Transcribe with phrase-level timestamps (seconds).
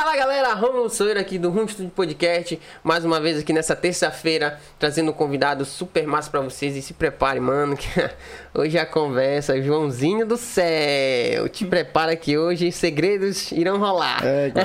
[0.00, 4.58] Fala galera, Romulo Soeira aqui do Rumo Studio Podcast, mais uma vez aqui nessa terça-feira,
[4.78, 7.86] trazendo um convidado super massa pra vocês e se prepare, mano, que
[8.54, 14.24] hoje a conversa, Joãozinho do céu, te prepara que hoje segredos irão rolar.
[14.24, 14.64] É, igual.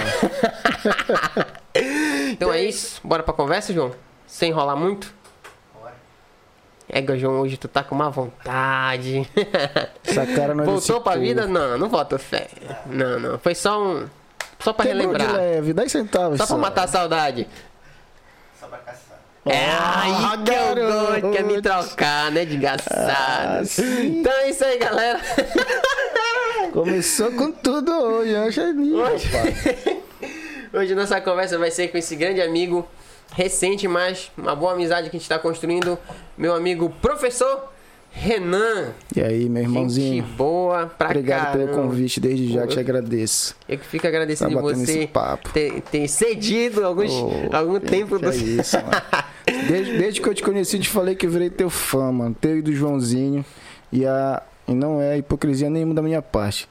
[2.31, 3.91] então é isso, bora pra conversa, João?
[4.25, 5.13] Sem enrolar muito?
[6.87, 9.29] É, João, hoje tu tá com uma vontade.
[10.01, 11.25] Essa cara não é Voltou pra povo.
[11.25, 11.45] vida?
[11.45, 12.47] Não, não volta fé.
[12.85, 14.07] Não, não, foi só um...
[14.65, 15.37] Só pra Quebrou de relembrar.
[15.37, 16.37] leve, 10 centavos.
[16.39, 17.47] Só pra matar a saudade.
[18.59, 19.19] Só pra caçar.
[19.45, 23.61] É aí Ah, que eu gosto, quer me trocar, né, de Ah.
[24.03, 25.19] Então é isso aí, galera.
[26.73, 29.29] Começou com tudo hoje, acho Hoje,
[30.73, 32.87] hoje nossa conversa vai ser com esse grande amigo,
[33.33, 35.95] recente, mas uma boa amizade que a gente está construindo,
[36.35, 37.71] meu amigo professor
[38.15, 38.93] Renan.
[39.15, 40.23] E aí, meu Gente irmãozinho?
[40.37, 41.71] boa pra Obrigado caramba.
[41.73, 43.55] pelo convite, desde já Pô, te agradeço.
[43.67, 45.09] Eu que fico agradecido Tá de você
[45.53, 49.25] ter, ter cedido alguns, Ô, algum tempo do é isso, mano.
[49.67, 52.33] Desde, desde que eu te conheci, te falei que eu virei teu fã, mano.
[52.33, 53.45] Teu e do Joãozinho.
[53.91, 56.67] E, a, e não é hipocrisia nenhuma da minha parte.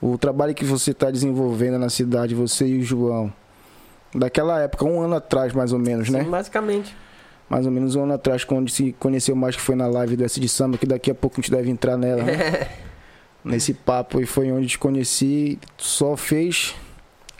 [0.00, 3.32] O trabalho que você está desenvolvendo na cidade, você e o João.
[4.14, 6.22] Daquela época, um ano atrás, mais ou menos, né?
[6.22, 6.94] Sim, basicamente.
[7.48, 10.24] Mais ou menos um ano atrás, quando se conheceu mais, que foi na live do
[10.24, 12.68] S de Samba, que daqui a pouco a gente deve entrar nela, né?
[13.44, 16.74] Nesse papo, e foi onde te conheci, só fez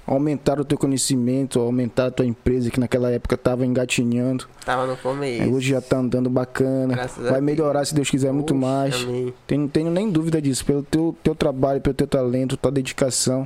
[0.07, 4.47] aumentar o teu conhecimento, aumentar a tua empresa, que naquela época tava engatinhando.
[4.65, 5.51] Tava no começo.
[5.51, 6.95] hoje já tá andando bacana.
[6.95, 9.03] Graças a Vai melhorar, se Deus quiser, muito mais.
[9.03, 9.33] amém.
[9.47, 13.45] Tenho, não tenho nem dúvida disso, pelo teu, teu trabalho, pelo teu talento, tua dedicação.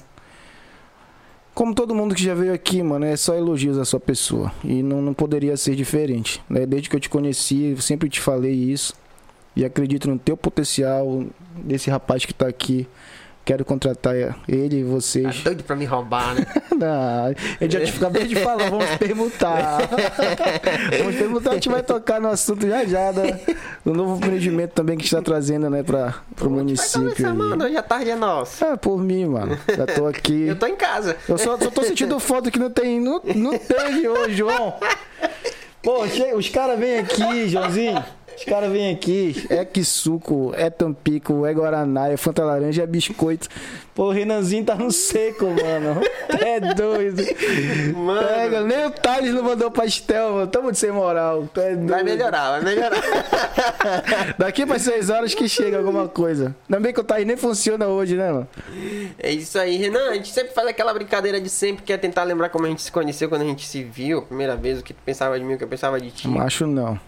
[1.58, 4.52] Como todo mundo que já veio aqui, mano, é só elogios à sua pessoa.
[4.62, 6.40] E não, não poderia ser diferente.
[6.48, 6.64] Né?
[6.64, 8.94] Desde que eu te conheci, eu sempre te falei isso.
[9.56, 11.24] E acredito no teu potencial,
[11.56, 12.86] desse rapaz que tá aqui.
[13.48, 14.14] Quero contratar
[14.46, 15.40] ele e Tá vocês.
[15.40, 16.44] doido pra me roubar, né?
[16.78, 19.88] Não, ele já te acabei de falar, vamos permutar.
[20.98, 23.40] vamos permutar, a gente vai tocar no assunto já já, né?
[23.82, 27.26] Do novo empreendimento também que a gente tá trazendo, né, pra, pro Vai município.
[27.26, 27.32] aí.
[27.32, 27.64] mano.
[27.64, 28.66] Hoje a tarde é nossa.
[28.66, 29.58] É, por mim, mano.
[29.66, 30.42] Já tô aqui.
[30.48, 31.16] Eu tô em casa.
[31.26, 33.00] Eu só, só tô sentindo foto que não tem.
[33.00, 34.74] Não, não teve hoje, João.
[35.82, 36.04] Pô,
[36.36, 38.04] os caras vêm aqui, Joãozinho.
[38.38, 39.46] Os caras vêm aqui.
[39.50, 43.48] É que suco, é tampico, é guaraná, é fanta laranja, é biscoito.
[43.96, 46.00] Pô, o Renanzinho tá no seco, mano.
[46.40, 47.20] É doido.
[47.96, 48.28] Mano.
[48.28, 50.46] Pega, nem o Thales não mandou pastel, mano.
[50.46, 51.48] Tamo de sem moral.
[51.56, 51.88] É doido.
[51.88, 53.02] Vai melhorar, vai melhorar.
[54.38, 56.54] Daqui pra seis horas que chega alguma coisa.
[56.68, 58.48] Ainda bem que o Thales nem funciona hoje, né, mano?
[59.18, 60.10] É isso aí, Renan.
[60.10, 62.82] A gente sempre faz aquela brincadeira de sempre, que é tentar lembrar como a gente
[62.82, 65.44] se conheceu quando a gente se viu, a primeira vez, o que tu pensava de
[65.44, 66.28] mim, o que eu pensava de ti.
[66.28, 67.00] Macho não.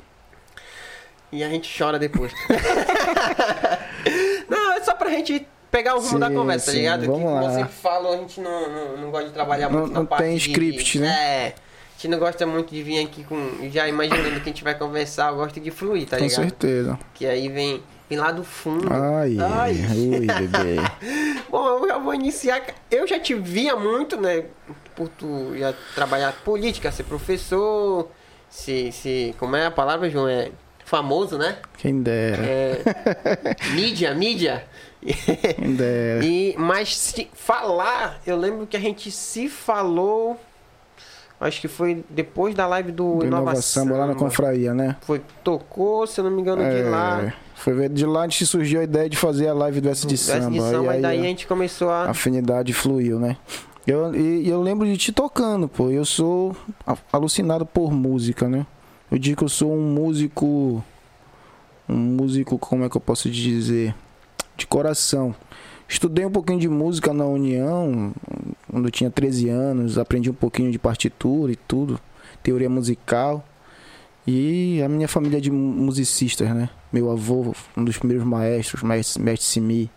[1.33, 2.33] E a gente chora depois.
[4.49, 7.07] não, é só pra gente pegar o rumo da Sim, conversa, tá sim, ligado?
[7.07, 7.45] vamos que como lá.
[7.45, 10.07] eu sempre falo, a gente não, não, não gosta de trabalhar Não- muito na não
[10.07, 11.09] parte tem de- script, né?
[11.09, 11.55] É.
[11.57, 14.75] A gente não gosta muito de vir aqui com já imaginando que a gente vai
[14.75, 16.43] conversar, eu gosto de fluir, tá Com ligado?
[16.43, 16.99] certeza.
[17.15, 18.89] Que aí vem, vem lá do fundo.
[18.91, 19.73] Ai, Ai.
[19.95, 20.77] ui, bebê.
[21.51, 22.63] Bom, eu já vou iniciar.
[22.91, 24.45] Eu já te via muito, né?
[24.97, 28.09] Por tu já trabalhar política, ser professor,
[28.49, 29.35] se, se.
[29.39, 30.27] Como é a palavra, João?
[30.27, 30.51] É
[30.91, 31.59] famoso, né?
[31.79, 32.43] Quem dera.
[32.45, 32.83] É,
[33.75, 34.65] mídia, mídia.
[35.57, 36.25] Quem dera.
[36.25, 40.39] E, mas se falar, eu lembro que a gente se falou.
[41.41, 44.97] Acho que foi depois da live do, Do Inova Nova Samba lá na confraria, né?
[45.01, 47.23] Foi, tocou, se eu não me engano, de lá.
[47.23, 50.09] É, foi de lá que surgiu a ideia de fazer a live do S de
[50.09, 50.51] do S Samba.
[50.51, 52.11] de samba, aí daí a a gente começou a.
[52.11, 53.39] afinidade fluiu, né?
[53.87, 55.89] Eu, e, eu lembro de te tocando, pô.
[55.89, 56.55] Eu sou
[56.87, 58.67] a- alucinado por música, né?
[59.11, 60.83] Eu digo que eu sou um músico.
[61.89, 63.95] Um músico, como é que eu posso dizer?
[64.57, 65.35] De coração.
[65.89, 68.13] Estudei um pouquinho de música na União,
[68.71, 71.99] quando eu tinha 13 anos, aprendi um pouquinho de partitura e tudo,
[72.45, 73.45] teoria musical.
[74.25, 76.71] E a minha família é de mu- musicistas, né?
[76.93, 79.91] Meu avô, um dos primeiros maestros, mestre, mestre Simi.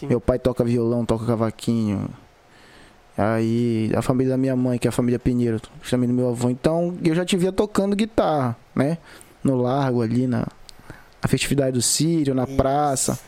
[0.00, 0.06] Sim.
[0.08, 2.08] Meu pai toca violão, toca cavaquinho.
[3.20, 5.60] Aí a família da minha mãe, que é a família Pinheiro,
[5.90, 6.48] também do meu avô.
[6.48, 8.96] Então eu já te via tocando guitarra, né?
[9.44, 10.46] No largo ali, na,
[11.22, 12.56] na festividade do Sírio, na Isso.
[12.56, 13.18] praça.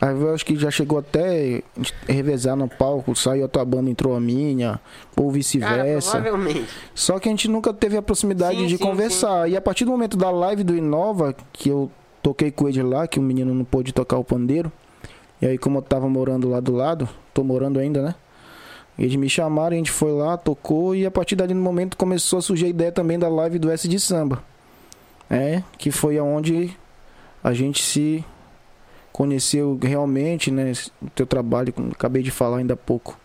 [0.00, 1.62] Aí eu acho que já chegou até
[2.08, 4.80] revezar no palco, saiu a tua banda, entrou a minha,
[5.16, 6.10] ou vice-versa.
[6.10, 6.66] provavelmente.
[6.92, 9.48] Só que a gente nunca teve a proximidade Sim, de sim, conversar.
[9.48, 11.88] E a partir do momento da live do Inova, que eu
[12.20, 14.72] toquei com ele lá, que o menino não pôde tocar o pandeiro.
[15.40, 18.14] E aí, como eu tava morando lá do lado, tô morando ainda, né?
[18.98, 22.38] Eles me chamaram, a gente foi lá, tocou, e a partir dali no momento começou
[22.38, 24.42] a surgir a ideia também da live do S de Samba.
[25.28, 26.70] É, que foi aonde
[27.42, 28.24] a gente se
[29.12, 30.72] conheceu realmente, né?
[31.02, 33.18] O teu trabalho, como acabei de falar ainda há pouco.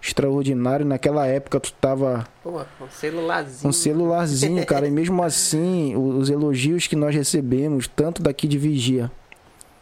[0.00, 0.84] extraordinário.
[0.84, 3.68] Naquela época tu tava Pô, um celularzinho.
[3.68, 9.10] um celularzinho, cara, e mesmo assim, os elogios que nós recebemos, tanto daqui de Vigia,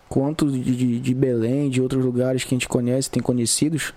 [0.09, 3.95] quanto de, de, de Belém, de outros lugares que a gente conhece, tem conhecidos,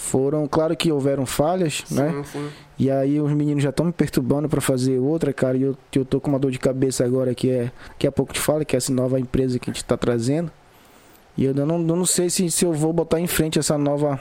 [0.00, 2.10] foram, claro que houveram falhas, né?
[2.10, 2.48] Sim, sim.
[2.78, 5.98] E aí os meninos já estão me perturbando pra fazer outra, cara, e eu, que
[5.98, 8.64] eu tô com uma dor de cabeça agora que é, daqui a pouco te falo,
[8.64, 10.50] que é essa nova empresa que a gente tá trazendo.
[11.36, 14.18] E eu não, eu não sei se, se eu vou botar em frente essa nova,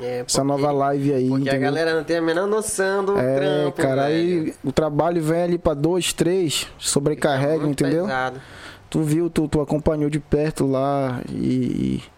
[0.00, 1.60] É, essa porque- nova live aí, Porque a entendeu?
[1.60, 4.44] galera não tem a menor noção do É, trampo, cara, velho.
[4.44, 8.04] aí o trabalho vem ali pra dois, três, sobrecarrega, muito entendeu?
[8.06, 8.40] pesado.
[8.88, 12.00] Tu viu, tu, tu acompanhou de perto lá e.
[12.00, 12.15] e-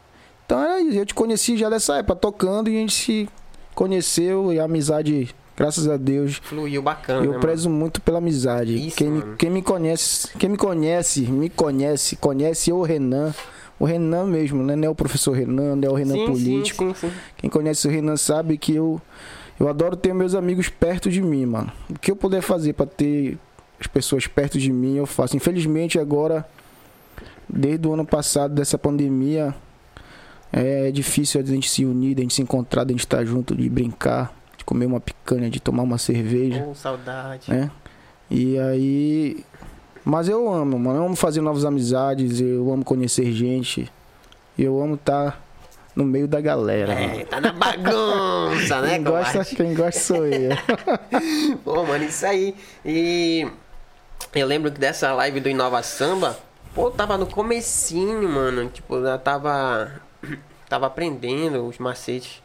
[0.48, 3.28] Então era isso, eu te conheci já dessa época, tocando e a gente se
[3.74, 6.40] conheceu e a amizade, graças a Deus.
[6.42, 8.86] Fluiu bacana, Eu né, prezo muito pela amizade.
[8.88, 9.36] Isso, quem, me, mano.
[9.36, 13.34] quem me conhece, quem me conhece, me conhece, conhece o Renan.
[13.78, 14.74] O Renan mesmo, né?
[14.74, 16.94] Não é o professor Renan, não é o Renan sim, político.
[16.94, 17.12] Sim, sim.
[17.36, 18.98] Quem conhece o Renan sabe que eu,
[19.60, 21.70] eu adoro ter meus amigos perto de mim, mano.
[21.90, 23.36] O que eu puder fazer pra ter
[23.78, 25.36] as pessoas perto de mim, eu faço.
[25.36, 26.48] Infelizmente, agora,
[27.46, 29.54] desde o ano passado, dessa pandemia,
[30.52, 33.68] é difícil a gente se unir, a gente se encontrar, a gente estar junto, de
[33.68, 37.50] brincar, de comer uma picanha, de tomar uma cerveja, Pô, saudade.
[37.50, 37.70] né?
[38.30, 39.44] E aí.
[40.04, 40.98] Mas eu amo, mano.
[41.00, 43.90] Eu amo fazer novas amizades, eu amo conhecer gente.
[44.58, 45.42] Eu amo estar
[45.94, 46.94] no meio da galera.
[46.94, 47.20] mano.
[47.20, 50.50] É, tá na bagunça, né, Quem gosta, quem gosta sou eu.
[51.64, 52.54] Pô, mano, isso aí.
[52.84, 53.46] E
[54.34, 56.38] eu lembro que dessa live do Inova Samba,
[56.74, 58.68] pô, tava no comecinho, mano.
[58.68, 60.00] Tipo, eu tava.
[60.68, 62.42] Tava aprendendo os macetes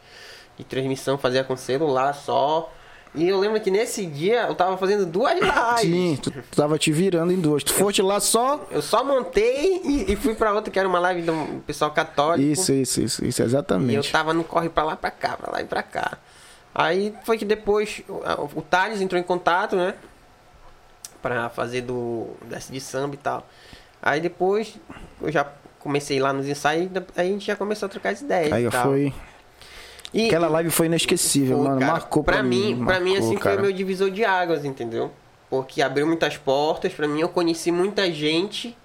[0.57, 2.71] de transmissão, fazia com celular só.
[3.15, 5.81] E eu lembro que nesse dia eu tava fazendo duas lives.
[5.81, 7.63] Sim, tu, tava te virando em duas.
[7.63, 8.65] Tu foste lá só.
[8.71, 12.41] Eu só montei e, e fui pra outra, que era uma live do pessoal católico.
[12.49, 14.11] Isso, isso, isso, isso, E eu exatamente.
[14.11, 16.17] tava no corre pra lá pra cá, pra lá e pra cá.
[16.73, 18.23] Aí foi que depois o,
[18.55, 19.93] o Thales entrou em contato, né?
[21.21, 23.47] Pra fazer do desse de samba e tal.
[24.01, 24.75] Aí depois
[25.21, 25.47] eu já
[25.83, 28.53] comecei lá nos ensaios, aí a gente já começou a trocar as ideias.
[28.53, 29.13] Aí foi.
[30.13, 31.79] E, Aquela live foi inesquecível, Pô, mano.
[31.79, 32.81] cara, marcou pra, pra, mim.
[32.85, 33.55] Pra mim, marcou, assim, cara.
[33.55, 35.11] foi o meu divisor de águas, entendeu?
[35.49, 38.77] Porque abriu muitas portas pra mim, eu conheci muita gente.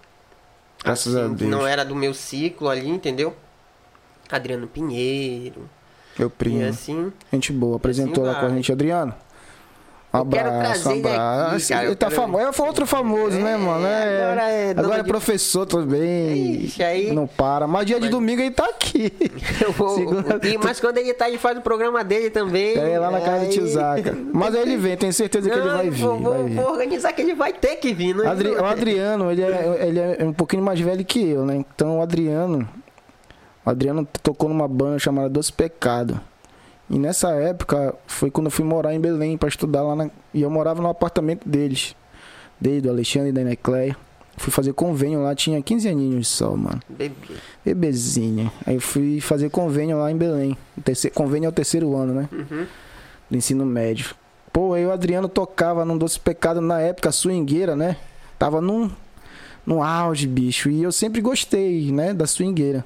[0.83, 1.51] Graças assim, a que Deus.
[1.51, 3.35] não era do meu ciclo ali, entendeu?
[4.31, 5.69] Adriano Pinheiro.
[6.19, 6.61] Meu primo.
[6.61, 7.13] E assim.
[7.33, 7.77] Gente boa.
[7.77, 9.15] Apresentou lá com a gente, Adriano.
[10.11, 11.73] Abraço, trazer ele aqui, abraço.
[11.75, 12.45] ele tá quero- famoso.
[12.49, 13.87] É, foi outro famoso, né, É, mano?
[13.87, 16.65] É, agora é agora é de- professor também.
[16.65, 17.67] Ixi, aí- Não para.
[17.67, 19.13] Mas dia de Mas- domingo ele tá aqui.
[19.63, 22.75] Eu vou, Segunda- e- mas quando ele tá, ele faz o programa dele também.
[22.79, 24.17] É lá na casa tio aí- Zaca.
[24.33, 26.01] Mas aí ele vem, tenho certeza que ele Não, vai vir.
[26.03, 26.55] Vou, vou- vai vir.
[26.57, 28.29] vou organizar que ele vai ter que vir, não é?
[28.29, 31.55] Adri- o Adriano, ele é, ele é um pouquinho mais velho que eu, né?
[31.57, 32.67] Então o Adriano.
[33.65, 36.19] O Adriano tocou numa banda chamada Doce Pecado.
[36.91, 40.11] E nessa época foi quando eu fui morar em Belém pra estudar lá na.
[40.33, 41.95] E eu morava no apartamento deles.
[42.61, 43.97] Dele, do Alexandre e da Necleia.
[44.37, 46.81] Fui fazer convênio lá, tinha 15 aninhos só, mano.
[46.89, 47.15] Bebê.
[47.65, 48.51] Bebezinho.
[48.65, 50.57] Aí eu fui fazer convênio lá em Belém.
[50.77, 52.29] O terceiro, convênio é o terceiro ano, né?
[52.33, 52.67] Uhum.
[53.31, 54.15] do ensino médio.
[54.53, 57.97] Pô, aí o Adriano tocava num Doce Pecado na época swingueira, né?
[58.39, 58.91] Tava num,
[59.67, 60.71] num auge, bicho.
[60.71, 62.15] E eu sempre gostei, né?
[62.15, 62.85] Da swingueira.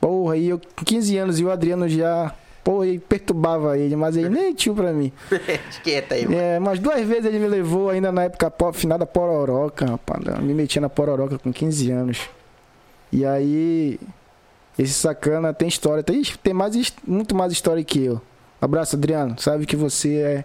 [0.00, 2.32] Porra, aí eu com 15 anos e o Adriano já.
[2.66, 5.12] Pô, aí perturbava ele, mas ele nem tio pra mim.
[5.70, 6.36] Esquenta aí, mano.
[6.36, 10.20] É, mas duas vezes ele me levou ainda na época po- finada pororoca, rapaz.
[10.40, 12.28] Me metia na pororoca com 15 anos.
[13.12, 14.00] E aí.
[14.76, 18.20] Esse sacana tem história, tem, tem mais, muito mais história que eu.
[18.60, 19.38] Abraço, Adriano.
[19.38, 20.44] Sabe que você é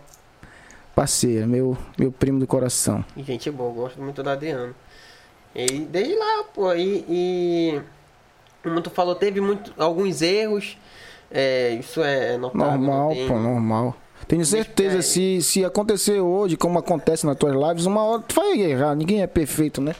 [0.93, 3.03] parceiro, meu, meu primo do coração.
[3.17, 4.75] E Gente boa, gosto muito do Adriano.
[5.55, 7.81] E desde lá, pô, e, e
[8.61, 10.77] como tu falou, teve muito, alguns erros.
[11.31, 12.67] É, isso é notável.
[12.77, 13.95] Normal, tem- pô, normal.
[14.27, 18.35] Tenho certeza, é- se, se acontecer hoje, como acontece nas tuas lives, uma hora tu
[18.35, 18.95] vai errar.
[18.95, 19.93] Ninguém é perfeito, né?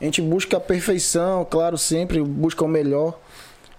[0.00, 3.18] A gente busca a perfeição, claro, sempre busca o melhor.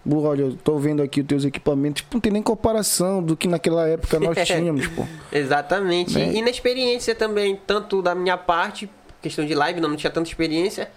[0.04, 3.36] Bu- Olha, eu tô vendo aqui os teus equipamentos, tipo, não tem nem comparação do
[3.36, 5.06] que naquela época nós tínhamos, pô.
[5.32, 6.18] Exatamente.
[6.18, 6.32] Né?
[6.34, 8.89] E inexperiência também, tanto da minha parte,
[9.22, 10.89] questão de live, não, não tinha tanta experiência,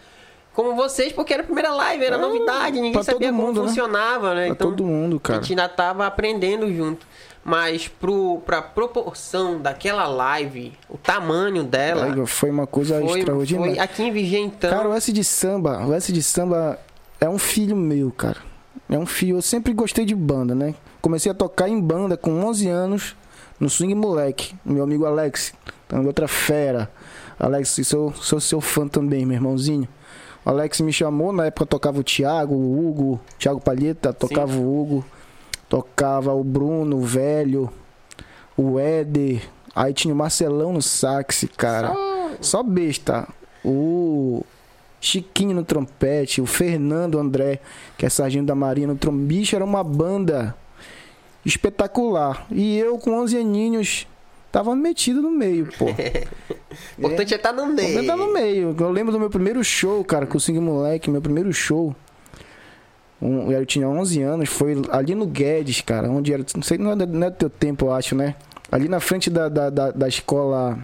[0.55, 3.61] como vocês, porque era a primeira live, era É, novidade, ninguém sabia todo como mundo,
[3.63, 3.69] né?
[3.69, 4.45] funcionava, né?
[4.47, 5.41] Pra Então, todo mundo, a cara.
[5.41, 7.07] gente ainda tava aprendendo junto.
[7.45, 13.75] Mas pro, pra proporção daquela live, o tamanho dela, Foi uma coisa foi, extraordinária.
[13.75, 14.71] foi aqui em Vigia, então.
[14.71, 16.79] Cara, o S de samba, o S de samba
[17.21, 18.37] é um filho meu, cara.
[18.89, 19.39] É um filho.
[19.39, 20.73] Eu sempre gostei de banda, né?
[21.01, 23.17] Comecei a tocar em banda com 11 anos
[23.59, 24.55] no Swing Moleque.
[24.65, 25.53] Meu amigo Alex,
[26.07, 26.89] outra fera.
[27.41, 29.89] Alex, sou, sou seu fã também, meu irmãozinho.
[30.45, 34.81] O Alex me chamou, na época tocava o Thiago, o Hugo, Thiago Palheta, tocava o
[34.81, 35.05] Hugo.
[35.73, 37.73] Tocava o Bruno, o velho,
[38.59, 39.41] o Éder.
[39.75, 41.95] Aí tinha o Marcelão no sax, cara.
[42.43, 43.27] Só besta.
[43.65, 44.45] O
[45.01, 47.59] Chiquinho no trompete, o Fernando André,
[47.97, 49.13] que é sargento da Marinha no.
[49.13, 50.55] Bicho, era uma banda
[51.43, 52.47] espetacular.
[52.51, 54.07] E eu com 11 aninhos
[54.53, 55.87] tava metido no meio, pô.
[55.87, 55.91] O
[56.99, 57.99] importante é estar no meio.
[57.99, 58.77] Eu tá no meio.
[58.79, 61.97] Eu lembro do meu primeiro show, cara, com o Sing Moleque, meu primeiro show.
[63.21, 66.91] Um, eu tinha 11 anos, foi ali no Guedes, cara, onde era, não sei, não
[66.93, 68.35] é, do- não é do teu tempo, eu acho, né?
[68.71, 70.77] Ali na frente da, da, da, da escola,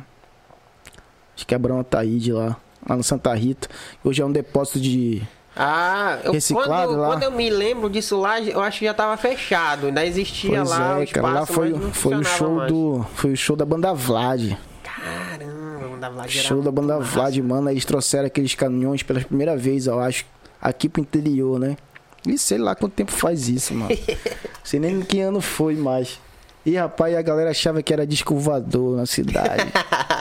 [1.34, 2.56] acho que é Abrão Ataíde lá,
[2.88, 3.68] lá no Santa Rita.
[4.04, 5.22] Hoje é um depósito de...
[5.60, 7.06] Ah, eu, Reciclado quando, lá.
[7.08, 9.88] quando eu me lembro disso lá, eu acho que já tava fechado.
[9.88, 12.72] Ainda existia Pois lá o é, espaço, cara, lá foi, foi o show mais.
[12.72, 13.06] do...
[13.14, 14.52] Foi o show da banda Vlad.
[14.84, 17.10] Caramba, o da Vlad Show da banda massa.
[17.10, 17.70] Vlad, mano.
[17.70, 20.24] Eles trouxeram aqueles caminhões pela primeira vez, eu acho,
[20.62, 21.76] aqui pro interior, né?
[22.24, 23.90] E sei lá quanto tempo faz isso, mano.
[24.62, 26.20] sei nem em que ano foi mais.
[26.64, 29.72] E rapaz, a galera achava que era disco voador na cidade.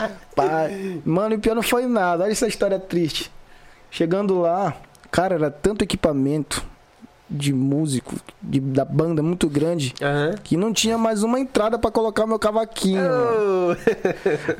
[1.03, 2.23] Mano, e o pior não foi nada.
[2.23, 3.29] Olha essa história triste.
[3.91, 4.73] Chegando lá,
[5.11, 6.63] cara, era tanto equipamento
[7.29, 10.35] de músico, de, da banda muito grande, Aham.
[10.43, 13.03] que não tinha mais uma entrada pra colocar meu cavaquinho.
[13.03, 13.75] Oh.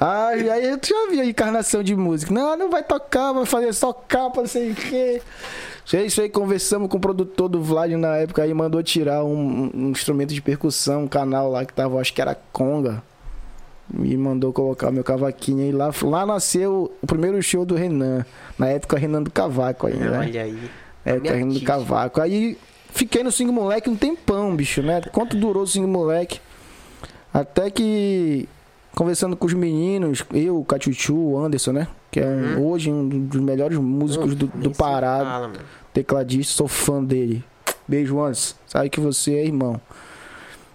[0.02, 2.34] Ah, e aí eu já vi a encarnação de música.
[2.34, 5.22] Não, não vai tocar, vai fazer só capa, não sei o quê.
[5.94, 9.72] Aí, isso aí, conversamos com o produtor do Vlad na época aí, mandou tirar um,
[9.74, 13.02] um instrumento de percussão, um canal lá que tava, acho que era Conga.
[13.94, 18.26] Me mandou colocar meu cavaquinho e lá, lá nasceu o primeiro show do Renan.
[18.60, 20.18] Na época, Renan do Cavaco aí, né?
[20.20, 20.70] Olha aí.
[21.06, 21.62] É, Minha Renan do.
[21.62, 22.20] Cavaco.
[22.20, 22.58] Aí
[22.90, 25.02] fiquei no Sing Moleque um tempão, bicho, né?
[25.14, 26.40] Quanto durou o Sing Moleque?
[27.34, 28.48] Até que,
[28.96, 31.88] conversando com os meninos, eu, o Cachuchu, o Anderson, né?
[32.12, 35.52] Que é um- hoje um dos melhores músicos do, do Pará, fala,
[35.94, 37.44] tecladista, sou fã dele.
[37.88, 38.56] Beijo, Anderson.
[38.66, 39.80] Sabe que você é irmão.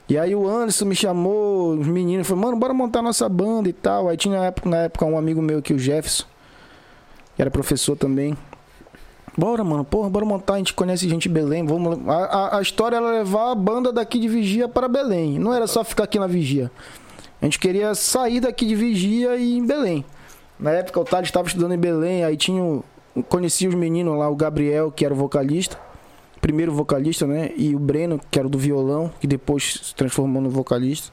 [0.09, 3.73] E aí o Anderson me chamou, os meninos falaram, mano, bora montar nossa banda e
[3.73, 4.09] tal.
[4.09, 6.25] Aí tinha na época, na época um amigo meu aqui, o Jefferson,
[7.35, 8.37] que era professor também.
[9.37, 11.65] Bora, mano, porra, bora montar, a gente conhece gente de Belém.
[11.65, 12.07] Vamos...
[12.07, 15.39] A, a, a história era levar a banda daqui de Vigia para Belém.
[15.39, 16.71] Não era só ficar aqui na Vigia.
[17.41, 20.05] A gente queria sair daqui de Vigia e ir em Belém.
[20.61, 22.63] Na época o Thales estava estudando em Belém, aí tinha.
[22.63, 22.85] o-
[23.29, 25.79] Conheci os meninos lá, o Gabriel, que era o vocalista,
[26.43, 27.53] primeiro vocalista, né?
[27.57, 31.13] E o Breno, que era do violão, que depois se transformou no vocalista.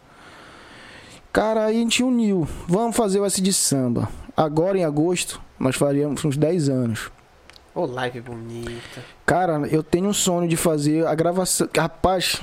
[1.32, 2.48] Cara, aí a gente uniu.
[2.68, 4.10] Vamos fazer o S de samba.
[4.36, 7.12] Agora em agosto, nós faríamos uns 10 anos.
[7.76, 9.06] Ô, live bonita.
[9.26, 11.70] Cara, eu tenho um sonho de fazer a gravação.
[11.78, 12.42] Rapaz,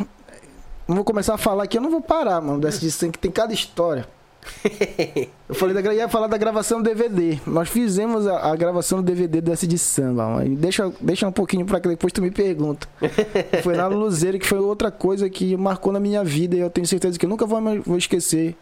[0.87, 2.61] não vou começar a falar aqui, eu não vou parar, mano.
[2.61, 4.07] Dessa edição que tem cada história.
[5.49, 7.39] Eu falei da, ia falar da gravação do DVD.
[7.47, 10.29] Nós fizemos a, a gravação do DVD dessa de samba.
[10.29, 12.89] Mas deixa, deixa um pouquinho pra que depois tu me pergunta.
[13.63, 16.71] Foi lá no Luzeiro, que foi outra coisa que marcou na minha vida e eu
[16.71, 18.57] tenho certeza que eu nunca vou, vou esquecer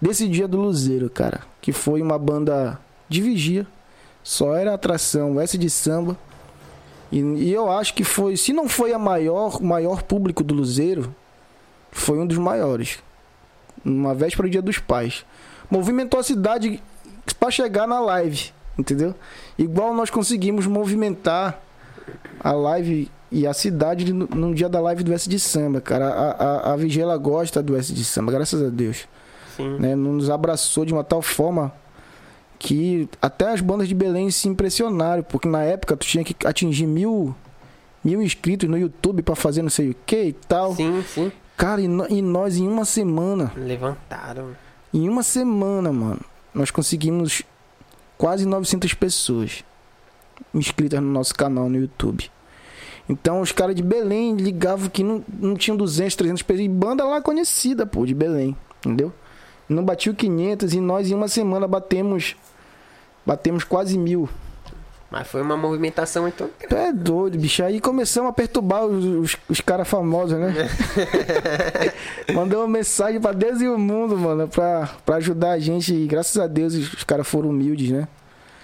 [0.00, 1.40] desse dia do Luzeiro, cara.
[1.60, 3.66] Que foi uma banda de vigia.
[4.22, 6.16] Só era atração, S de samba.
[7.10, 10.54] E, e eu acho que foi, se não foi a maior, o maior público do
[10.54, 11.14] Luzeiro,
[11.90, 12.98] foi um dos maiores.
[13.84, 15.24] Uma véspera do Dia dos Pais.
[15.70, 16.82] Movimentou a cidade
[17.38, 19.14] pra chegar na live, entendeu?
[19.58, 21.60] Igual nós conseguimos movimentar
[22.40, 26.08] a live e a cidade no, no dia da live do S de Samba, cara.
[26.08, 29.06] A, a, a Vigia, ela gosta do S de Samba, graças a Deus
[29.56, 29.76] Sim.
[29.78, 31.72] né, nos abraçou de uma tal forma
[32.58, 36.86] que até as bandas de Belém se impressionaram, porque na época tu tinha que atingir
[36.86, 37.34] mil,
[38.04, 40.74] mil inscritos no YouTube pra fazer não sei o que e tal.
[40.74, 41.32] Sim, sim.
[41.60, 44.56] Cara, e, no- e nós em uma semana, Levantaram.
[44.94, 46.20] em uma semana, mano,
[46.54, 47.42] nós conseguimos
[48.16, 49.62] quase 900 pessoas
[50.54, 52.30] inscritas no nosso canal no YouTube.
[53.06, 56.64] Então os caras de Belém ligavam que não, não tinham 200, 300 pessoas.
[56.64, 59.12] E banda lá conhecida, pô, de Belém, entendeu?
[59.68, 62.36] Não batiu 500 e nós em uma semana batemos
[63.26, 64.30] batemos quase mil.
[65.10, 66.48] Mas foi uma movimentação então.
[66.68, 67.64] Tu é doido, bicho.
[67.64, 70.54] Aí começamos a perturbar os, os, os caras famosos, né?
[72.32, 75.92] Mandou uma mensagem pra Deus e o mundo, mano, pra, pra ajudar a gente.
[75.92, 78.06] E graças a Deus os, os caras foram humildes, né?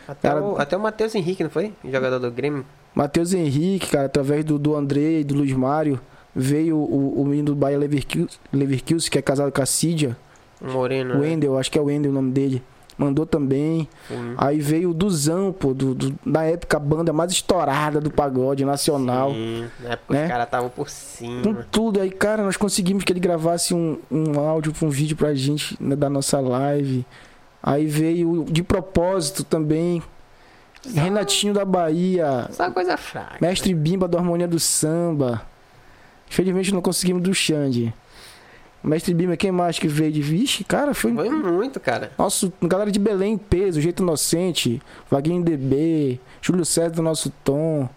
[0.06, 1.72] Até, Cara- o, até o Matheus Henrique, não foi?
[1.84, 2.64] Jogador do Grêmio.
[2.94, 6.00] Matheus Henrique, cara, através do, do André e do Luiz Mário,
[6.34, 10.16] veio o, o menino do Bahia Leverkusen, Leverkusen, que é casado com a Cídia.
[10.62, 11.14] Um moreno.
[11.14, 11.28] O né?
[11.28, 12.62] Wendel, acho que é o Wendel o nome dele.
[12.98, 13.86] Mandou também.
[14.38, 18.64] Aí veio o Duzão, pô, do, do- na época a banda mais estourada do pagode
[18.64, 19.32] nacional.
[19.32, 20.22] Sim, na época né?
[20.24, 21.66] os caras estavam por Com cima.
[21.70, 25.76] tudo aí, cara, nós conseguimos que ele gravasse um, um áudio, um vídeo pra gente
[25.78, 27.04] né, da nossa live.
[27.62, 30.02] Aí veio de propósito também.
[30.94, 33.38] Renatinho da Bahia, Só coisa fraca.
[33.40, 35.42] Mestre Bimba do Harmonia do Samba.
[36.30, 37.92] Infelizmente não conseguimos do Xande.
[38.86, 40.62] Mestre Bima, quem mais que veio de Vixe?
[40.62, 41.12] Cara, foi.
[41.12, 42.12] Foi muito, cara.
[42.16, 47.88] Nosso, galera de Belém em peso, Jeito Inocente, Vaguinho DB, Júlio César do nosso tom.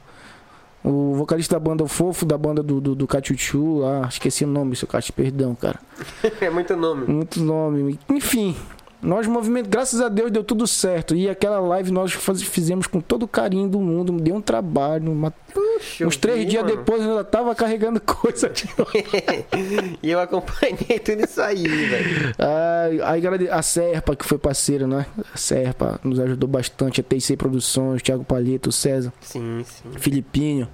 [0.83, 4.47] O vocalista da banda o Fofo, da banda do, do, do Cachuchu lá, esqueci o
[4.47, 5.79] nome, seu Cati, perdão, cara.
[6.41, 7.05] é muito nome.
[7.05, 7.99] Muito nome.
[8.09, 8.55] Enfim,
[9.01, 11.15] nós movimento, graças a Deus deu tudo certo.
[11.15, 15.11] E aquela live nós faz, fizemos com todo o carinho do mundo, deu um trabalho.
[15.11, 16.75] Uma, Puxa, uns três vi, dias mano.
[16.75, 18.91] depois eu ainda tava carregando coisa de novo.
[20.03, 22.33] e eu acompanhei tudo isso aí, velho.
[22.37, 25.05] Ah, aí galera, a Serpa, que foi parceira, né?
[25.33, 29.91] A Serpa nos ajudou bastante, a TC Produções, Thiago Palheta, o César, Sim, sim.
[29.97, 30.67] Filipinho.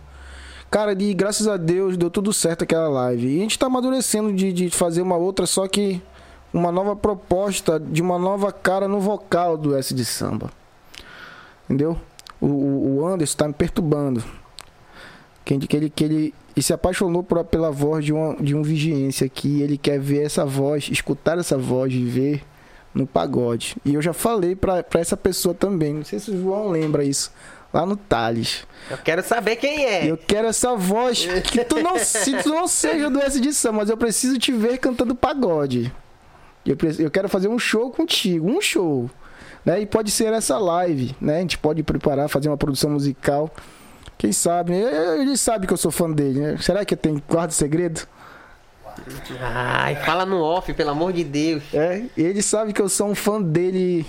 [0.72, 3.28] Cara, e graças a Deus deu tudo certo aquela live.
[3.28, 6.02] E a gente tá amadurecendo de, de fazer uma outra, só que
[6.56, 10.50] uma nova proposta de uma nova cara no vocal do S de samba.
[11.66, 12.00] Entendeu?
[12.40, 14.24] O, o, Anderson tá me perturbando.
[15.44, 18.64] Que, que ele, que ele, ele se apaixonou por, pela voz de, uma, de um
[18.64, 19.62] vigiência aqui.
[19.62, 22.42] Ele quer ver essa voz, escutar essa voz, viver
[22.94, 23.76] no pagode.
[23.84, 25.94] E eu já falei pra essa pessoa também.
[25.94, 27.34] Não sei se o João lembra isso.
[27.74, 28.66] Lá no Thales.
[28.90, 30.10] Eu quero saber quem é.
[30.10, 33.80] Eu quero essa voz que tu não, se tu não seja do S de Samba,
[33.80, 35.92] mas eu preciso te ver cantando pagode.
[36.66, 39.10] Eu, eu quero fazer um show contigo, um show.
[39.64, 39.82] Né?
[39.82, 41.38] E pode ser essa live, né?
[41.38, 43.50] A gente pode preparar, fazer uma produção musical.
[44.18, 44.72] Quem sabe?
[44.72, 45.22] né?
[45.22, 46.58] Ele sabe que eu sou fã dele, né?
[46.60, 48.08] Será que tem guarda segredo?
[49.42, 51.64] Ai, fala no off, pelo amor de Deus.
[51.74, 54.06] É, ele sabe que eu sou um fã dele.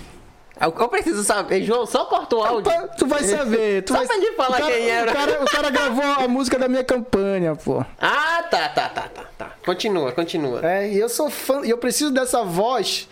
[0.59, 1.63] Eu, eu preciso saber.
[1.63, 2.71] João, só corta o áudio.
[2.97, 3.83] Tu vai saber.
[3.83, 4.07] Tu Só vai...
[4.07, 5.11] pra gente falar cara, quem era.
[5.11, 7.83] O cara, o cara gravou a música da minha campanha, pô.
[7.99, 9.51] Ah, tá, tá, tá, tá, tá.
[9.65, 10.65] Continua, continua.
[10.65, 13.07] É, e eu sou fã, e eu preciso dessa voz,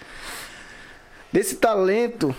[1.32, 2.36] desse talento,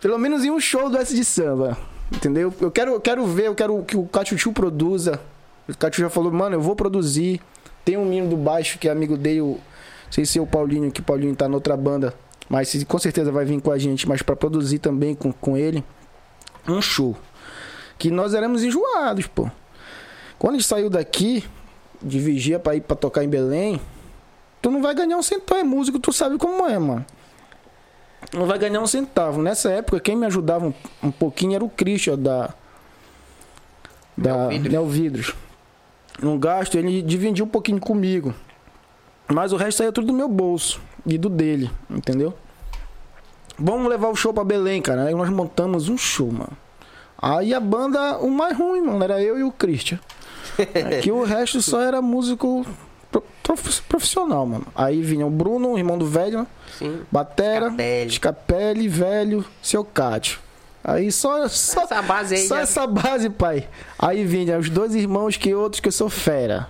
[0.00, 1.76] pelo menos em um show do S de samba.
[2.12, 2.52] Entendeu?
[2.60, 5.20] Eu quero, eu quero ver, eu quero que o Cachuchu produza.
[5.68, 7.40] O Cachuchu já falou, mano, eu vou produzir.
[7.84, 10.46] Tem um menino do baixo que é amigo dele, o, não sei se é o
[10.46, 12.14] Paulinho, que o Paulinho tá noutra banda,
[12.50, 15.84] mas com certeza vai vir com a gente, mas pra produzir também com, com ele
[16.68, 17.16] um show.
[17.96, 19.48] Que nós éramos enjoados, pô.
[20.36, 21.44] Quando a gente saiu daqui,
[22.02, 23.80] de vigia pra ir pra tocar em Belém,
[24.60, 25.60] tu não vai ganhar um centavo.
[25.60, 27.06] É músico, tu sabe como é, mano.
[28.32, 29.40] Não vai ganhar um centavo.
[29.40, 32.52] Nessa época, quem me ajudava um, um pouquinho era o Christian da.
[34.16, 34.72] Da Neovidros.
[34.72, 35.34] Neovidros.
[36.20, 38.34] No gasto, ele dividia um pouquinho comigo.
[39.28, 42.34] Mas o resto saía tudo do meu bolso e do dele, entendeu?
[43.58, 45.04] Vamos levar o show pra Belém, cara.
[45.04, 46.52] Aí nós montamos um show, mano.
[47.20, 49.98] Aí a banda, o mais ruim, mano, era eu e o Christian.
[51.02, 52.64] Que o resto só era músico
[53.10, 54.66] pro- prof- profissional, mano.
[54.74, 56.46] Aí vinha o Bruno, o irmão do velho, né?
[56.78, 57.00] Sim.
[57.10, 57.72] Batera.
[58.10, 60.38] Scapelli, velho, seu Cátio.
[60.82, 63.68] Aí só, só, Essa base aí só já- essa base, pai.
[63.98, 66.68] Aí vinha os dois irmãos que outros que eu sou fera.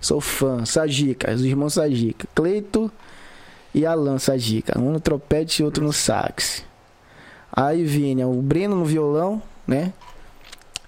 [0.00, 2.26] Sou fã, Sagica, os irmãos Sagica.
[2.34, 2.90] Cleito
[3.74, 4.78] e Alan Sagica.
[4.78, 6.64] Um no trompete e outro no sax.
[7.52, 9.92] Aí vinha o Breno no violão, né?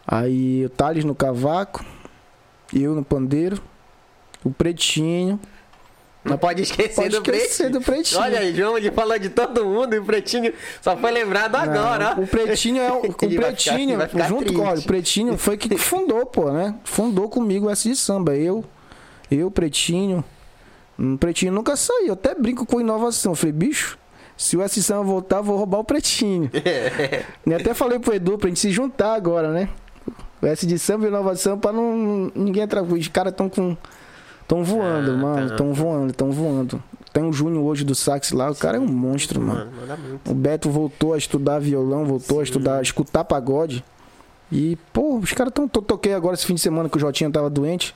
[0.06, 1.84] Aí o Thales no cavaco.
[2.74, 3.60] Eu no pandeiro.
[4.44, 5.38] O Pretinho.
[6.24, 7.72] Não pode esquecer Pode do esquecer Pretinho.
[7.72, 8.20] do Pretinho.
[8.20, 12.14] Olha aí, João, ele falou de todo mundo e o Pretinho só foi lembrado agora,
[12.16, 12.24] Não, ó.
[12.24, 14.56] O Pretinho é o, o ficar- Pretinho, ficar junto triste.
[14.56, 16.74] com olha, o Pretinho foi que fundou, pô, né?
[16.82, 18.34] Fundou comigo S de samba.
[18.34, 18.64] Eu,
[19.30, 20.24] eu, Pretinho.
[20.98, 22.08] O Pretinho nunca saiu.
[22.08, 23.32] Eu até brinco com inovação.
[23.32, 23.98] Eu falei, bicho,
[24.36, 26.50] se o S de samba voltar, vou roubar o Pretinho.
[27.46, 29.68] e até falei pro Edu pra gente se juntar agora, né?
[30.40, 32.82] O S de samba e inovação pra não ninguém entrar.
[32.82, 33.76] Os caras tão com.
[34.48, 35.48] Tão voando, Ah, mano.
[35.50, 35.56] tá.
[35.56, 36.82] Tão voando, tão voando.
[37.12, 39.70] Tem o Júnior hoje do sax lá, o cara é um monstro, mano.
[39.88, 40.20] Mano.
[40.28, 43.82] O Beto voltou a estudar violão, voltou a estudar, a escutar pagode.
[44.52, 45.66] E, pô, os caras tão.
[45.66, 47.92] to- Toquei agora esse fim de semana que o Jotinha tava doente.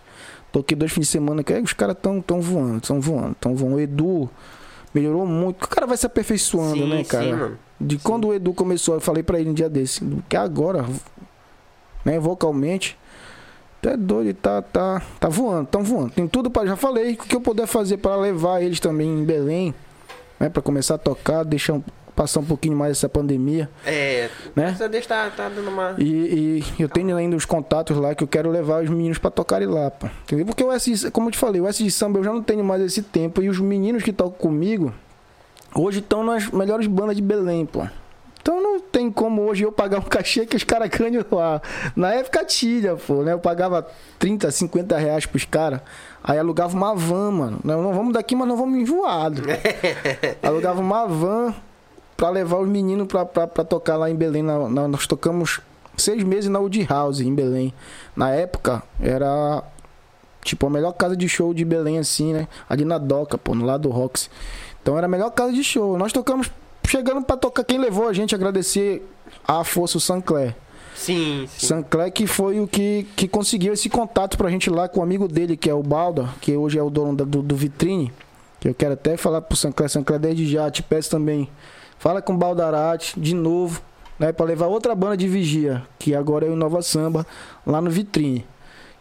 [0.53, 3.55] Toquei dois fins de semana que aí os caras tão, tão voando, tão voando, tão
[3.55, 3.77] voando.
[3.77, 4.29] O Edu
[4.93, 5.65] melhorou muito.
[5.65, 7.49] O cara vai se aperfeiçoando, Sim, né, cara?
[7.49, 7.55] sim.
[7.81, 10.85] De quando o Edu começou, eu falei pra ele um dia desse, que agora,
[12.05, 12.99] né, vocalmente,
[13.83, 16.11] é doido, tá, tá, tá voando, tão voando.
[16.11, 19.25] Tem tudo para já falei, o que eu puder fazer para levar eles também em
[19.25, 19.75] Belém,
[20.39, 21.83] né, para começar a tocar, deixar um-
[22.21, 24.77] passar um pouquinho mais essa pandemia, É, né?
[24.91, 25.95] deixa tá, tá dando uma.
[25.97, 29.31] E, e eu tenho ainda os contatos lá que eu quero levar os meninos pra
[29.31, 30.07] tocarem lá, pô.
[30.25, 30.45] Entendeu?
[30.45, 32.63] Porque o S, como eu te falei, o S de samba eu já não tenho
[32.63, 34.93] mais esse tempo e os meninos que tocam comigo
[35.75, 37.87] hoje estão nas melhores bandas de Belém, pô.
[38.43, 41.63] Então não tem como hoje eu pagar um cachê que os caras ganham lá.
[41.97, 43.33] Na época tinha, pô, né?
[43.33, 43.87] Eu pagava
[44.19, 45.81] 30, 50 reais pros caras.
[46.23, 47.61] Aí alugava uma van, mano.
[47.65, 49.41] Não, não vamos daqui, mas não vamos enjoado.
[50.45, 51.55] alugava uma van
[52.21, 54.43] pra levar os meninos pra tocar lá em Belém.
[54.43, 55.59] Na- na- nós tocamos
[55.97, 57.73] seis meses na Wood House, em Belém.
[58.15, 59.65] Na época, era
[60.43, 62.49] Tipo, a melhor casa de show de Belém, assim, né?
[62.69, 64.31] Ali na Doca, pô, no lado do Rox.
[64.83, 65.99] Então era a melhor casa de show.
[65.99, 66.51] Nós tocamos,
[66.87, 69.07] chegando pra tocar, quem levou a gente agradecer
[69.47, 70.57] a força o Sancler.
[70.95, 71.67] Sim, sim.
[71.67, 75.29] Sancler que foi o que, que conseguiu esse contato pra gente lá com o amigo
[75.29, 78.11] dele, que é o Balda, que hoje é o dono do, do Vitrine.
[78.59, 81.49] Que eu quero até falar pro Sancler, Sancler desde já, te peço também.
[82.01, 83.81] Fala com o Baldarate de novo,
[84.19, 84.33] né?
[84.33, 87.27] Pra levar outra banda de vigia, que agora é o Nova Samba,
[87.67, 88.45] lá no Vitrine.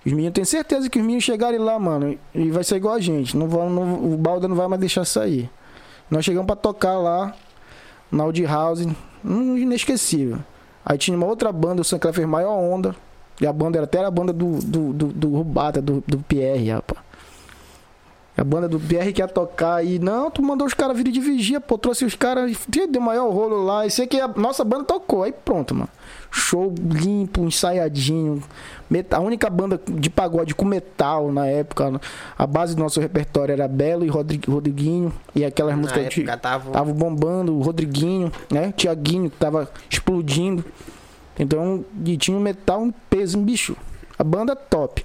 [0.05, 2.99] Os meninos, tenho certeza que os meninos chegarem lá, mano, e vai ser igual a
[2.99, 3.35] gente.
[3.35, 5.49] Não vão, não- o Balda não vai mais deixar sair.
[6.11, 7.33] Nós chegamos pra tocar lá
[8.11, 8.85] na Audi House,
[9.23, 10.39] hum, inesquecível.
[10.85, 12.95] Aí tinha uma outra banda, o Sancler fez maior onda.
[13.41, 16.69] E a banda era até a banda do, do, do, do Rubata, do, do Pierre,
[16.71, 16.99] rapaz.
[18.39, 21.19] A banda do Pierre que ia tocar e não, tu mandou os caras virem de
[21.19, 22.55] vigia, pô, trouxe os caras,
[22.89, 23.85] deu maior rolo lá.
[23.85, 25.89] E sei que a nossa banda tocou, aí pronto, mano.
[26.31, 28.41] Show limpo, ensaiadinho.
[29.11, 31.99] A única banda de pagode com metal na época.
[32.37, 35.11] A base do nosso repertório era Belo e Rodri- Rodriguinho.
[35.35, 36.71] E aquelas Na músicas época tava...
[36.71, 38.71] Tava bombando o Rodriguinho, né?
[38.71, 40.63] Tiaguinho que tava explodindo.
[41.37, 43.75] Então, e tinha um metal em peso, um bicho.
[44.17, 45.03] A banda top.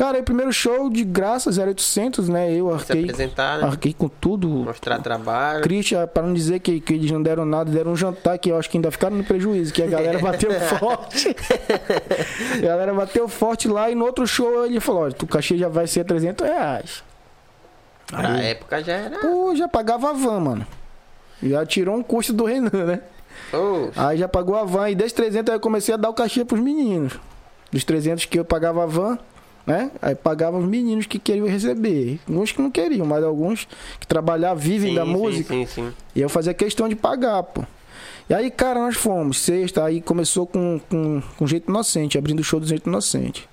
[0.00, 2.50] Cara, aí primeiro show de graça, 0800, né?
[2.54, 3.28] Eu arquei, né?
[3.62, 4.48] arquei com tudo.
[4.48, 5.60] mostrar trabalho.
[5.60, 8.58] Christian, para não dizer que, que eles não deram nada, deram um jantar que eu
[8.58, 11.36] acho que ainda ficaram no prejuízo, que a galera bateu forte.
[12.54, 15.68] a galera bateu forte lá e no outro show ele falou: olha, o cachê já
[15.68, 17.04] vai ser 300 reais.
[18.10, 19.18] Na Aí, época já era.
[19.18, 20.66] pô, já pagava a van, mano.
[21.42, 23.00] Já tirou um custo do Renan, né?
[23.52, 26.14] Ô, Aí já pagou a van e desde 300 aí eu comecei a dar o
[26.14, 27.20] cachê pros meninos.
[27.70, 29.18] Dos 300 que eu pagava a van,
[29.70, 29.88] né?
[30.02, 32.18] Aí pagava os meninos que queriam receber.
[32.28, 33.68] Alguns que não queriam, mas alguns
[34.00, 35.54] que trabalhavam, vivem sim, da sim, música.
[35.54, 35.92] Sim, sim.
[36.12, 37.62] E eu fazia questão de pagar, pô.
[38.28, 39.38] E aí, cara, nós fomos.
[39.38, 43.48] Sexta, aí começou com, com, com Jeito Inocente, abrindo o show do Jeito Inocente.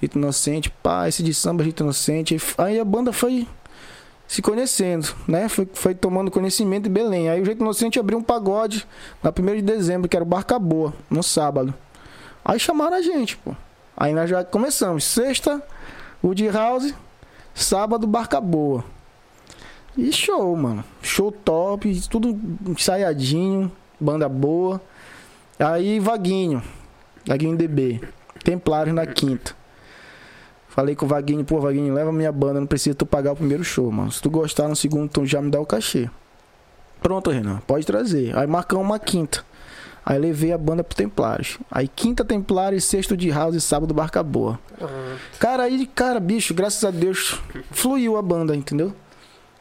[0.00, 2.36] Jeito Inocente, pá, esse de samba, Jeito Inocente.
[2.58, 3.46] Aí a banda foi
[4.26, 5.48] se conhecendo, né?
[5.48, 7.28] Foi, foi tomando conhecimento em Belém.
[7.28, 8.84] Aí o Jeito Inocente abriu um pagode
[9.22, 11.72] na 1 de dezembro, que era o Barca Boa, no sábado.
[12.44, 13.54] Aí chamaram a gente, pô.
[13.96, 15.04] Aí nós já começamos.
[15.04, 15.62] Sexta,
[16.34, 16.94] de House.
[17.54, 18.84] Sábado, Barca Boa.
[19.96, 20.84] E show, mano.
[21.00, 24.80] Show top, tudo ensaiadinho, banda boa.
[25.56, 26.60] Aí Vaguinho,
[27.24, 28.00] Vaguinho DB,
[28.42, 29.54] Templários na quinta.
[30.68, 33.62] Falei com o Vaguinho, pô, Vaguinho, leva minha banda, não precisa tu pagar o primeiro
[33.62, 34.10] show, mano.
[34.10, 36.10] Se tu gostar no segundo, tu já me dá o cachê.
[37.00, 38.36] Pronto, Renan, pode trazer.
[38.36, 39.44] Aí marcamos uma quinta.
[40.06, 41.58] Aí levei a banda pro Templários.
[41.70, 44.58] Aí quinta Templários, sexto de House e sábado Barca Boa.
[44.80, 47.40] Ah, Cara, aí, cara, bicho, graças a Deus,
[47.70, 48.92] fluiu a banda, entendeu?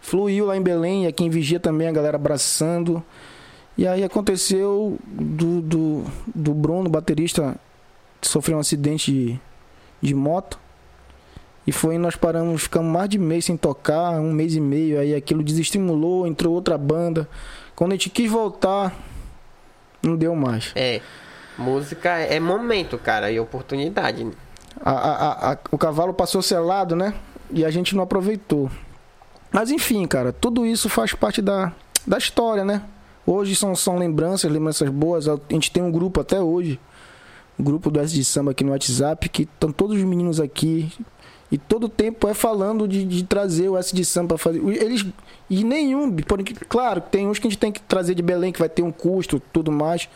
[0.02, 3.02] Fluiu lá em Belém, aqui em Vigia também, a galera abraçando.
[3.78, 6.04] E aí aconteceu do, do,
[6.36, 7.56] do Bruno, baterista,
[8.22, 9.40] sofreu um acidente de,
[10.02, 10.60] de moto.
[11.66, 15.00] E foi, nós paramos, ficamos mais de mês sem tocar, um mês e meio.
[15.00, 17.28] Aí aquilo desestimulou, entrou outra banda.
[17.74, 18.94] Quando a gente quis voltar,
[20.04, 20.72] não deu mais.
[20.76, 21.02] É.
[21.58, 24.28] Música é momento, cara, e oportunidade.
[24.84, 27.14] A- a- a- o cavalo passou selado, né?
[27.52, 28.70] E a gente não aproveitou.
[29.52, 31.72] Mas enfim, cara, tudo isso faz parte da,
[32.08, 32.82] da história, né?
[33.26, 35.28] Hoje são, são lembranças, lembranças boas.
[35.30, 36.80] A gente tem um grupo até hoje,
[37.58, 40.92] grupo do S de Samba aqui no WhatsApp, que estão todos os meninos aqui.
[41.54, 44.60] E todo tempo é falando de, de trazer o S de Samba pra fazer.
[44.82, 45.06] Eles.
[45.48, 48.58] E nenhum, por, claro, tem uns que a gente tem que trazer de Belém, que
[48.60, 50.10] vai ter um custo tudo mais.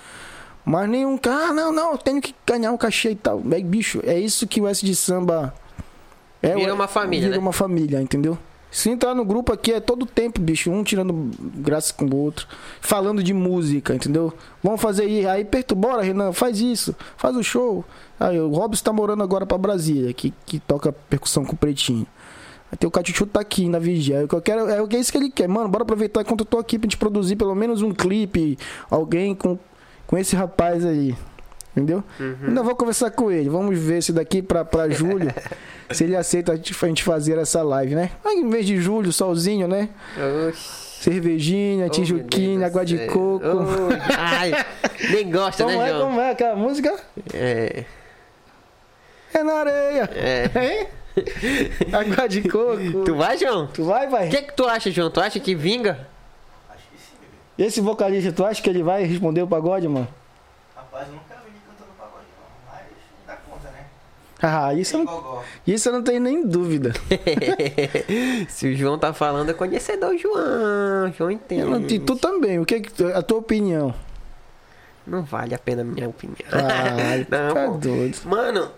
[0.65, 3.41] Mas nenhum, cara, ah, não, não, eu tenho que ganhar um cachê e tal.
[3.52, 5.54] É, bicho, é isso que o S de Samba
[6.41, 6.56] é.
[6.56, 7.41] Vira o- uma família, Vira né?
[7.41, 8.36] uma família, entendeu?
[8.70, 12.48] Se entrar no grupo aqui é todo tempo, bicho, um tirando graça com o outro,
[12.82, 14.34] falando de música, entendeu?
[14.62, 17.86] Vamos fazer aí, aí perto, bora, Renan, faz isso, faz o show.
[18.20, 22.06] Aí o Robson tá morando agora pra Brasília, que, que toca percussão com o Pretinho.
[22.72, 24.26] Aí tem o Catichu tá aqui na vigia.
[24.26, 25.48] O que eu quero é é isso que ele quer.
[25.48, 28.58] Mano, bora aproveitar enquanto eu tô aqui pra gente produzir pelo menos um clipe,
[28.90, 29.58] alguém com,
[30.06, 31.16] com esse rapaz aí.
[31.78, 32.04] Entendeu?
[32.20, 33.50] Ainda vou conversar com ele.
[33.50, 35.32] Vamos ver se daqui pra, pra julho,
[35.92, 38.10] se ele aceita a gente, a gente fazer essa live, né?
[38.26, 39.90] Aí em vez de julho, solzinho, né?
[40.50, 40.88] Oxi.
[41.04, 43.08] Cervejinha, Oh, tijuquinha, Deus água de céu.
[43.12, 43.46] coco.
[43.46, 44.52] Ô, ai,
[45.12, 46.08] nem gosta, Como né, é, João?
[46.08, 47.00] como é aquela música?
[47.32, 47.84] É,
[49.32, 50.10] É na areia.
[50.16, 50.50] é.
[50.56, 50.88] Hein?
[51.94, 53.04] Água de coco.
[53.06, 53.68] Tu vai, João?
[53.68, 54.28] Tu vai, vai?
[54.28, 55.12] O que, que tu acha, João?
[55.12, 56.08] Tu acha que vinga?
[56.70, 57.68] Acho que sim, bebê.
[57.68, 60.08] Esse vocalista, tu acha que ele vai responder o pagode, mano?
[60.76, 62.72] Rapaz, nunca vi ele cantando pagode, não.
[62.74, 62.82] Mas
[63.20, 63.86] não dá conta, né?
[64.41, 66.93] Ah, isso não, isso eu não tenho nem dúvida.
[68.47, 71.12] Se o João tá falando, é conhecedor João.
[71.17, 71.95] João entende.
[71.95, 73.93] E tu também, o que, que tu- a tua opinião?
[75.08, 76.38] Não vale a pena a minha opinião.
[76.52, 77.78] Ah, não, tá pô.
[77.78, 78.17] doido.
[78.26, 78.69] Mano,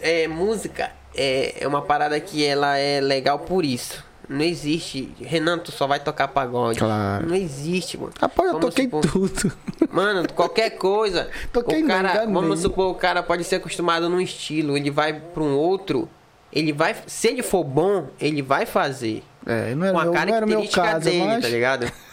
[0.00, 4.04] é, música é, é uma parada que ela é legal por isso.
[4.32, 5.12] Não existe.
[5.20, 6.78] Renan, tu só vai tocar pagode.
[6.78, 7.26] Claro.
[7.28, 8.12] Não existe, mano.
[8.20, 9.52] Rapaz, eu Vamos toquei supor- tudo.
[9.92, 11.28] Mano, qualquer coisa.
[11.52, 12.32] Toquei o não, cara, enganei.
[12.34, 16.08] vamos supor, o cara pode ser acostumado num estilo, ele vai pra um outro,
[16.52, 19.22] ele vai, se ele for bom, ele vai fazer.
[19.46, 21.92] É, não era, Com a meu, não era meu característica caso, dele, mas tá ligado?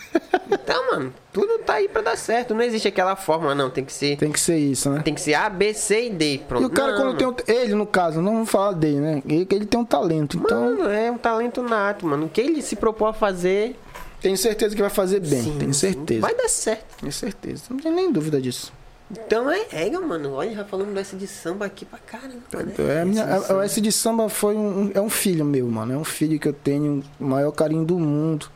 [0.52, 2.54] Então, mano, tudo tá aí pra dar certo.
[2.54, 3.70] Não existe aquela forma, não.
[3.70, 4.18] Tem que ser.
[4.18, 5.02] tem que ser isso, né?
[5.04, 6.42] Tem que ser A, B, C e D.
[6.48, 6.64] Pronto.
[6.64, 7.38] E o cara, Não, quando tem mano.
[7.48, 9.24] um, Ele, no caso, não vamos falar dele, né?
[9.28, 10.38] Ele, ele tem um talento.
[10.38, 12.26] Então, Mano, é um talento nato, mano.
[12.26, 13.76] O que ele se propôs a fazer.
[14.22, 15.42] tenho certeza que vai fazer bem.
[15.44, 16.22] sim, tenho certeza.
[16.22, 16.98] Vai dar certo.
[17.00, 17.64] Tenho certeza.
[17.70, 18.72] Não tem nem dúvida disso.
[19.12, 20.34] Então é, é, mano.
[20.34, 22.36] Olha, já falamos dessa de samba aqui pra caramba.
[22.54, 22.74] Né?
[23.02, 23.60] É, minha, a- samba.
[23.60, 25.94] o S de samba foi um- é um filho meu, mano.
[25.94, 28.48] É um filho que eu tenho o maior carinho do mundo.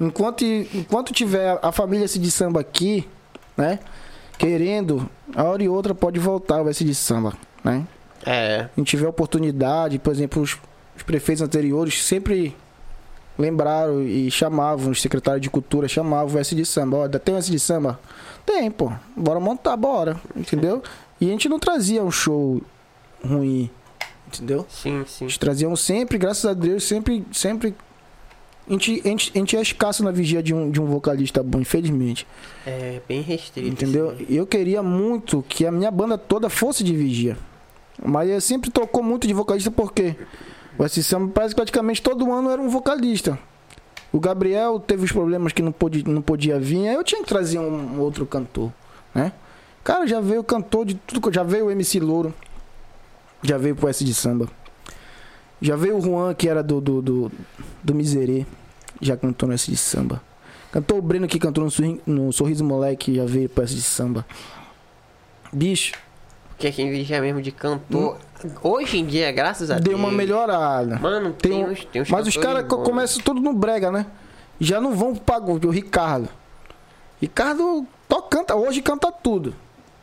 [0.00, 3.08] Enquanto, enquanto tiver a família S de samba aqui,
[3.56, 3.78] né?
[4.38, 7.86] Querendo, a hora e outra pode voltar o S de samba, né?
[8.24, 8.68] É.
[8.76, 10.58] A gente tiver oportunidade, por exemplo, os,
[10.94, 12.54] os prefeitos anteriores sempre
[13.38, 16.98] lembraram e chamavam, os secretários de cultura chamavam o S de samba.
[16.98, 17.98] Olha, tem o S de samba?
[18.44, 18.92] Tem, pô.
[19.16, 20.20] Bora montar, bora.
[20.34, 20.82] Entendeu?
[21.20, 22.60] E a gente não trazia um show
[23.24, 23.70] ruim.
[24.26, 24.66] Entendeu?
[24.68, 25.24] Sim, sim.
[25.24, 27.24] Eles traziam sempre, graças a Deus, sempre.
[27.32, 27.74] sempre
[28.68, 31.42] a gente, a, gente, a gente é escasso na vigia de um, de um vocalista
[31.42, 32.26] bom, infelizmente.
[32.66, 33.68] É bem restrito.
[33.68, 34.10] Entendeu?
[34.10, 34.26] assim.
[34.28, 37.36] Eu queria muito que a minha banda toda fosse de vigia.
[38.04, 40.16] Mas eu sempre tocou muito de vocalista porque
[40.76, 43.38] o S Samba parece que praticamente todo ano era um vocalista.
[44.12, 47.28] O Gabriel teve os problemas que não, pôde, não podia vir, aí eu tinha que
[47.28, 48.72] trazer um, um outro cantor,
[49.14, 49.32] né?
[49.84, 52.34] Cara, já veio cantor de tudo, já veio o MC Louro,
[53.42, 54.48] já veio pro S de Samba.
[55.60, 57.32] Já veio o Juan, que era do, do, do,
[57.82, 58.44] do Miserê,
[59.00, 60.20] já cantou S de Samba.
[60.72, 64.26] Cantou o Breno que cantou no, Sorri- no Sorriso Moleque, já veio S de Samba.
[65.52, 65.92] Bicho,
[66.50, 68.18] Porque quem vigia mesmo de cantor.
[68.62, 69.84] Hoje em dia, graças a Deus.
[69.84, 70.98] deu uma melhorada.
[70.98, 74.06] Mano, Tem tem, uns, tem uns Mas os caras começam tudo no brega, né?
[74.60, 76.28] Já não vão pro pagode, o Ricardo.
[77.20, 79.54] Ricardo to, canta, hoje canta tudo.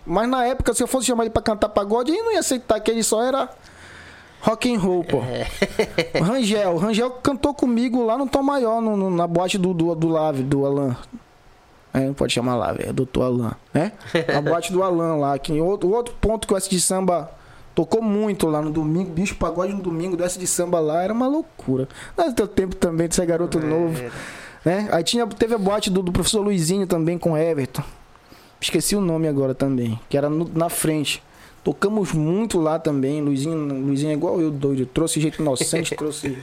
[0.05, 2.79] Mas na época, se eu fosse chamar ele pra cantar pagode, ele não ia aceitar
[2.79, 3.47] que ele só era
[4.43, 5.17] rock and roll, pô.
[5.23, 6.19] É.
[6.19, 9.95] Rangel, o Rangel cantou comigo lá no Tom Maior, no- no- na boate do, do,
[9.95, 10.95] do Lave, do Alan.
[11.93, 13.91] É, não pode chamar Lave, é doutor Alan, né?
[14.35, 15.37] A boate do Alan lá.
[15.37, 17.29] Que outro, o outro ponto que o S de Samba
[17.75, 21.13] tocou muito lá no domingo, bicho, pagode no domingo do S de Samba lá era
[21.13, 21.87] uma loucura.
[22.17, 24.11] É teu tempo também de ser garoto novo, É,
[24.65, 24.89] né?
[24.91, 27.83] Aí tinha, teve a boate do, do professor Luizinho também com Everton.
[28.59, 31.21] Esqueci o nome agora também, que era no- na frente.
[31.63, 33.21] Tocamos muito lá também.
[33.21, 34.85] Luizinho, Luizinho é igual eu, doido.
[34.85, 36.37] Trouxe jeito inocente, trouxe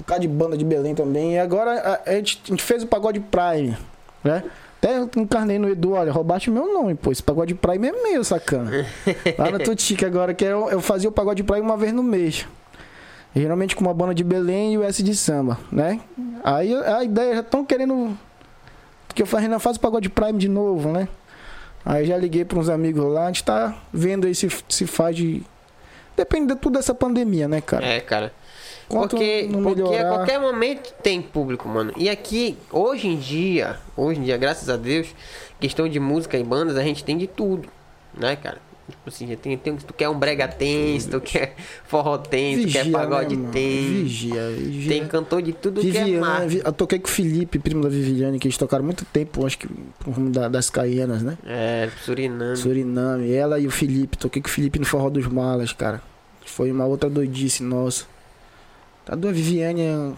[0.00, 1.34] um cara de banda de Belém também.
[1.34, 3.76] E agora a, a gente, a gente fez o pagode Prime,
[4.24, 4.42] né?
[4.78, 7.12] Até eu encarnei no Edu, olha, roubaste meu nome, pô.
[7.12, 8.70] Esse pagode Prime é meu, sacana.
[9.38, 12.46] Lá no Tutique agora, que eu, eu fazia o pagode Prime uma vez no mês.
[13.34, 16.00] Geralmente com uma banda de Belém e o S de samba, né?
[16.42, 18.16] Aí a ideia já estão querendo
[19.14, 21.06] que eu falei, Renan, faz o pagode Prime de novo, né?
[21.84, 25.16] Aí já liguei para uns amigos lá, a gente tá vendo aí se, se faz
[25.16, 25.42] de.
[26.16, 27.84] Depende de tudo dessa pandemia, né, cara?
[27.84, 28.32] É, cara.
[28.88, 31.92] Quanto Porque, porque a qualquer momento tem público, mano.
[31.96, 35.08] E aqui, hoje em dia, hoje em dia, graças a Deus,
[35.58, 37.68] questão de música e bandas, a gente tem de tudo,
[38.12, 38.58] né, cara?
[38.92, 42.72] Tipo assim, já tem, tem, tu quer um brega tense, tu quer forró tense, tu
[42.72, 43.88] quer pagode né, tense.
[44.02, 44.88] Vigia, vigia.
[44.92, 46.46] Tem cantor de tudo que é.
[46.46, 49.58] Vi- eu toquei com o Felipe, primo da Viviane, que eles tocaram muito tempo, acho
[49.58, 49.66] que
[49.98, 51.36] pro rumo da- das Caianas, né?
[51.44, 52.56] É, Suriname.
[52.56, 53.32] Suriname.
[53.32, 56.00] Ela e o Felipe, toquei com o Felipe no Forró dos Malas, cara.
[56.46, 58.04] Foi uma outra doidice, nossa.
[59.04, 60.12] Tá do Viviane é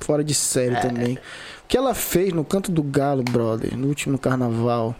[0.00, 0.80] fora de série É.
[0.80, 1.14] também.
[1.16, 4.94] O que ela fez no Canto do Galo, brother, no último carnaval.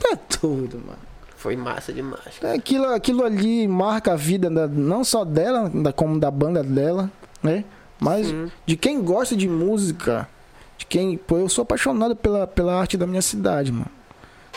[0.00, 0.98] Tá tudo, mano.
[1.36, 2.38] Foi massa demais.
[2.42, 6.62] É, Aquilo, aquilo ali marca a vida da- não só dela, da, como da banda
[6.62, 7.10] dela,
[7.42, 7.64] né?
[7.98, 8.50] Mas Sim.
[8.66, 10.28] de quem gosta de música,
[10.76, 11.16] de quem.
[11.16, 13.86] Pô, eu sou apaixonado pela, pela arte da minha cidade, mano.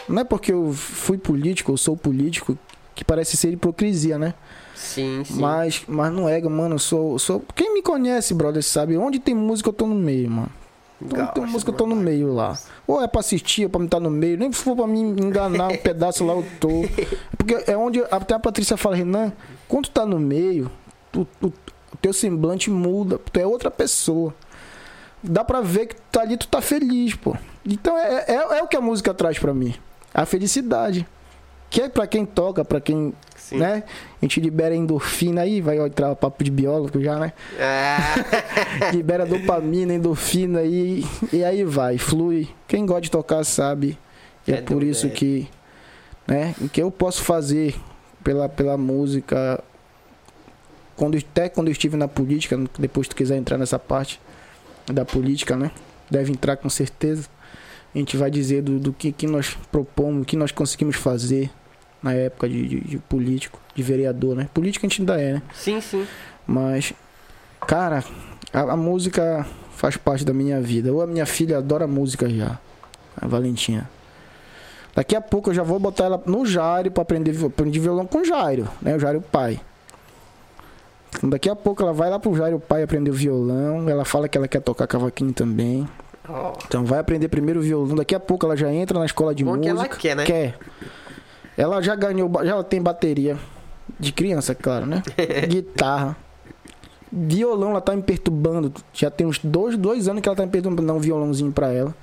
[0.10, 2.58] Não é porque eu fui político, eu sou político,
[2.93, 4.34] que parece ser hipocrisia, né?
[4.75, 5.39] Sim, sim.
[5.39, 7.41] Mas, mas não é, mano, eu sou, sou.
[7.56, 8.97] Quem me conhece, brother, sabe?
[8.97, 10.49] Onde tem música eu tô no meio, mano.
[11.01, 12.58] Onde tem Gosto, música eu tô no meio lá.
[12.88, 14.38] Ou é pra assistir, ou pra me estar no meio.
[14.38, 16.69] Nem se for pra me enganar um pedaço lá eu tô.
[17.38, 19.32] Porque é onde até a Patrícia fala, Renan,
[19.67, 20.71] quando tu tá no meio,
[21.12, 21.53] tu, tu-
[21.93, 24.34] o teu semblante muda, tu é outra pessoa.
[25.21, 27.36] Dá pra ver que tu tá ali, tu tá feliz, pô.
[27.65, 29.73] Então é, é, é o que a música traz pra mim.
[30.13, 31.08] A felicidade.
[31.69, 33.58] Que é pra quem toca, pra quem, Sim.
[33.58, 33.84] né?
[34.21, 37.34] A gente libera endorfina aí, vai entrar o papo de biólogo já, né?
[37.60, 42.47] Ah, libera dopamina, endorfina e, e aí vai, flui.
[42.67, 43.97] Quem gosta de tocar sabe.
[44.47, 45.10] E é, É por isso é.
[45.10, 45.49] que,
[46.25, 47.75] né, o que eu posso fazer
[48.23, 49.62] pela, pela música,
[50.95, 54.21] quando, até quando eu estive na política, depois tu quiser entrar nessa parte
[54.86, 55.69] da política, né?
[56.10, 57.27] Deve entrar com certeza.
[57.93, 61.51] A gente vai dizer do, do que, que nós propomos, o que nós conseguimos fazer
[62.03, 64.49] na época de, de, de político, de vereador, né?
[64.53, 65.41] Política a gente ainda é, né?
[65.53, 66.05] Sim, sim.
[66.45, 66.93] Mas,
[67.65, 68.03] cara,
[68.53, 70.91] a, a música faz parte da minha vida.
[70.91, 72.59] Ou a minha filha adora música já,
[73.19, 73.89] a Valentina.
[74.95, 78.19] Daqui a pouco eu já vou botar ela no Jairo pra aprender aprender violão com
[78.19, 78.95] o Jairo, né?
[78.95, 79.59] O Jairo pai.
[81.15, 83.87] Então, daqui a pouco ela vai lá pro Jairo pai aprender o violão.
[83.89, 85.87] Ela fala que ela quer tocar cavaquinho também.
[86.65, 87.95] Então vai aprender primeiro o violão.
[87.95, 89.89] Daqui a pouco ela já entra na escola de Bom que música.
[89.89, 90.25] ela quer, né?
[90.25, 90.57] Quer.
[91.57, 93.37] Ela já ganhou, já tem bateria
[93.99, 95.03] de criança, claro, né?
[95.47, 96.15] Guitarra.
[97.11, 98.73] Violão, ela tá me perturbando.
[98.91, 101.71] Já tem uns dois, dois anos que ela tá me perturbando dar um violãozinho pra
[101.71, 101.93] ela.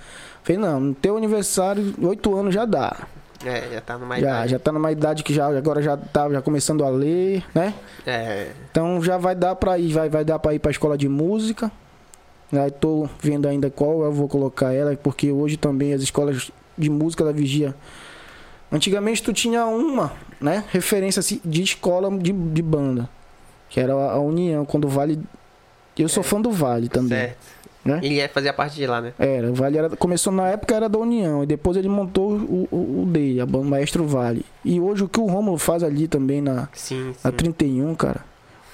[0.44, 2.96] Falei, não, no teu aniversário, oito anos já dá.
[3.44, 4.50] é, já tá numa já, idade.
[4.52, 7.74] já tá numa idade que já, agora já tá já começando a ler, né?
[8.06, 11.08] É, Então já vai dar pra ir, vai, vai dar pra ir pra escola de
[11.08, 11.70] música.
[12.52, 16.88] Aí tô vendo ainda qual eu vou colocar ela, porque hoje também as escolas de
[16.88, 17.74] música da Vigia.
[18.72, 20.64] Antigamente tu tinha uma, né?
[20.70, 23.08] Referência assim, de escola de, de banda.
[23.68, 25.18] Que era a, União, quando o Vale.
[25.98, 27.18] Eu sou fã do Vale também.
[27.18, 27.36] certo.
[27.84, 28.00] né?
[28.02, 29.12] Ele ia fazer a parte de lá, né?
[29.18, 32.68] Era, o Vale era, começou na época era da União, e depois ele montou o,
[32.70, 34.44] o, o dele, a banda Maestro Vale.
[34.64, 37.18] E hoje o que o Rômulo faz ali também na, Sim, sim.
[37.22, 38.24] na 31, cara.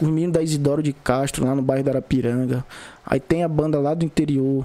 [0.00, 2.64] Os meninos da Isidoro de Castro, lá no bairro da Arapiranga.
[3.04, 4.64] Aí tem a banda lá do interior,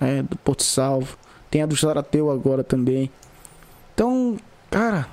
[0.00, 1.18] né, do Porto Salvo.
[1.50, 3.10] Tem a do Sarateu agora também.
[3.94, 4.36] Então,
[4.70, 5.08] cara,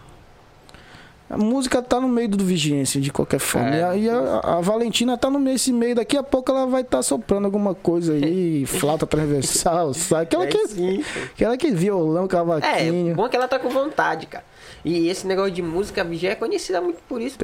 [1.29, 3.69] a música tá no meio do Vigência, de qualquer forma.
[3.75, 3.97] É.
[3.97, 5.95] E, a, a- a Valentina tá no meio desse meio.
[5.95, 10.23] Daqui a pouco ela vai estar soprando alguma coisa aí, flauta transversal, sabe?
[10.23, 11.03] Aquela É, que, sim.
[11.33, 13.15] aquela que violão, É, cavaquinho.
[13.15, 14.45] bom que ela tá com vontade, cara.
[14.83, 17.37] E esse negócio de música, Vigia é conhecida muito por isso.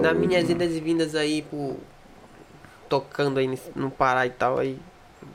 [0.00, 1.76] Nas ô, minhas idas e vindas aí, por...
[2.88, 4.78] tocando aí no Pará e tal, aí...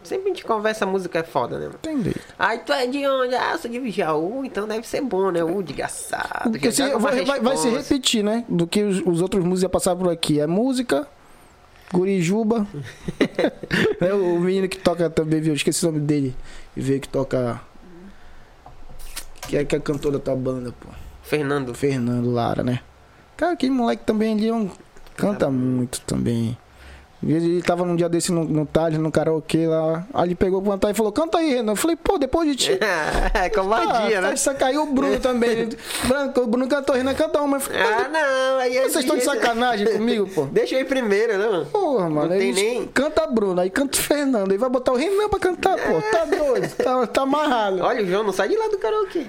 [0.03, 1.69] Sempre a gente conversa, a música é foda, né?
[1.75, 2.15] Entendi.
[2.37, 3.35] Aí tu é de onde?
[3.35, 5.43] Ah, eu sou de Vijaú, então deve ser bom, né?
[5.43, 6.51] Uh, de engraçado.
[6.51, 8.45] Porque se- vai, vai- vai se repetir, né?
[8.47, 10.39] Do que os, os outros músicos iam passar por aqui.
[10.39, 11.05] É música,
[11.93, 12.65] Gurijuba.
[13.99, 14.13] né?
[14.13, 15.53] O menino que toca também, viu?
[15.53, 16.35] Esqueci o nome dele.
[16.77, 17.59] E veio que toca.
[19.47, 20.87] Que é, que é cantor da tua banda, pô.
[21.23, 21.73] Fernando.
[21.73, 22.79] Fernando Lara, né?
[23.35, 24.69] Cara, aquele moleque também ali é um-
[25.15, 26.57] canta muito também.
[27.21, 30.05] Ele tava num dia desse no, no Thales, no karaokê lá.
[30.13, 31.73] Aí ele pegou pra cantar e falou: Canta aí, Renan.
[31.73, 32.79] Eu falei: Pô, depois de ti.
[33.33, 34.35] é covardia, ah, né?
[34.37, 35.67] Só caiu o Bruno também.
[36.05, 37.59] Branco, o Bruno cantou, Renan cantou uma.
[37.59, 40.45] Falei, Ah, não, aí Vocês estão de sacanagem comigo, pô?
[40.45, 41.65] Deixa eu ir primeiro, né, mano?
[41.65, 42.29] Porra, mano.
[42.29, 44.51] Não tem nem- Canta Bruno, aí canta o Fernando.
[44.51, 46.01] Aí vai botar o Renan pra cantar, pô.
[46.01, 47.81] Tá doido, tá, tá amarrado.
[47.81, 49.25] Olha, o João não sai de lá do karaokê.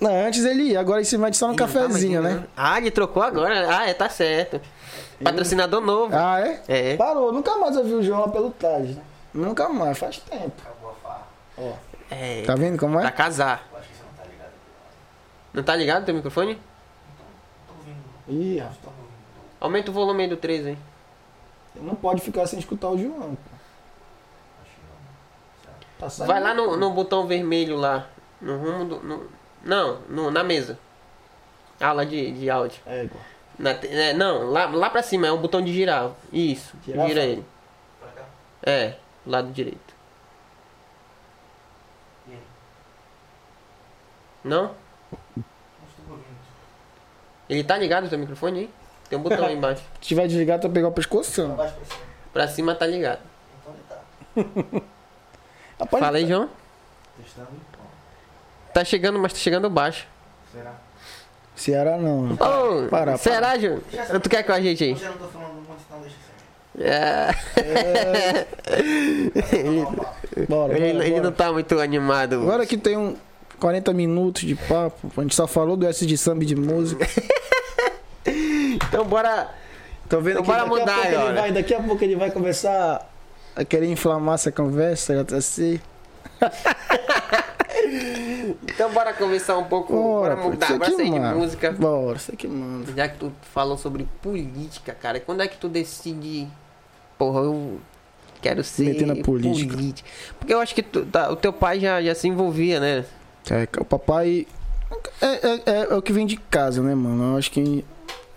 [0.00, 2.44] Não, antes ele ia, agora esse vai só não tá cafezinho, mais indo, né?
[2.56, 3.68] Ah, ele trocou agora.
[3.78, 4.60] Ah, é, tá certo.
[5.24, 6.14] Patrocinador novo.
[6.14, 6.62] Ah, é?
[6.68, 6.96] É.
[6.96, 9.02] Parou, nunca mais eu vi o João pelo Taj, né?
[9.34, 10.52] Nunca mais, faz tempo.
[10.62, 11.26] Acabou a farra.
[12.10, 12.42] É.
[12.44, 13.12] Tá vendo como Pra é?
[13.12, 13.66] casar.
[13.72, 14.52] Eu acho que você não tá ligado.
[15.54, 16.54] Não tá ligado teu microfone?
[17.66, 18.42] Tô ouvindo.
[18.42, 18.96] Ih, rapaz.
[19.60, 20.78] Aumenta o volume aí do 3 aí.
[21.76, 23.50] Não pode ficar sem escutar o João, pô.
[24.62, 26.08] Acho que não.
[26.10, 26.24] Tá.
[26.26, 28.06] Vai lá no, no botão vermelho lá.
[28.40, 28.96] No rumo do.
[29.02, 29.26] no-
[29.64, 30.78] não, no- na mesa.
[31.80, 32.80] Aula de, de áudio.
[32.86, 33.22] É, igual.
[33.58, 36.10] Na é, não, lá, lá pra cima é um botão de girar.
[36.32, 37.44] Isso, Girar, gira ele.
[38.00, 38.24] Pra cá.
[38.62, 38.94] É,
[39.26, 39.94] lado direito.
[42.28, 42.38] E aí?
[44.44, 44.74] Não?
[47.48, 48.70] Ele tá ligado o teu microfone aí?
[49.08, 49.82] Tem um botão aí embaixo.
[50.00, 51.46] Se tiver desligado, tu vai pegar o pescoço.
[51.54, 51.76] Pra cima.
[52.32, 53.20] Pra cima tá ligado.
[53.60, 54.76] Então ele
[55.78, 55.86] tá.
[55.98, 56.48] Fala aí, João.
[57.22, 57.48] Testando.
[58.72, 60.06] Tá chegando, mas tá chegando baixo.
[60.50, 60.74] será?
[61.56, 62.32] Ceará não.
[62.32, 63.80] Ô, para, será, João?
[64.22, 64.90] Tu quer com a gente aí?
[64.90, 66.32] Eu já não tô falando muito, então deixa assim.
[66.80, 67.34] É.
[69.58, 69.84] ele,
[70.48, 71.22] Bora, ele- bora, ele bora.
[71.24, 72.36] não tá muito animado.
[72.40, 73.16] Agora que tem um
[73.60, 77.06] 40 minutos de papo, a gente só falou do S de samba e de música.
[78.24, 79.48] Então bora.
[80.08, 83.10] Tô vendo Então bora mudar a pouco ele vai, daqui a pouco ele vai começar
[83.56, 85.80] a querer inflamar essa conversa, já tá assim.
[88.64, 89.92] Então bora conversar um pouco.
[89.92, 91.38] Bora, pô, mudar, bora sair de mano.
[91.38, 91.72] música.
[91.72, 92.92] Bora, isso aqui manda.
[92.92, 96.46] Já que tu falou sobre política, cara, quando é que tu decide.
[97.18, 97.80] Porra, eu
[98.40, 98.84] quero ser.
[98.84, 99.76] Meter na política.
[100.38, 103.04] Porque eu acho que tu- tá, o teu pai já, já se envolvia, né?
[103.50, 104.46] É, o papai.
[105.20, 107.32] É, é, é, é o que vem de casa, né, mano?
[107.32, 107.84] Eu acho que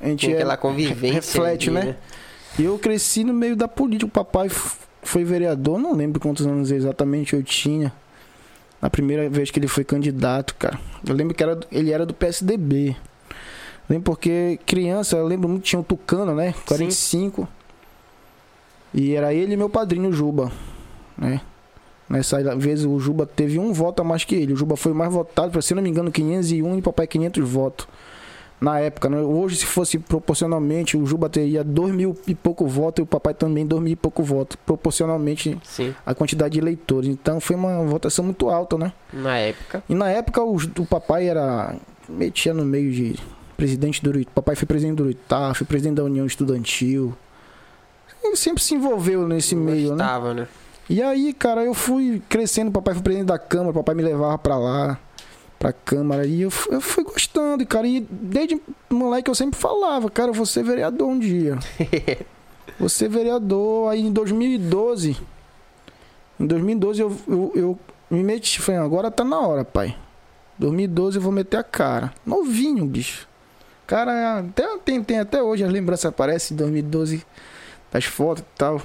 [0.01, 1.13] a gente Tinha é- aquela convivência.
[1.13, 1.95] reflete, ali, né?
[2.57, 4.07] E eu cresci no meio da política.
[4.07, 4.49] O papai
[5.03, 7.91] foi vereador, não lembro quantos anos exatamente eu tinha.
[8.85, 10.79] Na primeira vez que ele foi candidato, cara.
[11.03, 12.95] Eu lembro que era, ele era do PSDB.
[13.89, 16.53] Lembro porque criança, eu lembro muito, tinha o Tucano, né?
[16.67, 17.47] 45.
[18.93, 20.51] E era ele e meu padrinho Juba,
[21.17, 21.41] né?
[22.07, 24.53] Nessa vez o Juba teve um voto a mais que ele.
[24.53, 27.87] O Juba foi mais votado, se não me engano, 501 e papai 500 votos.
[28.59, 29.17] Na época, né?
[29.19, 33.33] Hoje, se fosse proporcionalmente, o Juba teria dois mil e pouco votos e o papai
[33.33, 34.57] também dois mil e pouco votos.
[34.65, 37.09] Proporcionalmente Sim, a quantidade de eleitores.
[37.09, 38.93] Então foi uma votação muito alta, né?
[39.11, 39.83] na época.
[39.89, 41.75] E na época o, o papai era.
[42.07, 43.15] metia no meio de
[43.57, 44.31] presidente do Uruitá.
[44.35, 47.13] Papai foi presidente do Uruitá, foi presidente da União Estudantil.
[48.23, 50.03] Ele sempre se envolveu nesse meio, né?
[50.03, 50.47] Gostava, né?
[50.89, 54.57] E aí, cara, eu fui crescendo, papai foi presidente da Câmara, papai me levava pra
[54.57, 54.99] lá,
[55.57, 60.29] pra Câmara, e eu, eu fui gostando, cara, e desde moleque eu sempre falava, cara,
[60.29, 61.57] eu vou ser vereador um dia.
[62.79, 65.17] vou ser vereador, aí em 2012,
[66.39, 67.79] em 2012 eu, eu, eu
[68.09, 69.95] me meti, falei, agora tá na hora, pai.
[70.57, 72.13] 2012 eu vou meter a cara.
[72.25, 73.27] Novinho, bicho.
[73.87, 77.25] Cara, até, tem, tem até hoje as lembranças aparecem, 2012,
[77.91, 78.81] das fotos e tal.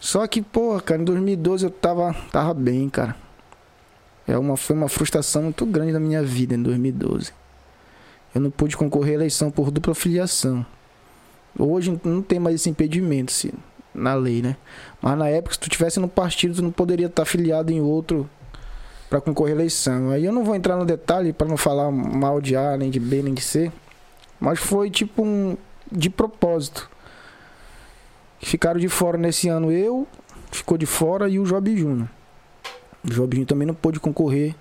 [0.00, 3.16] Só que, pô, cara, em 2012 eu tava, tava bem, cara.
[4.26, 7.32] É uma, foi uma frustração muito grande na minha vida em 2012.
[8.34, 10.64] Eu não pude concorrer à eleição por dupla filiação.
[11.58, 13.54] Hoje não tem mais esse impedimento se,
[13.94, 14.56] na lei, né?
[15.00, 18.28] Mas na época, se tu tivesse no partido, tu não poderia estar filiado em outro
[19.08, 20.10] para concorrer à eleição.
[20.10, 22.98] Aí eu não vou entrar no detalhe para não falar mal de A, nem de
[22.98, 23.70] B, nem de C.
[24.40, 25.56] Mas foi tipo um
[25.92, 26.90] de propósito.
[28.40, 30.08] Ficaram de fora nesse ano eu,
[30.50, 32.08] ficou de fora e o Job Júnior.
[33.04, 34.54] O Job Júnior também não pôde concorrer.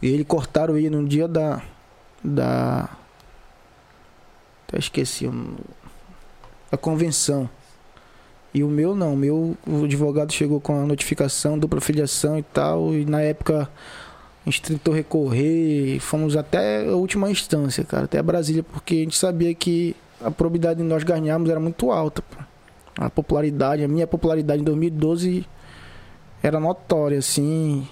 [0.00, 1.62] E ele cortaram ele no dia da.
[2.22, 2.88] Da.
[4.66, 5.30] Até esqueci.
[6.70, 7.48] Da convenção.
[8.52, 9.14] E o meu não.
[9.14, 12.92] O meu, o advogado chegou com a notificação, dupla filiação e tal.
[12.92, 13.70] E na época
[14.44, 16.00] a gente tentou recorrer.
[16.00, 18.04] Fomos até a última instância, cara.
[18.04, 22.22] Até Brasília, porque a gente sabia que a probabilidade de nós ganharmos era muito alta.
[22.98, 25.46] A popularidade, a minha popularidade em 2012
[26.42, 27.86] era notória, assim.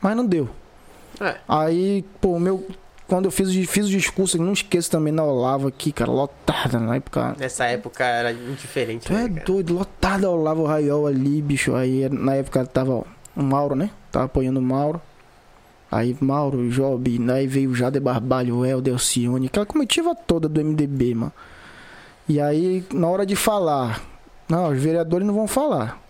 [0.00, 0.48] Mas não deu.
[1.20, 1.36] É.
[1.48, 2.66] Aí, pô, meu.
[3.06, 6.78] Quando eu fiz, o- fiz o discurso, não esqueço também na Olavo aqui, cara, lotada
[6.78, 7.36] na época.
[7.38, 9.06] Nessa época era indiferente.
[9.06, 9.44] Tu é né, cara?
[9.44, 11.74] doido, lotada a Olavo Raiol ali, bicho.
[11.74, 13.04] Aí na época tava
[13.36, 13.90] o Mauro, né?
[14.10, 15.00] Tava apoiando o Mauro.
[15.90, 20.58] Aí Mauro, Job, aí veio o Jader Barbalho, o Helder, Alcione, aquela comitiva toda do
[20.64, 21.32] MDB, mano.
[22.26, 24.00] E aí, na hora de falar,
[24.48, 26.00] não, os vereadores não vão falar.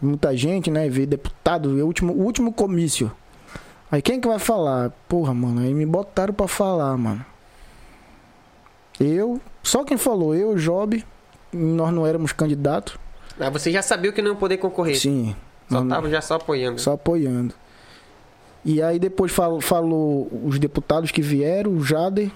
[0.00, 0.88] Muita gente, né?
[0.88, 3.10] Veio deputado, o último, o último comício.
[3.90, 4.90] Aí quem que vai falar?
[5.08, 7.24] Porra, mano, aí me botaram pra falar, mano.
[8.98, 11.04] Eu, só quem falou, eu, Job,
[11.52, 12.96] nós não éramos candidatos.
[13.38, 14.96] Ah, você já sabia que não ia poder concorrer.
[14.98, 15.34] Sim.
[15.70, 16.80] Só tava já só apoiando.
[16.80, 17.54] só apoiando.
[18.64, 22.30] E aí depois falou, falou os deputados que vieram, o Jader,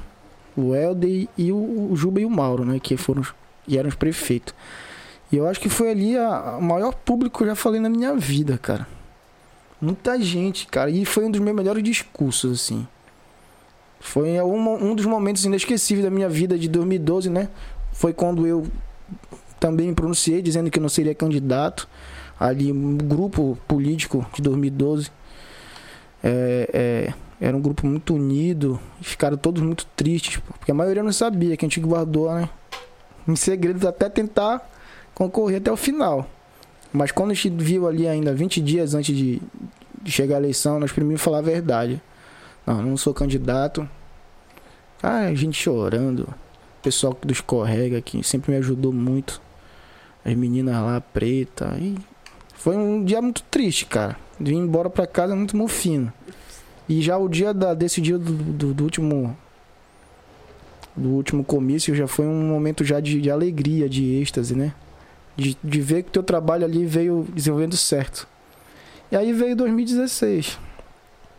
[0.57, 2.79] o Helder e o, o Juba e o Mauro, né?
[2.81, 3.23] Que foram
[3.67, 4.55] e eram os prefeitos.
[5.31, 7.89] E eu acho que foi ali a, a maior público que eu já falei na
[7.89, 8.87] minha vida, cara.
[9.81, 10.91] Muita gente, cara.
[10.91, 12.87] E foi um dos meus melhores discursos, assim.
[14.01, 17.49] Foi um, um dos momentos inesquecíveis da minha vida de 2012, né?
[17.93, 18.66] Foi quando eu
[19.61, 21.89] também me pronunciei dizendo que eu não seria candidato.
[22.39, 25.11] Ali, um grupo político de 2012
[26.22, 28.81] é, é, era um grupo muito unido.
[29.01, 32.49] Ficaram todos muito tristes, porque a maioria não sabia que a gente guardou, né?
[33.26, 34.68] Em segredo até tentar
[35.19, 36.31] concorrer até o final.
[36.93, 39.43] Mas quando a gente viu ali ainda 20 dias antes de,
[40.07, 42.01] chegar a eleição, nós primeiro falar a verdade.
[42.64, 43.87] Não, não sou candidato.
[45.03, 46.21] Ah, a gente chorando.
[46.21, 49.43] O pessoal do escorrega que sempre me ajudou muito.
[50.25, 51.77] As meninas lá, preta.
[51.79, 51.97] E
[52.55, 54.16] foi um dia muito triste, cara.
[54.39, 56.12] Vim embora pra casa muito mofino.
[56.89, 59.37] E já o dia da, desse dia do, do, do último.
[60.97, 64.73] Do último comício já foi um momento já de, de alegria, de êxtase, né?
[65.39, 68.26] De, de ver que o teu trabalho ali veio desenvolvendo certo.
[69.11, 70.59] E aí veio 2016.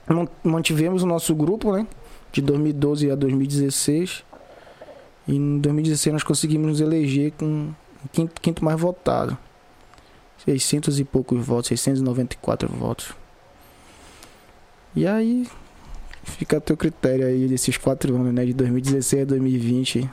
[0.07, 1.85] Man- Mantivemos o nosso grupo, né?
[2.31, 4.23] De 2012 a 2016.
[5.27, 7.71] E em 2016 nós conseguimos nos eleger com
[8.05, 9.37] o quinto, quinto mais votado.
[10.45, 13.11] 600 e poucos votos, 694 votos.
[14.95, 15.45] E aí,
[16.23, 18.45] fica a teu critério aí desses quatro anos, né?
[18.45, 20.09] De 2016 a 2020.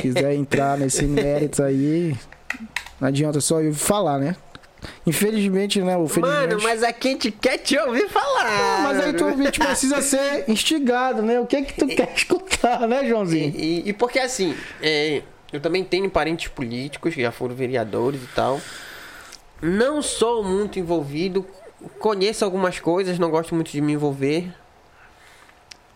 [0.00, 2.16] Quiser entrar nesse mérito aí,
[3.00, 4.36] não adianta só eu falar, né?
[5.06, 5.96] Infelizmente, né?
[5.96, 6.40] O felizmente...
[6.50, 8.44] Mano, mas aqui a gente quer te ouvir falar.
[8.46, 11.40] Ah, mas aí tu ouvinte precisa ser instigado, né?
[11.40, 13.52] O que que tu quer escutar, né, Joãozinho?
[13.56, 15.22] E, e- e porque assim, é,
[15.52, 18.60] eu também tenho parentes políticos que já foram vereadores e tal.
[19.62, 21.46] Não sou muito envolvido,
[21.98, 24.52] conheço algumas coisas, não gosto muito de me envolver.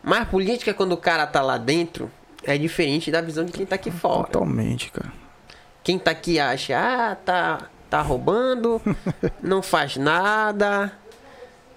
[0.02, 2.10] Mas política, quando o cara tá lá dentro,
[2.54, 4.24] é diferente da visão de quem tá aqui fora.
[4.24, 5.12] Totalmente, cara.
[5.84, 8.80] quem tá aqui acha, ah, tá, tá roubando,
[9.42, 10.92] não faz nada.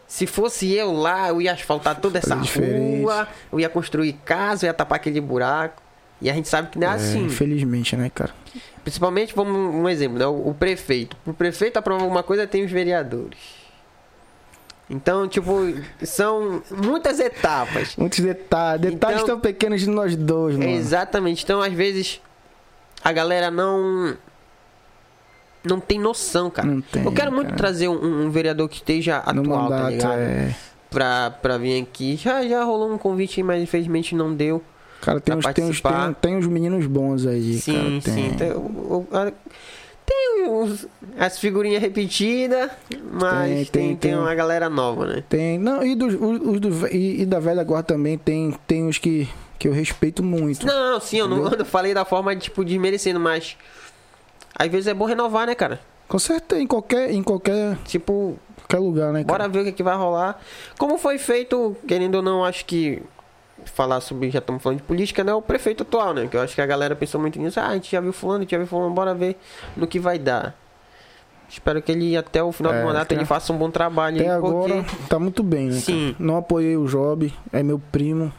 [0.07, 4.69] Se fosse eu lá, eu ia asfaltar toda essa rua, eu ia construir casa, eu
[4.69, 5.81] ia tapar aquele buraco.
[6.21, 7.25] E a gente sabe que não é, É, assim.
[7.25, 8.31] infelizmente, né, cara?
[8.83, 10.25] Principalmente, vamos um exemplo, né?
[10.27, 11.15] O, o prefeito.
[11.25, 13.39] O prefeito aprovar alguma coisa, tem os vereadores.
[14.91, 15.51] Então, tipo,
[16.03, 17.95] são muitas etapas.
[17.95, 18.81] Muitos detalhes.
[18.91, 20.69] Detalhes Então- tão pequenos de nós dois, mano.
[20.69, 21.43] Exatamente.
[21.43, 22.19] Então, às vezes,
[23.03, 24.15] a galera não.
[25.63, 26.67] Não tem noção, cara.
[26.67, 27.57] Não tem, Eu quero muito cara.
[27.57, 29.41] trazer um, um vereador que esteja atual, tá
[29.75, 30.19] mandato, ligado?
[30.19, 30.55] é.
[30.89, 32.17] Pra, pra vir aqui.
[32.17, 34.61] Já, já rolou um convite, mas infelizmente não deu.
[35.01, 37.85] Cara, tem uns, tem, uns, tem, tem uns meninos bons aí, sim, cara.
[37.89, 38.01] Tem.
[38.01, 38.35] sim.
[38.37, 39.31] Tem, o- o- a-
[40.05, 40.87] tem uns-
[41.17, 42.69] as figurinhas repetidas,
[43.11, 45.23] mas Tem, tem, tem, tem, uma galera nova, né?
[45.29, 45.57] Tem.
[45.57, 48.97] Não, e, dos, os, os do, e, e da velha guarda também tem, tem uns
[48.97, 49.27] que,
[49.59, 50.65] que eu respeito muito.
[50.65, 53.55] Não, sim, eu não, eu falei da forma de, tipo, desmerecendo, mas.
[54.57, 55.79] Às vezes é bom renovar, né, cara?
[56.07, 59.37] Com certeza, em qualquer, em qualquer, Tipo, qualquer lugar, né, cara?
[59.39, 60.39] bora ver o que, que vai rolar.
[60.77, 63.01] Como foi feito, querendo ou não, acho que.
[63.65, 65.33] Falar sobre, já estamos falando de política, né?
[65.33, 66.27] O prefeito atual, né?
[66.27, 67.59] Que eu acho que a galera pensou muito nisso.
[67.59, 69.37] Ah, a gente já viu fulano, a gente já viu fulano, bora ver
[69.77, 70.55] no que vai dar.
[71.47, 74.21] Espero que ele, até o final É, do mandato, ele faça um bom trabalho.
[74.21, 75.79] Até agora tá muito bem, né?
[75.79, 76.15] Sim.
[76.17, 78.31] Não apoiei o Job, é meu primo.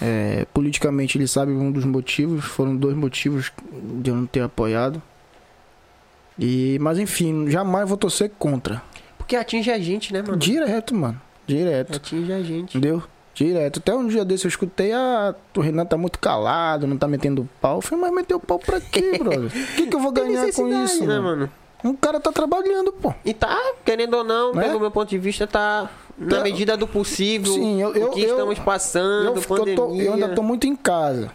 [0.00, 3.52] É, politicamente ele sabe um dos motivos, foram dois motivos
[4.00, 5.00] de eu não ter apoiado.
[6.38, 8.82] E, mas enfim, jamais vou torcer contra.
[9.16, 10.36] Porque atinge a gente, né, mano?
[10.36, 11.20] Direto, mano.
[11.46, 11.96] Direto.
[11.96, 12.76] Atinge a gente.
[12.76, 13.02] Entendeu?
[13.36, 13.80] Direto.
[13.80, 17.46] Até um dia desse eu escutei, ah, o Renan tá muito calado, não tá metendo
[17.60, 17.76] pau.
[17.76, 19.44] Eu falei, mas meteu pau pra quê, brother?
[19.48, 21.50] O que, que eu vou ganhar com isso, né, mano?
[21.84, 23.12] Um cara tá trabalhando, pô.
[23.22, 24.62] E tá, querendo ou não, Né?
[24.64, 27.52] pelo meu ponto de vista, tá na Tá- medida do possível.
[27.52, 29.76] Sim, eu- eu- o que eu- estamos passando, Eu, eu, pandemia.
[29.76, 31.30] tô- eu ainda tô muito em casa.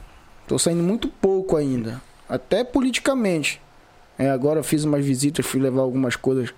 [0.47, 2.01] Tô saindo muito pouco ainda.
[2.27, 3.61] Até politicamente.
[4.17, 6.49] É, agora eu fiz umas visitas, fui levar algumas coisas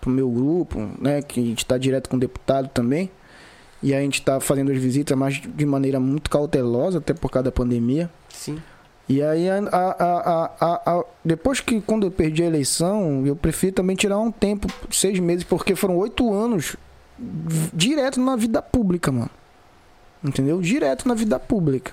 [0.00, 1.20] pro meu grupo, né?
[1.20, 3.10] Que a gente tá direto com o deputado também.
[3.84, 7.44] E a gente tá fazendo as visitas, mas de maneira muito cautelosa, até por causa
[7.44, 8.08] da pandemia.
[8.30, 8.56] Sim.
[9.06, 13.94] E aí, a, a- a- depois que quando eu perdi a eleição, eu prefiro também
[13.94, 16.76] tirar um tempo, seis meses, porque foram oito anos
[17.72, 19.30] direto na vida pública, mano.
[20.24, 20.60] Entendeu?
[20.62, 21.92] Direto na vida pública.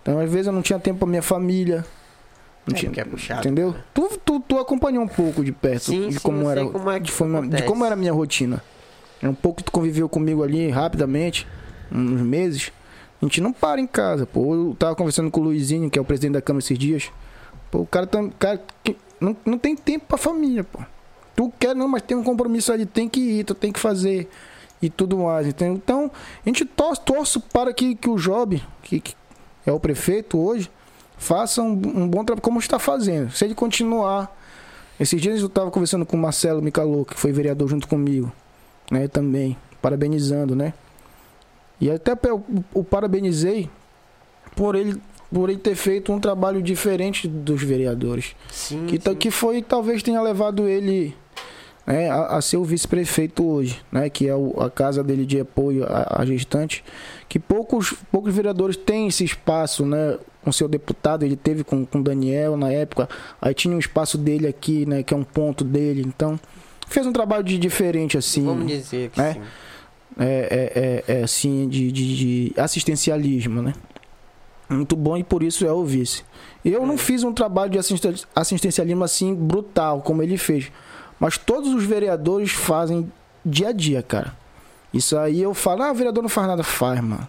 [0.00, 1.84] Então, às vezes, eu não tinha tempo pra minha família.
[2.66, 3.74] Não É, tinha, é puxado, entendeu?
[3.92, 6.98] Tu, tu, tu acompanhou um pouco de perto Sim, de sim, como era, como é
[6.98, 7.12] de,
[7.56, 8.62] de como era a minha rotina.
[9.22, 11.46] É um pouco que tu conviveu comigo ali rapidamente,
[11.92, 12.72] uns meses.
[13.20, 14.54] A gente não para em casa, pô.
[14.54, 17.10] Eu tava conversando com o Luizinho, que é o presidente da Câmara esses dias.
[17.70, 20.80] Pô, o cara, tá, cara que não, não tem tempo pra família, pô.
[21.36, 24.28] Tu quer não, mas tem um compromisso ali, tem que ir, tu tem que fazer
[24.82, 25.74] e tudo mais, entendeu?
[25.74, 26.10] Então,
[26.44, 29.14] a gente torce, torce para que, que o Job, que, que
[29.66, 30.70] é o prefeito hoje,
[31.18, 33.30] faça um, um bom trabalho como está fazendo.
[33.30, 34.36] Se ele continuar.
[34.98, 38.30] Esses dias eu estava conversando com o Marcelo Micalô, que foi vereador junto comigo,
[38.90, 39.06] né?
[39.08, 40.72] Também, parabenizando, né?
[41.80, 43.70] E até eu o parabenizei
[44.54, 45.00] por ele,
[45.32, 48.34] por ele ter feito um trabalho diferente dos vereadores.
[48.50, 49.14] Sim, Que, sim.
[49.14, 51.14] que foi, talvez tenha levado ele
[51.86, 54.10] né, a, a ser o vice-prefeito hoje, né?
[54.10, 56.84] Que é o- a casa dele de apoio à, à gestante.
[57.28, 60.18] Que poucos, poucos vereadores têm esse espaço, né?
[60.42, 63.08] Com seu deputado, ele teve com o Daniel na época.
[63.40, 65.02] Aí tinha um espaço dele aqui, né?
[65.02, 66.02] Que é um ponto dele.
[66.06, 66.38] Então,
[66.90, 68.44] fez um trabalho de diferente, assim.
[68.44, 69.34] Vamos dizer que né?
[69.34, 69.40] sim.
[70.18, 70.24] é,
[71.06, 73.72] é, é, é, assim, de, de, de assistencialismo, né?
[74.68, 76.22] Muito bom e por isso é o vice.
[76.64, 80.70] Eu não fiz um trabalho de assisten- assistencialismo assim brutal como ele fez,
[81.18, 83.10] mas todos os vereadores fazem
[83.44, 84.36] dia a dia, cara.
[84.92, 87.26] Isso aí eu falo, ah, o vereador não faz nada, faz, mano.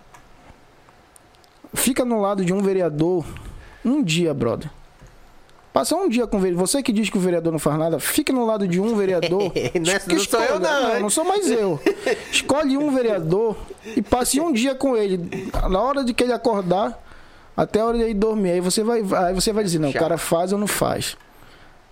[1.74, 3.26] Fica no lado de um vereador
[3.84, 4.70] um dia, brother.
[5.74, 6.68] Passa um dia com o vereador.
[6.68, 9.52] Você que diz que o vereador não faz nada, fique no lado de um vereador.
[9.74, 11.02] Não é- Que não sou eu, escolha- não, hein?
[11.02, 11.80] Não sou mais eu.
[12.32, 13.56] Escolhe um vereador
[13.96, 15.50] e passe um dia com ele.
[15.70, 17.02] Na hora de que ele acordar,
[17.56, 18.52] até a hora de ele dormir.
[18.52, 21.16] Aí você vai, aí você vai dizer, não, o cara faz ou não faz.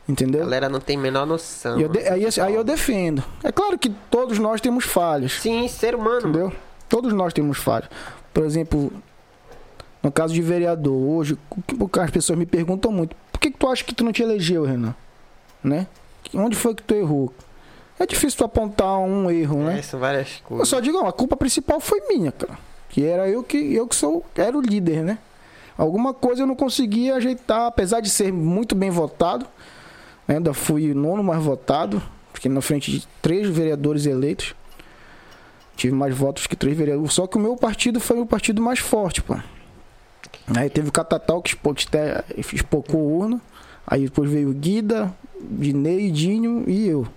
[0.08, 0.42] A Entendeu?
[0.42, 1.80] galera não tem a menor noção.
[1.80, 3.24] Eu de- aí, aí eu defendo.
[3.44, 5.34] É claro que todos nós temos falhas.
[5.40, 6.28] Sim, ser humano.
[6.28, 6.52] Entendeu?
[6.90, 7.90] Todos nós temos falhas.
[8.34, 8.92] Por exemplo,
[10.04, 11.38] no caso de vereador, hoje,
[12.02, 14.66] as pessoas me perguntam muito: por que, que tu acha que tu não te elegeu,
[14.66, 14.94] Renan?
[15.64, 15.88] Né?
[16.34, 17.34] Onde foi que tu errou?
[17.98, 19.80] É difícil tu apontar um erro, né?
[19.80, 20.68] É, são várias Eu coisas.
[20.70, 22.58] só digo, a culpa principal foi minha, cara.
[22.90, 25.18] Que era eu que eu que sou, era o líder, né?
[25.78, 29.46] Alguma coisa eu não conseguia ajeitar, apesar de ser muito bem votado.
[30.28, 30.36] né?
[30.36, 32.02] Ainda fui nono mais votado.
[32.34, 34.54] Fiquei na frente de três vereadores eleitos.
[35.78, 37.14] Tive mais votos que três vereadores.
[37.14, 39.36] Só que o meu partido foi o partido mais forte, pô.
[40.56, 41.58] Aí teve o Catatal que
[42.54, 43.42] espocou urna.
[43.86, 47.08] Aí depois veio Guida, Dinei, Dinho e eu,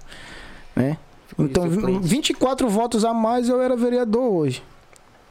[0.75, 0.97] né?
[1.39, 2.07] Então, de suplente.
[2.07, 4.63] 24 votos a mais eu era vereador hoje.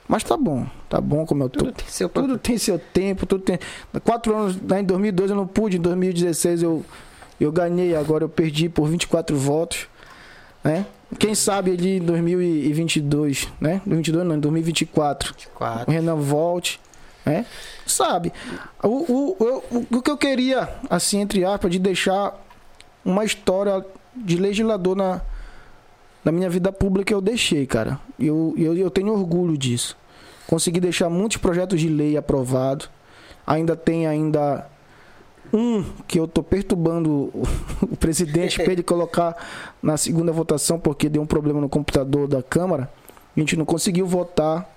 [0.08, 1.60] Mas tá bom, tá bom como eu tô.
[1.60, 3.58] Tudo tem seu Tudo tem seu tempo, tudo tem.
[4.04, 6.84] Quatro anos, em 2002 eu não pude, em 2016 eu,
[7.40, 9.88] eu ganhei, agora eu perdi por 24 votos,
[10.64, 10.86] né?
[11.18, 13.82] Quem sabe ali em 2022, né?
[13.86, 15.92] 2022 não, em 2024, o 24.
[15.92, 16.80] Renan volte,
[17.26, 17.46] né?
[17.86, 18.32] Sabe?
[18.84, 22.36] O, o, o, o que eu queria, assim, entre aspas, de deixar
[23.04, 25.22] uma história de legislador na,
[26.24, 28.00] na minha vida pública eu deixei, cara.
[28.20, 29.98] Eu, eu, eu tenho orgulho disso.
[30.48, 32.90] Consegui deixar muitos projetos de lei aprovados.
[33.46, 34.68] Ainda tem ainda
[35.54, 39.36] um que eu tô perturbando o, presidente para ele colocar
[39.82, 42.92] na segunda votação porque deu um problema no computador da Câmara.
[43.36, 44.70] A gente não conseguiu votar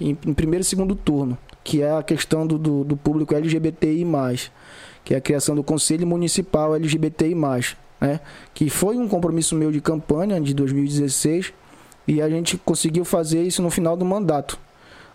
[0.00, 4.04] em primeiro e segundo turno, que é a questão do, do, do público LGBTI+,
[5.04, 7.34] que é a criação do Conselho Municipal LGBTI+,
[8.00, 8.20] né?
[8.52, 11.52] que foi um compromisso meu de campanha de 2016
[12.06, 14.58] e a gente conseguiu fazer isso no final do mandato.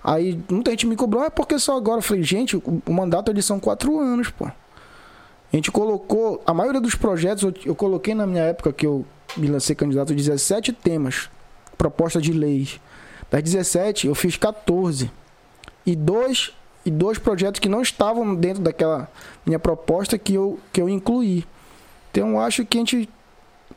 [0.03, 1.97] Aí muita gente me cobrou, é porque só agora?
[1.99, 4.45] Eu falei, gente, o, mandato eles são quatro anos, pô.
[4.45, 9.05] A gente colocou, a maioria dos projetos, eu, eu coloquei na minha época que eu
[9.35, 11.29] me lancei candidato 17 temas,
[11.77, 12.79] proposta de leis.
[13.29, 15.11] Das 17, eu fiz 14.
[15.87, 16.51] E dois,
[16.85, 19.09] e dois projetos que não estavam dentro daquela
[19.45, 21.45] minha proposta que eu, que eu incluí.
[22.11, 23.09] Então eu acho que a gente,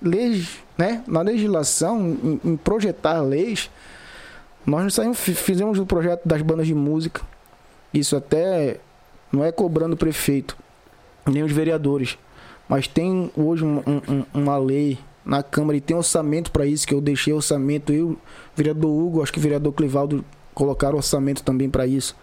[0.03, 3.71] leis, né, na legislação, em, em projetar leis,
[4.67, 7.23] nós saímos, fi- fizemos o projeto das bandas de música.
[7.95, 8.79] Isso até
[9.33, 10.57] não é cobrando o prefeito,
[11.27, 12.19] nem os vereadores.
[12.69, 16.95] Mas tem hoje um- um- uma lei na Câmara e tem orçamento para isso, que
[16.95, 17.93] eu deixei orçamento.
[17.93, 18.17] Eu,
[18.57, 20.25] vereador Hugo, acho que o vereador Clivaldo
[20.61, 22.15] colocaram orçamento também para isso.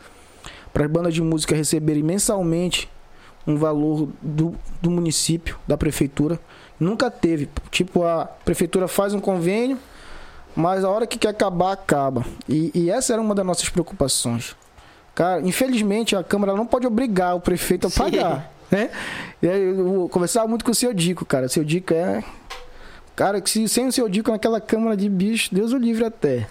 [0.72, 2.88] Para as bandas de música receberem mensalmente
[3.48, 6.40] um valor do, do município, da prefeitura.
[6.80, 7.50] Nunca teve.
[7.72, 9.80] Tipo, a prefeitura faz um convênio,
[10.56, 12.24] mas a hora que quer acabar, acaba.
[12.48, 14.56] E, e essa era uma das nossas preocupações.
[15.16, 17.98] Cara, infelizmente a Câmara não pode obrigar o prefeito a Sim.
[17.98, 18.54] pagar.
[18.70, 18.92] Né?
[19.42, 21.48] Eu conversava muito com o seu Dico, cara.
[21.48, 22.24] O seu Dico é.
[23.16, 26.48] Cara, que se, sem o seu Dico naquela Câmara de bicho, Deus o livre até.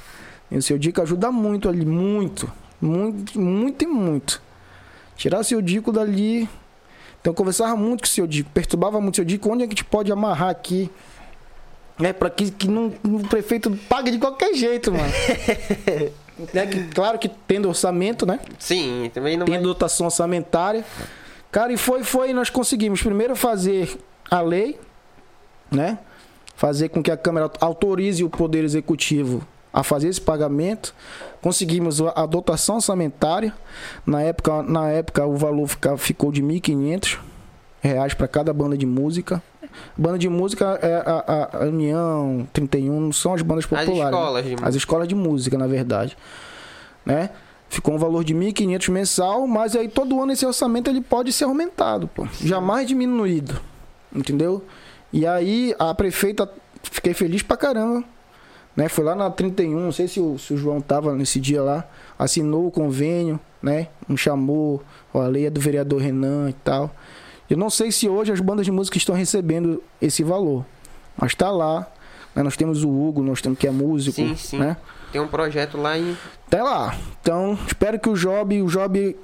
[0.50, 2.50] E o seu Dico ajuda muito ali, muito.
[2.80, 4.40] Muito, muito e muito.
[5.16, 6.48] Tirar o seu Dico dali.
[7.20, 9.50] Então eu conversava muito com o seu Dico, perturbava muito o seu Dico.
[9.50, 10.90] Onde é que a gente pode amarrar aqui?
[11.98, 15.12] É, pra que, que não, o prefeito pague de qualquer jeito, mano.
[16.52, 18.38] Né, que, claro que tendo orçamento, né?
[18.58, 19.62] Sim, também não Tem vai...
[19.62, 20.84] dotação orçamentária.
[21.50, 23.98] Cara, e foi, foi, nós conseguimos primeiro fazer
[24.30, 24.78] a lei,
[25.70, 25.98] né?
[26.54, 30.94] Fazer com que a Câmara autorize o Poder Executivo a fazer esse pagamento.
[31.42, 33.52] Conseguimos a dotação orçamentária.
[34.04, 37.18] Na época, na época o valor fica- ficou de 1.500
[37.80, 39.42] reais para cada banda de música.
[39.96, 43.98] Banda de música é a, a- a União 31, não são as bandas As populares.
[43.98, 44.04] né?
[44.04, 46.16] escolas de As escolas de música, na verdade.
[47.04, 47.30] Né?
[47.68, 51.44] Ficou um valor de 1.500 mensal, mas aí todo ano esse orçamento ele pode ser
[51.44, 52.26] aumentado, pô.
[52.40, 53.60] Jamais diminuído.
[54.14, 54.64] Entendeu?
[55.12, 56.48] E aí a prefeita,
[56.82, 58.02] fiquei feliz pra caramba.
[58.76, 58.88] Né?
[58.88, 61.84] Foi lá na 31, não sei se o, se o João tava nesse dia lá,
[62.18, 63.88] assinou o convênio, né?
[64.06, 64.82] Me chamou,
[65.14, 66.90] ó, a lei é do vereador Renan e tal.
[67.48, 70.64] Eu não sei se hoje as bandas de música estão recebendo esse valor,
[71.16, 71.86] mas tá lá.
[72.34, 72.42] né?
[72.42, 74.58] Nós temos o Hugo, nós temos que é músico, Sim, sim.
[74.58, 74.76] né?
[75.10, 76.14] Tem um projeto lá em...
[76.50, 76.94] Tá lá.
[77.22, 79.16] Então, espero que o Job, o Job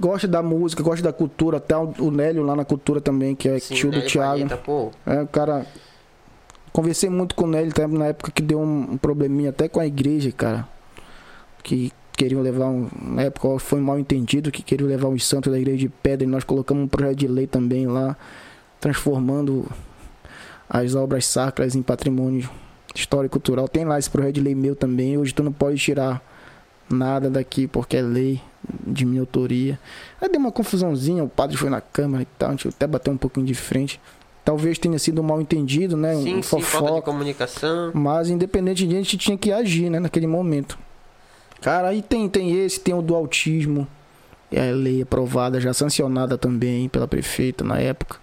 [0.00, 3.48] goste da música, goste da cultura, até o o Nélio lá na cultura também, que
[3.48, 4.48] é Sim, tio do Thiago.
[4.48, 4.60] Palheta.
[5.04, 5.66] É, o cara.
[6.76, 9.86] Conversei muito com o Nélio tá, na época que deu um, probleminha até com a
[9.86, 10.68] igreja, cara.
[11.62, 12.86] Que queriam levar um.
[13.00, 16.30] Na época foi mal entendido que queriam levar os santos da igreja de pedra e
[16.30, 18.14] nós colocamos um projeto de lei também lá,
[18.78, 19.66] transformando
[20.68, 22.46] as obras sacras em patrimônio
[22.94, 23.66] histórico cultural.
[23.68, 25.16] Tem lá esse projeto de lei meu também.
[25.16, 26.22] Hoje tu não pode tirar
[26.90, 28.38] nada daqui porque é lei
[28.86, 29.80] de minha autoria.
[30.20, 33.14] Aí deu uma confusãozinha, o padre foi na câmara e tal, a gente até bateu
[33.14, 33.98] um pouquinho de frente.
[34.46, 36.14] Talvez tenha sido um mal entendido, né?
[36.14, 37.90] Sim, um sim, falta de comunicação.
[37.92, 39.98] Mas independente disso, a gente tinha que agir, né?
[39.98, 40.78] Naquele momento.
[41.60, 43.88] Cara, aí tem, tem esse, tem o do autismo.
[44.52, 48.18] É a lei aprovada, já sancionada também pela prefeita na época.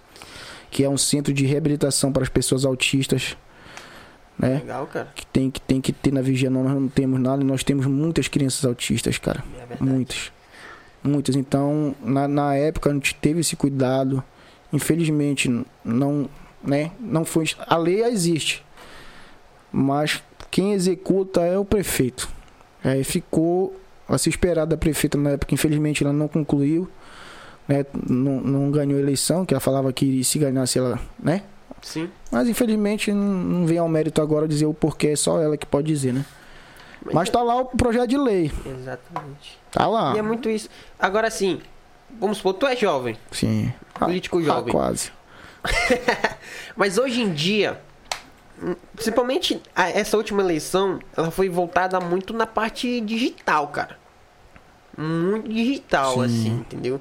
[0.70, 3.36] Que é um centro de reabilitação para as pessoas autistas.
[4.38, 4.60] Né?
[4.60, 5.08] Legal, cara.
[5.14, 7.62] Que tem, que tem que ter na vigia, não, nós não temos nada e nós
[7.62, 9.44] temos muitas crianças autistas, cara.
[9.56, 9.84] É verdade.
[9.84, 10.32] Muitas.
[11.02, 11.36] Muitas.
[11.36, 14.24] Então, na, na época, a gente teve esse cuidado.
[14.74, 15.48] Infelizmente,
[15.84, 16.28] não,
[16.62, 17.46] né, não foi.
[17.66, 18.64] A lei existe.
[19.72, 22.28] Mas quem executa é o prefeito.
[22.82, 23.74] Aí ficou
[24.08, 25.54] a se esperar da prefeita na época.
[25.54, 26.88] Infelizmente, ela não concluiu.
[27.66, 31.42] né, não, não ganhou a eleição, que ela falava que se ganhasse ela, né?
[31.80, 32.10] Sim.
[32.30, 35.66] Mas infelizmente não, não vem ao mérito agora dizer o porquê, é só ela que
[35.66, 36.24] pode dizer, né?
[37.12, 38.50] Mas tá lá o projeto de lei.
[38.64, 39.58] Exatamente.
[39.70, 40.14] Tá lá.
[40.14, 40.68] E é muito isso.
[40.98, 41.60] Agora sim,
[42.18, 43.72] vamos supor, tu é jovem, Sim.
[43.94, 44.72] político Ah, jovem.
[44.72, 45.10] quase.
[46.76, 47.80] Mas hoje em dia,
[48.94, 53.98] principalmente essa última eleição, ela foi voltada muito na parte digital, cara.
[54.96, 56.24] Muito digital, Sim.
[56.24, 57.00] assim, entendeu?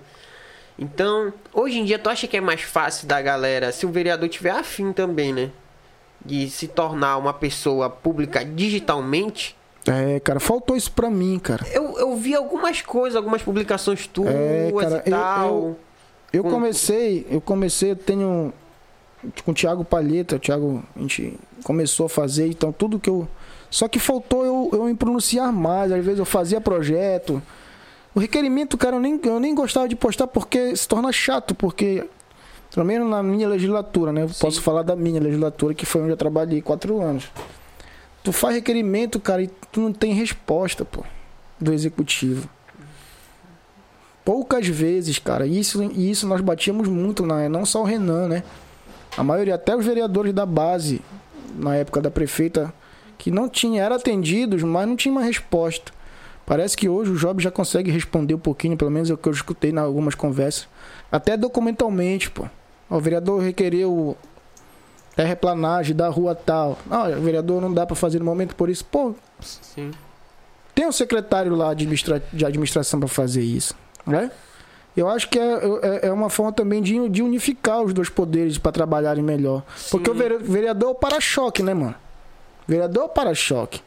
[0.80, 4.28] Então, hoje em dia, tu acha que é mais fácil da galera, se o vereador
[4.30, 5.52] tiver afim também, né?
[6.26, 9.56] De se tornar uma pessoa pública digitalmente?
[9.88, 11.66] É, cara, faltou isso pra mim, cara.
[11.72, 15.50] Eu, eu vi algumas coisas, algumas publicações tuas É, cara, e eu- tal.
[15.50, 15.80] eu-
[16.32, 18.52] Eu Com- comecei, eu comecei, eu tenho
[19.46, 23.28] com o Thiago Palheta, o Thiago, a gente começou a fazer, então tudo que eu.
[23.70, 27.40] Só que faltou eu, eu me pronunciar mais, às vezes eu fazia projeto.
[28.16, 32.04] O requerimento, cara, eu nem, eu nem gostava de postar porque se torna chato, porque.
[32.74, 34.24] Pelo menos na minha legislatura, né?
[34.24, 37.26] Eu posso falar da minha legislatura, que foi onde eu trabalhei quatro anos.
[38.24, 41.04] Tu faz requerimento, cara, e tu não tem resposta, pô,
[41.60, 42.50] do executivo.
[44.24, 45.46] Poucas vezes, cara.
[45.46, 47.50] Isso, isso nós batíamos muito, né?
[47.50, 48.44] não só o Renan, né?
[49.18, 51.02] A maioria, até os vereadores da base,
[51.56, 52.74] na época da prefeita,
[53.18, 55.92] que não tinha, eram atendidos, mas não tinha uma resposta.
[56.46, 59.28] Parece que hoje o Job já consegue responder um pouquinho, pelo menos é o que
[59.28, 60.68] eu escutei em algumas conversas.
[61.12, 62.46] Até documentalmente, pô.
[62.90, 64.18] O vereador requereu
[65.16, 66.78] terraplanagem da rua tal.
[66.90, 68.84] Ah, o vereador não dá pra fazer no momento por isso.
[68.86, 69.92] Pô, Sim.
[70.74, 74.32] tem um secretário lá de, administra- de administração para fazer isso, né?
[74.96, 75.54] Eu acho que é,
[76.04, 79.64] é, é uma forma também de, de unificar os dois poderes para trabalharem melhor.
[79.90, 81.96] Porque o vere- vereador é o para-choque, né, mano?
[82.68, 83.82] Vereador é o para-choque.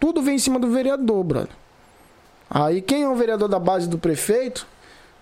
[0.00, 1.50] Tudo vem em cima do vereador, brother.
[2.50, 4.66] Aí quem é o vereador da base do prefeito,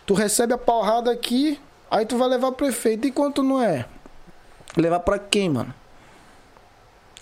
[0.07, 3.07] tu recebe a porrada aqui, aí tu vai levar pro prefeito.
[3.07, 3.84] E quando tu não é?
[4.77, 5.72] Levar pra quem, mano?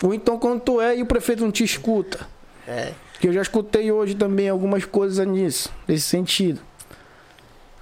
[0.03, 2.27] Ou então quando tu é e o prefeito não te escuta.
[2.67, 2.91] É.
[3.19, 6.59] Que eu já escutei hoje também algumas coisas nisso, nesse sentido.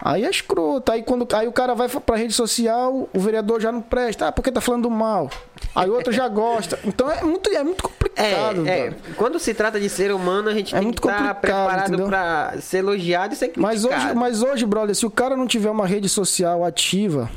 [0.05, 0.91] Aí é escroto.
[0.91, 4.27] Aí, quando, aí o cara vai pra rede social, o vereador já não presta.
[4.27, 5.29] Ah, porque tá falando mal.
[5.73, 6.77] Aí o outro já gosta.
[6.83, 8.67] Então é muito, é muito complicado.
[8.67, 11.17] É, é, quando se trata de ser humano, a gente É tem muito que estar
[11.33, 12.07] complicado, preparado entendeu?
[12.07, 13.65] pra ser elogiado e ser criticado.
[13.65, 17.31] Mas hoje, mas hoje, brother, se o cara não tiver uma rede social ativa,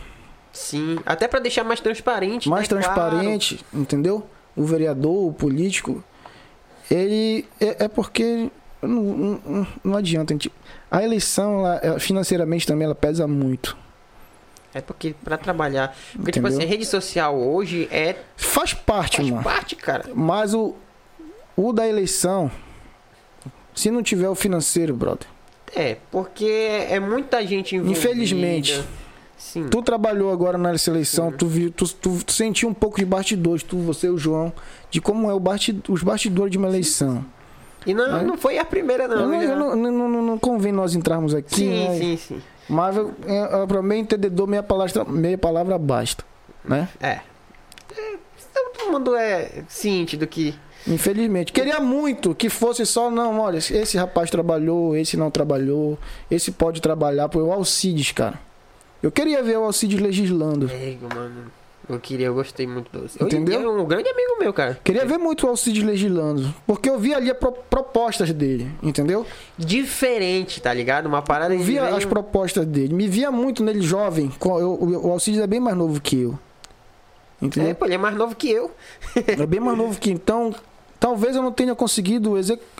[0.56, 2.48] Sim, até pra deixar mais transparente.
[2.48, 4.26] mais né, transparente, entendeu?
[4.56, 6.02] O vereador, o político,
[6.90, 8.50] ele é, é porque
[8.80, 9.02] não,
[9.44, 10.32] não- não, adianta.
[10.32, 10.50] gente.
[10.90, 13.72] A eleição, ela, financeiramente também, ela pesa muito.
[13.72, 13.86] Claro.
[14.74, 15.96] É porque pra trabalhar.
[16.14, 18.16] Porque, tipo assim, rede social hoje é.
[18.36, 19.42] Faz parte, Faz mano.
[19.42, 20.04] parte, cara.
[20.14, 20.74] Mas o,
[21.56, 22.50] o da eleição,
[23.74, 25.26] se não tiver o financeiro, brother.
[25.74, 26.46] É, porque
[26.90, 27.98] é muita gente envolvida.
[27.98, 28.84] Infelizmente.
[29.36, 29.68] Sim.
[29.68, 33.62] Tu trabalhou agora nessa eleição, tu, viu, tu, tu, tu sentiu um pouco de bastidores,
[33.62, 34.52] tu, você e o João,
[34.90, 37.24] de como é o basti, os bastidores de uma eleição.
[37.86, 39.16] E não, não foi a primeira, não.
[39.16, 41.98] eu não, eu não, não, não- não convém nós entrarmos aqui, Sim, né?
[41.98, 42.42] sim, sim.
[42.68, 46.24] Mas eu, eu, pra mim entendedor, meia palavra, meia palavra basta,
[46.64, 46.88] né?
[47.00, 47.20] É.
[47.96, 48.16] É,
[48.52, 50.54] Todo mundo é ciente do que.
[50.86, 51.52] Infelizmente.
[51.52, 55.98] Queria muito que fosse só, não, olha, esse rapaz trabalhou, esse não trabalhou,
[56.30, 58.38] esse pode trabalhar, pô, o Alcides, cara.
[59.02, 60.70] Eu queria ver o Alcides legislando.
[60.72, 61.52] É, mano.
[61.88, 63.06] Eu queria, eu gostei muito do.
[63.20, 63.62] Eu- Entendeu?
[63.62, 64.76] É um grande amigo meu, cara.
[64.82, 69.24] Queria ver muito o Alcides legislando, porque eu vi ali as pro- propostas dele, entendeu?
[69.56, 71.06] Diferente, tá ligado?
[71.06, 75.38] Uma parada Eu via as propostas dele, me via muito nele jovem, eu- o Alcides
[75.40, 76.36] é bem mais novo que eu.
[77.40, 77.70] Entendeu?
[77.70, 78.72] É, pô, ele é mais novo que eu.
[79.14, 80.52] É bem mais novo que então.
[80.98, 82.34] Talvez eu não tenha conseguido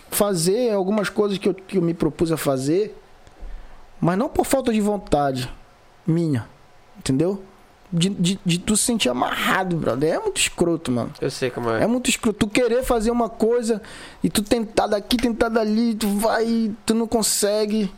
[0.09, 2.93] fazer algumas coisas que eu, que eu me propus a fazer,
[4.01, 5.49] mas não por falta de vontade
[6.07, 6.47] minha,
[6.97, 7.43] entendeu?
[7.91, 10.15] De, de, de tu se sentir amarrado, brother.
[10.15, 11.11] É muito escroto, mano.
[11.21, 11.83] Eu sei como é.
[11.83, 12.39] É muito escroto.
[12.39, 13.81] Tu querer fazer uma coisa
[14.23, 17.89] e tu tentar daqui, tentar dali, tu vai, tu não consegue.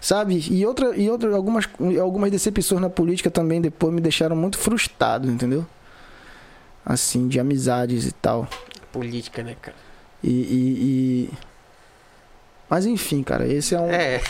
[0.00, 0.44] Sabe?
[0.50, 1.68] E outra, e outra algumas,
[2.00, 5.64] algumas decepções na política também depois me deixaram muito frustrado, entendeu?
[6.84, 8.46] Assim, de amizades e tal.
[8.92, 9.76] Política, né, cara?
[10.22, 11.30] E, e- e-
[12.68, 14.20] Mas enfim, cara, esse é um, É.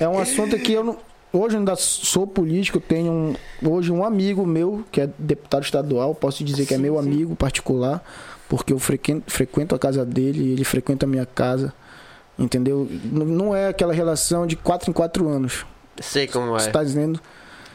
[0.00, 0.98] é um assunto que eu não.
[1.32, 3.34] Hoje eu ainda sou político, tenho um-
[3.70, 7.08] hoje um amigo meu, que é deputado estadual, posso dizer que é Sim, meu sim.
[7.08, 8.04] amigo particular,
[8.48, 11.72] porque eu frequen- frequento a casa dele, ele frequenta a minha casa,
[12.38, 12.86] entendeu?
[13.10, 15.64] Não é aquela relação de quatro em quatro anos,
[16.00, 16.72] sei como você é.
[16.72, 17.18] tá dizendo.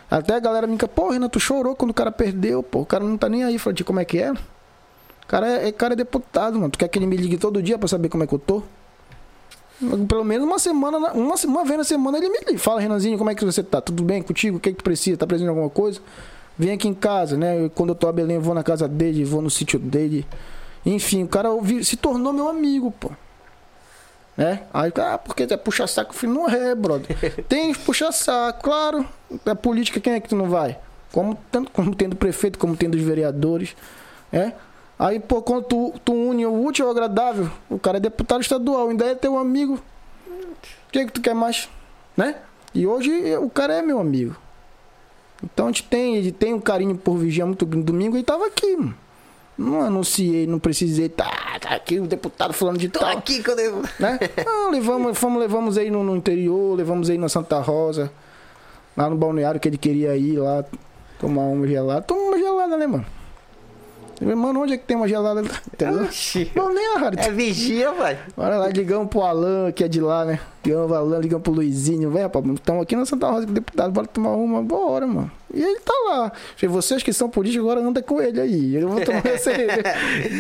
[0.10, 2.86] Até a galera me fica, pô, Renan, tu chorou quando o cara perdeu, pô, o
[2.86, 4.32] cara não tá nem aí, falei, como é que é?
[4.32, 4.38] O
[5.28, 7.78] cara é, é- cara é deputado, mano, tu quer que ele me ligue todo dia
[7.80, 8.62] pra saber como é que eu tô?
[10.08, 12.58] Pelo menos uma semana, na- uma, uma vez na semana ele me liga.
[12.58, 13.80] Fala, Renanzinho, como é que você tá?
[13.80, 14.58] Tudo bem contigo?
[14.58, 15.18] O que é que tu precisa?
[15.18, 16.00] Tá precisando de alguma coisa?
[16.58, 17.64] Vem aqui em casa, né?
[17.66, 20.26] Eu, quando eu tô a Belém, eu vou na casa dele, vou no sítio dele.
[20.84, 21.50] Enfim, o cara
[21.84, 23.12] se tornou meu amigo, pô.
[24.36, 24.62] Né?
[24.74, 26.12] Aí, ah, porque é puxa saco?
[26.12, 27.16] Eu falei, não é, brother.
[27.50, 29.06] Tem puxa saco, claro.
[29.46, 30.78] A política, quem é que tu não vai?
[31.12, 33.76] Como, tanto, como tendo prefeito, como tendo os vereadores.
[34.32, 34.52] É?
[35.00, 38.90] Aí, pô, quando tu, tu une o útil ao agradável, o cara é deputado estadual,
[38.90, 39.80] ainda é teu amigo.
[40.28, 41.70] O que, que tu quer mais?
[42.16, 42.36] Né?
[42.74, 44.36] E hoje o cara é meu amigo.
[45.44, 47.86] Então a gente tem, ele tem um carinho por vigia muito grande.
[47.86, 48.96] Domingo ele tava aqui, mano.
[49.58, 51.10] Não anunciei, não precisei.
[51.10, 53.10] Tá, tá aqui o deputado falando de Tô tal.
[53.10, 53.82] aqui quando eu.
[54.00, 54.20] Né?
[54.46, 58.12] Não, levamos, fomos, levamos aí no, no interior, levamos aí na Santa Rosa,
[58.96, 60.64] lá no balneário que ele queria ir lá
[61.20, 62.04] tomar uma gelada.
[62.04, 63.06] Toma uma gelada, né, mano?
[64.20, 65.42] Mano, onde é que tem uma gelada?
[65.42, 66.04] Entendeu?
[66.06, 66.52] Oxi.
[66.56, 68.18] Não, nem a É vigia, vai.
[68.36, 70.40] Bora lá, ligamos pro Alan, que é de lá, né?
[70.66, 72.10] Ligamos pro Alan, ligamos pro Luizinho.
[72.10, 75.32] Vem, rapaz, estamos aqui na Santa Rosa com o deputado, bora tomar uma, bora, mano.
[75.54, 76.32] E ele tá lá.
[76.56, 78.76] Falei, vocês que são políticos agora andam com ele aí.
[78.76, 79.52] Eu vou tomar essa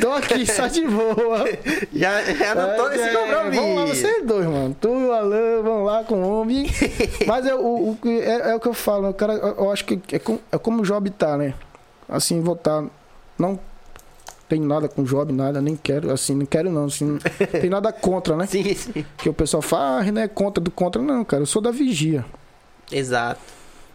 [0.01, 1.45] Tô aqui, só de boa.
[1.93, 3.61] Já, já não tô nesse É, compromisso.
[3.61, 4.75] Vamos lá, vocês dois, mano.
[4.81, 6.65] Tu e o Alan, vamos lá com o homem.
[7.27, 9.71] Mas é o, o que- é, é o que eu falo, o cara, eu, eu
[9.71, 11.53] acho que é, com- é como o Job tá, né?
[12.09, 12.83] Assim, votar.
[13.37, 13.59] Não
[14.47, 17.19] tenho nada com Job, nada, nem quero, assim, não quero não, assim, não
[17.59, 18.45] tem nada contra, né?
[18.47, 19.05] Sim, sim.
[19.17, 21.01] Que o pessoal fala, ah, Renan é contra do contra.
[21.01, 22.25] Não, cara, eu sou da vigia.
[22.91, 23.41] Exato.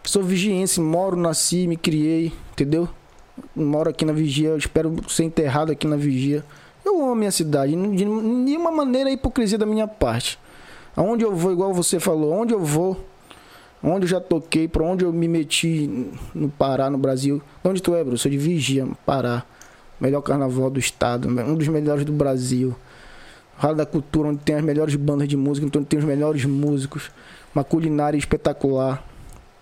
[0.03, 2.87] Sou vigiense, moro, nasci, me criei, entendeu?
[3.55, 6.43] Moro aqui na vigia, eu espero ser enterrado aqui na vigia.
[6.85, 10.37] Eu amo a minha cidade, de nenhuma maneira é hipocrisia da minha parte.
[10.95, 13.03] Aonde eu vou, igual você falou, aonde eu vou,
[13.83, 17.41] onde eu já toquei, pra onde eu me meti no Pará, no Brasil.
[17.61, 18.17] De onde tu é, Bruno?
[18.17, 19.43] Sou de Vigia, Pará.
[19.99, 22.75] Melhor carnaval do estado, um dos melhores do Brasil.
[23.57, 27.11] Rala da Cultura, onde tem as melhores bandas de música, onde tem os melhores músicos.
[27.53, 29.03] Uma culinária espetacular.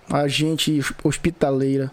[0.09, 1.91] A gente hospitaleira.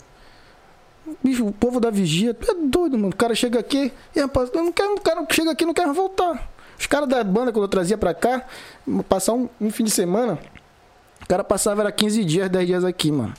[1.23, 3.11] Bicho, o povo da vigia, tu é doido, mano.
[3.11, 5.87] O cara chega aqui e rapaz, eu não quero, o cara chega aqui não quer
[5.93, 6.51] voltar.
[6.79, 8.47] Os caras da banda, quando eu trazia pra cá,
[9.09, 10.39] passar um, um fim de semana,
[11.29, 13.35] o cara passava era 15 dias, 10 dias aqui, mano.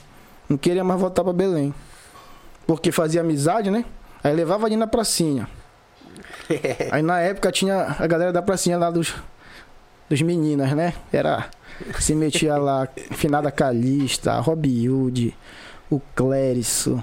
[0.48, 1.74] Não queria mais voltar pra Belém.
[2.64, 3.84] Porque fazia amizade, né?
[4.22, 5.48] Aí levava ali na pracinha.
[6.92, 9.12] Aí na época tinha a galera da pracinha lá dos,
[10.08, 10.94] dos meninas, né?
[11.12, 11.50] Era.
[11.98, 15.36] Se metia lá, finada Calista, Rob Hood,
[15.90, 17.02] o Clérisso.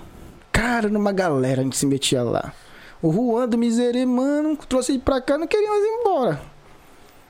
[0.54, 2.54] Cara, numa galera a gente se metia lá.
[3.02, 6.42] O Juan do Miserê, mano, trouxe ele pra cá não queria mais ir embora.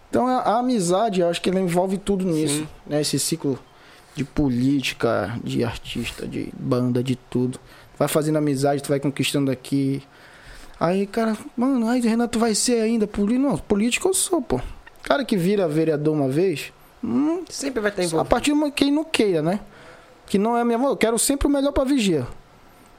[0.10, 2.68] Então a, a amizade, eu acho que ela envolve tudo nisso, Sim.
[2.86, 3.02] né?
[3.02, 3.60] Esse ciclo
[4.16, 7.60] de política, de artista, de banda, de tudo.
[7.98, 10.02] Vai fazendo amizade, tu vai conquistando aqui.
[10.80, 13.42] Aí, cara, mano, aí Renato vai ser ainda político.
[13.48, 14.62] Não, político eu sou, pô.
[15.04, 16.72] Cara que vira vereador uma vez,
[17.04, 18.30] hum, Sempre vai estar a envolvido.
[18.30, 19.60] partir de quem não queira, né?
[20.26, 20.92] Que não é a minha voz.
[20.92, 22.28] Eu quero sempre o melhor pra vigia.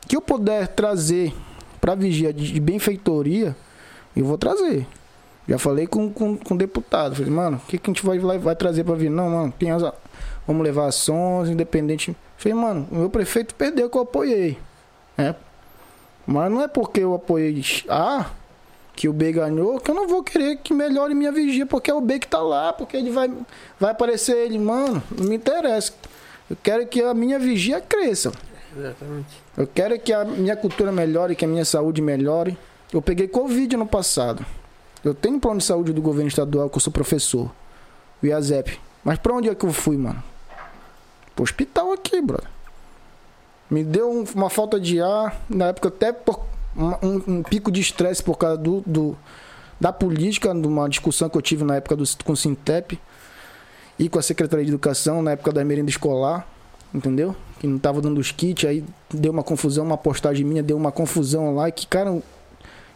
[0.08, 1.32] Que eu puder trazer
[1.80, 3.56] pra vigia de benfeitoria,
[4.16, 4.86] eu vou trazer.
[5.48, 7.16] Já falei com, com, com o deputado.
[7.16, 9.10] Falei, mano, o que, que a gente vai, vai, trazer pra vir?
[9.10, 9.82] Não, mano, tem as,
[10.46, 12.14] vamos levar ações, independente.
[12.36, 14.58] Falei, mano, o meu prefeito perdeu que eu apoiei.
[15.16, 15.34] Né?
[16.26, 18.26] Mas não é porque eu apoiei A
[18.94, 21.94] que o B ganhou que eu não vou querer que melhore minha vigia, porque é
[21.94, 23.32] o B que tá lá, porque ele vai,
[23.78, 25.92] vai aparecer ele, mano, não me interessa.
[26.50, 28.32] Eu quero que a minha vigia cresça.
[28.76, 29.42] Exatamente.
[29.56, 32.58] Eu quero que a minha cultura melhore, que a minha saúde melhore.
[32.92, 34.44] Eu peguei Covid ano passado.
[35.04, 37.50] Eu tenho plano de saúde do governo estadual, que eu sou professor.
[38.22, 38.78] O IASEP.
[39.04, 40.22] Mas pra onde é que eu fui, mano?
[41.34, 42.48] Pro hospital aqui, brother.
[43.70, 45.40] Me deu um- uma falta de ar.
[45.48, 46.40] Na época, até por
[47.02, 49.16] um, um pico de estresse por causa do, do-
[49.80, 52.98] da política, de uma discussão que eu tive na época do, com o Sintep
[53.98, 56.46] e com a Secretaria de Educação, na época da merenda escolar.
[56.92, 57.36] Entendeu?
[57.60, 58.82] Que não tava dando os kits, aí
[59.12, 62.20] deu uma confusão, uma postagem minha deu uma confusão lá que, cara,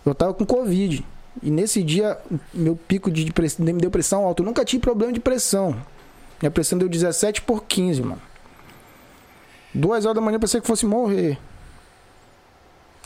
[0.06, 1.04] eu tava com Covid.
[1.40, 2.18] E nesse dia,
[2.52, 4.42] meu pico de pressão, me deu pressão alta.
[4.42, 5.76] Eu nunca tive problema de pressão.
[6.40, 8.20] Minha pressão deu 17 por 15, mano.
[9.72, 11.38] Duas horas da manhã pensei que fosse morrer.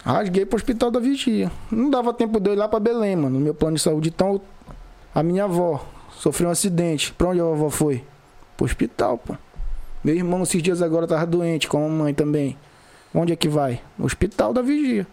[0.04, 1.50] Rasguei pro hospital da vigia.
[1.70, 3.38] Não dava tempo de eu ir lá pra Belém, mano.
[3.38, 4.08] No meu plano de saúde.
[4.08, 4.40] Então,
[5.14, 7.12] a minha avó sofreu um acidente.
[7.12, 8.04] Pra onde a avó foi?
[8.56, 9.36] Pro hospital, pô.
[10.02, 12.56] Meu irmão, esses dias agora, tava doente, com a mãe também.
[13.14, 13.80] Onde é que vai?
[13.98, 15.06] No hospital da vigia.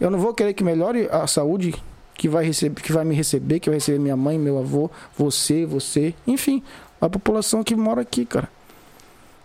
[0.00, 1.74] Eu não vou querer que melhore a saúde
[2.18, 5.64] que vai, receber, que vai me receber, que vai receber minha mãe, meu avô, você,
[5.64, 6.62] você, enfim,
[7.00, 8.50] a população que mora aqui, cara.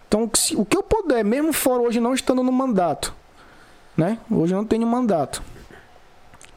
[0.07, 3.13] Então, se- o que eu puder, mesmo fora hoje não estando no mandato,
[3.95, 4.17] né?
[4.29, 5.41] Hoje eu não tenho mandato.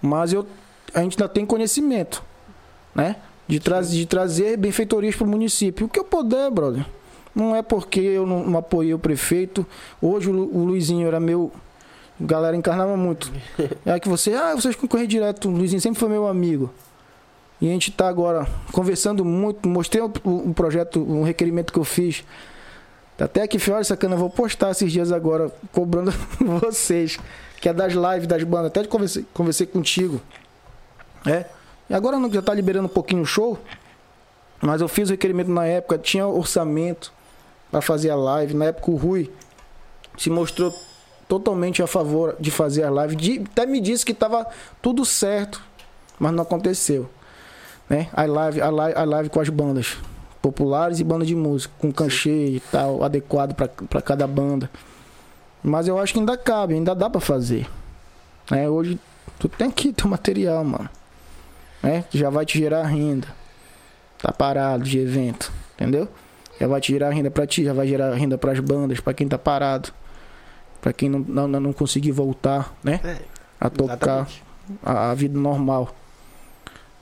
[0.01, 0.47] Mas eu,
[0.95, 2.23] a gente ainda tem conhecimento,
[2.95, 3.17] né?
[3.47, 5.87] De, traz, de trazer benfeitorias pro município.
[5.87, 6.85] O que eu puder, brother.
[7.35, 9.67] Não é porque eu não, não apoiei o prefeito.
[10.01, 11.53] Hoje o, o Luizinho era meu.
[12.21, 13.31] A galera encarnava muito.
[13.85, 15.49] É que você, ah, vocês concorrem direto.
[15.49, 16.73] O Luizinho sempre foi meu amigo.
[17.61, 19.69] E a gente tá agora conversando muito.
[19.69, 22.25] Mostrei um, projeto, um requerimento que eu fiz.
[23.17, 26.13] Tá Até que olha sacana, eu vou postar esses dias agora, cobrando
[26.61, 27.19] vocês.
[27.61, 28.67] Que é das lives das bandas.
[28.67, 30.21] Até conversei, conversei contigo.
[31.27, 31.47] É.
[31.89, 33.59] E agora já tá liberando um pouquinho o show.
[34.61, 37.13] Mas eu fiz o requerimento na época, tinha orçamento
[37.71, 38.55] para fazer a live.
[38.55, 39.31] Na época o Rui
[40.17, 40.75] se mostrou
[41.29, 43.17] totalmente a favor de fazer a live.
[43.17, 44.47] De- até me disse que tava
[44.81, 45.61] tudo certo,
[46.19, 47.09] mas não aconteceu.
[47.89, 48.09] Né?
[48.13, 49.97] A live, a live, a live com as bandas
[50.43, 54.71] populares e banda de música, com canchê e tal, adequado para cada banda.
[55.63, 57.67] Mas eu acho que ainda cabe, ainda dá para fazer.
[58.51, 58.69] Né?
[58.69, 58.99] Hoje
[59.39, 60.89] tu tem que ter material, mano.
[61.83, 62.05] Né?
[62.11, 63.27] Que já vai te gerar renda.
[64.19, 66.09] Tá parado de evento, entendeu?
[66.59, 69.29] Já vai te gerar renda pra ti, já vai gerar renda pras bandas, pra quem
[69.29, 69.91] tá parado.
[70.81, 73.01] Pra quem não, não, não conseguir voltar, né?
[73.05, 73.17] É,
[73.61, 74.29] A tocar
[74.83, 75.95] a, a vida normal.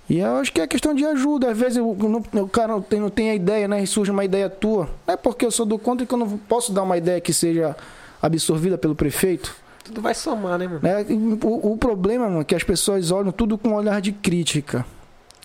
[0.08, 1.50] E eu acho que é questão de ajuda.
[1.50, 3.82] Às vezes o, o- o cara não tem, não tem a ideia, né?
[3.82, 4.88] E surge uma ideia tua.
[5.06, 7.32] Não é porque eu sou do contra que eu não posso dar uma ideia que
[7.32, 7.74] seja
[8.20, 9.54] absorvida pelo prefeito.
[9.82, 10.80] Tudo vai somar, né, mano?
[11.08, 11.14] E
[11.44, 14.84] O, o problema, mano, é que as pessoas olham tudo com um olhar de crítica.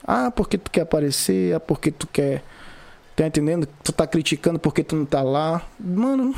[0.05, 2.43] Ah, porque tu quer aparecer, ah, porque tu quer.
[3.15, 3.67] Tá entendendo?
[3.83, 5.61] Tu tá criticando porque tu não tá lá.
[5.79, 6.33] Mano.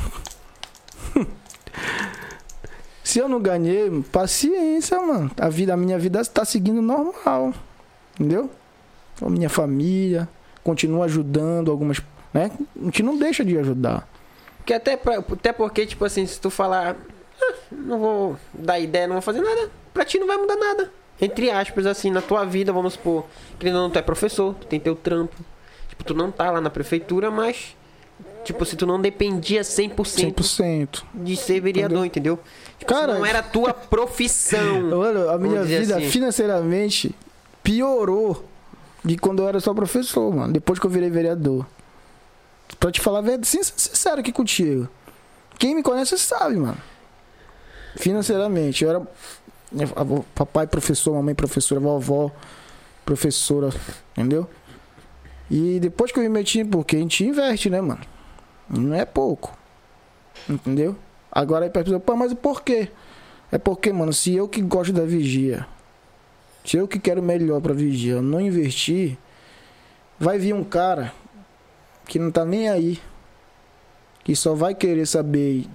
[3.04, 5.30] Se eu não ganhei, paciência, mano.
[5.38, 7.52] A vida, a minha vida tá seguindo normal.
[8.14, 8.50] Entendeu?
[9.20, 10.28] A minha família
[10.62, 12.00] continua ajudando algumas,
[12.32, 12.50] né?
[12.80, 14.08] A gente não deixa de ajudar.
[14.58, 14.92] Porque até,
[15.32, 16.96] até porque, tipo assim, se tu falar,
[17.40, 20.92] "Ah, não vou dar ideia, não vou fazer nada, pra ti não vai mudar nada.
[21.20, 23.26] Entre aspas, assim, na tua vida, vamos supor,
[23.58, 25.36] que não, tu é professor, tu tem teu trampo.
[25.88, 27.76] Tipo, tu não tá lá na prefeitura, mas.
[28.44, 29.94] Tipo, se tu não dependia 100%,
[30.34, 31.02] 100%.
[31.14, 32.38] de ser vereador, entendeu?
[32.78, 34.82] Tipo, Cara, não era a tua profissão.
[34.98, 36.10] Mano, a minha vida assim.
[36.10, 37.14] financeiramente
[37.62, 38.44] piorou
[39.04, 40.52] de quando eu era só professor, mano.
[40.52, 41.66] Depois que eu virei vereador.
[42.80, 44.88] Pra te falar sincero aqui contigo.
[45.58, 46.78] Quem me conhece sabe, mano.
[47.96, 49.06] Financeiramente, eu era
[50.34, 52.30] papai professor, mamãe professora, vovó
[53.04, 53.70] professora,
[54.12, 54.48] entendeu?
[55.50, 58.00] E depois que eu me meti, porque a gente investe, né, mano?
[58.72, 59.56] Não é pouco.
[60.48, 60.96] Entendeu?
[61.30, 62.88] Agora aí pessoa, pô, mas por quê?
[63.50, 65.66] É porque, mano, se eu que gosto da vigia,
[66.64, 69.16] se eu que quero melhor pra vigia, não investir,
[70.18, 71.12] vai vir um cara
[72.06, 72.98] que não tá nem aí,
[74.24, 75.66] que só vai querer saber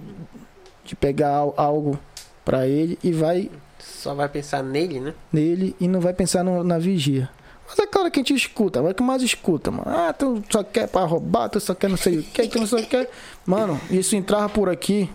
[0.84, 1.98] de pegar al- algo
[2.44, 5.14] pra ele e vai Só vai pensar nele, né?
[5.32, 7.28] nele e não vai pensar no- na vigia.
[7.68, 9.84] Mas é claro que a gente escuta, mas o que mais escuta, mano?
[9.86, 12.66] Ah, tu só quer pra roubar, tu só quer não sei o que, tu não
[12.66, 13.06] sei o que.
[13.44, 15.08] Mano, isso entrava por aqui.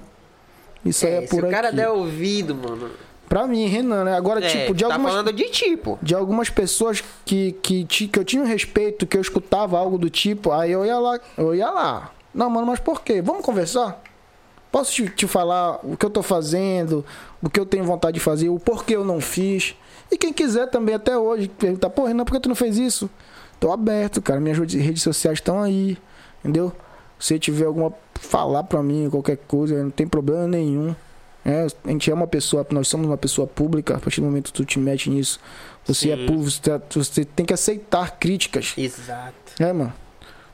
[0.86, 1.78] Isso aí é, É, se por o cara aqui.
[1.78, 2.92] der ouvido, mano.
[3.28, 4.16] Pra mim, Renan, né?
[4.16, 5.98] Agora, É, tipo, de tá algumas, falando de tipo.
[6.02, 10.10] de algumas pessoas que, que, que eu tinha um respeito, que eu escutava algo do
[10.10, 12.12] tipo, aí eu ia lá, eu ia lá.
[12.34, 13.22] Não, mano, mas por quê?
[13.22, 14.00] Vamos conversar?
[14.72, 17.04] Posso te, te falar o que eu tô fazendo,
[17.42, 19.76] o que eu tenho vontade de fazer, o porquê eu não fiz.
[20.12, 23.10] E quem quiser também até hoje perguntar, pô, Renan, por que tu não fez isso?
[23.60, 24.40] Tô aberto, cara.
[24.40, 25.98] Minhas redes- sociais estão aí,
[26.40, 26.72] entendeu?
[27.20, 30.96] Se tiver alguma falar pra mim, qualquer coisa, não tem problema nenhum.
[31.46, 34.46] É, a gente é uma pessoa, nós somos uma pessoa pública, a partir do momento
[34.48, 35.40] que tu te mete nisso,
[35.86, 36.26] você é Sim.
[36.26, 38.74] público, você, tá- você tem que aceitar críticas.
[38.78, 39.34] Exato.
[39.60, 39.94] É, mano.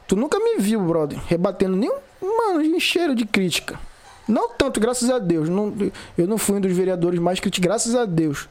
[0.08, 3.80] Tu nunca me viu, brother, rebatendo nenhum, mano, em cheiro de crítica.
[4.28, 5.48] Não tanto, graças a Deus.
[5.50, 5.72] Não,
[6.18, 8.50] eu não fui um dos vereadores mais criticados, graças a Deus,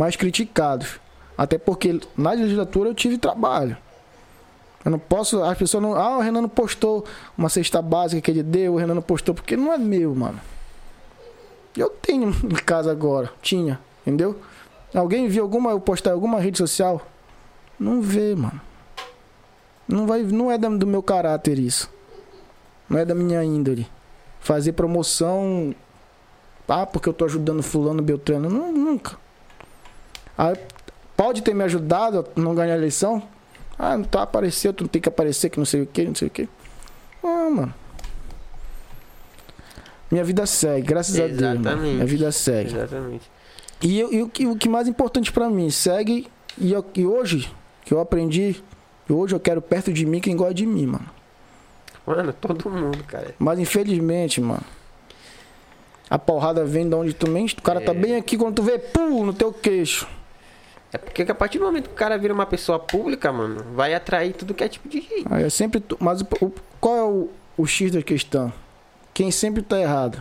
[0.00, 0.98] mais criticados.
[1.36, 3.76] Até porque na legislatura eu tive trabalho.
[4.82, 5.94] Eu não posso, as pessoas não.
[5.94, 7.04] Ah, o Renan não postou
[7.36, 10.40] uma cesta básica que ele deu, o Renan não postou, porque não é meu, mano.
[11.76, 14.40] Eu tenho em casa agora, tinha, entendeu?
[14.94, 17.06] Alguém viu alguma, eu postar alguma rede social?
[17.78, 18.58] Não vê, mano.
[19.86, 21.90] Não, vai, não é do meu caráter isso.
[22.88, 23.86] Não é da minha índole.
[24.40, 25.74] Fazer promoção.
[26.66, 28.48] Ah, porque eu tô ajudando fulano Beltrano.
[28.48, 29.18] Não, nunca.
[30.42, 30.54] Ah,
[31.16, 33.22] pode ter me ajudado a não ganhar a eleição?
[33.78, 36.14] Ah, não tá apareceu, tu não tem que aparecer, que não sei o que, não
[36.14, 36.48] sei o que.
[37.22, 37.74] Ah, mano.
[40.10, 41.40] Minha vida segue, graças a Deus.
[41.40, 41.60] Mano.
[41.60, 41.94] Exatamente.
[41.94, 42.74] Minha vida segue.
[42.74, 43.30] Exatamente.
[43.82, 46.26] E, eu- e o, que, o que mais importante pra mim, segue.
[46.58, 47.50] E, eu- e hoje,
[47.84, 48.62] que eu aprendi,
[49.08, 51.06] hoje eu quero perto de mim quem gosta de mim, mano.
[52.06, 53.34] Mano, todo mundo, cara.
[53.38, 54.62] Mas infelizmente, mano.
[56.08, 57.54] A porrada vem de onde tu mente.
[57.56, 57.94] O cara tá É.
[57.94, 60.08] bem aqui quando tu vê, pum, no teu queixo.
[60.92, 63.64] É porque que a partir do momento que o cara vira uma pessoa pública, mano,
[63.74, 65.24] vai atrair tudo que é tipo de gente.
[65.30, 65.82] Aí é sempre.
[66.00, 68.52] Mas o- qual é o, o X da questão?
[69.14, 70.20] Quem sempre tá errado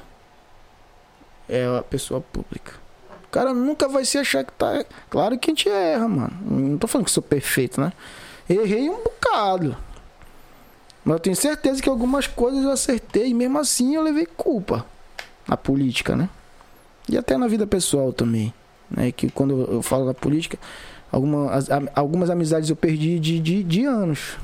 [1.47, 2.73] é a pessoa pública.
[3.25, 4.83] O cara nunca vai se achar que tá.
[5.09, 6.33] Claro que a gente erra, mano.
[6.41, 7.91] Não tô falando que sou perfeito, né?
[8.49, 9.75] Errei um bocado.
[11.03, 14.85] Mas eu tenho certeza que algumas coisas eu acertei e mesmo assim eu levei culpa
[15.47, 16.29] na política, né?
[17.07, 18.53] E até na vida pessoal também.
[18.89, 19.11] Né?
[19.11, 20.57] Que quando eu- falo na política,
[21.11, 24.37] alguma, as- algumas amizades eu perdi de, de, de anos.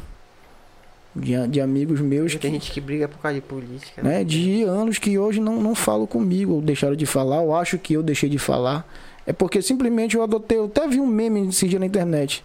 [1.16, 4.04] De, de amigos meus Tem que, gente que briga por causa de política.
[4.04, 7.78] né, de anos que hoje não, não falam comigo, ou deixaram de falar, ou acho
[7.78, 8.86] que eu deixei de falar.
[9.26, 12.44] É porque simplesmente eu adotei, eu até vi um meme esse dia na internet.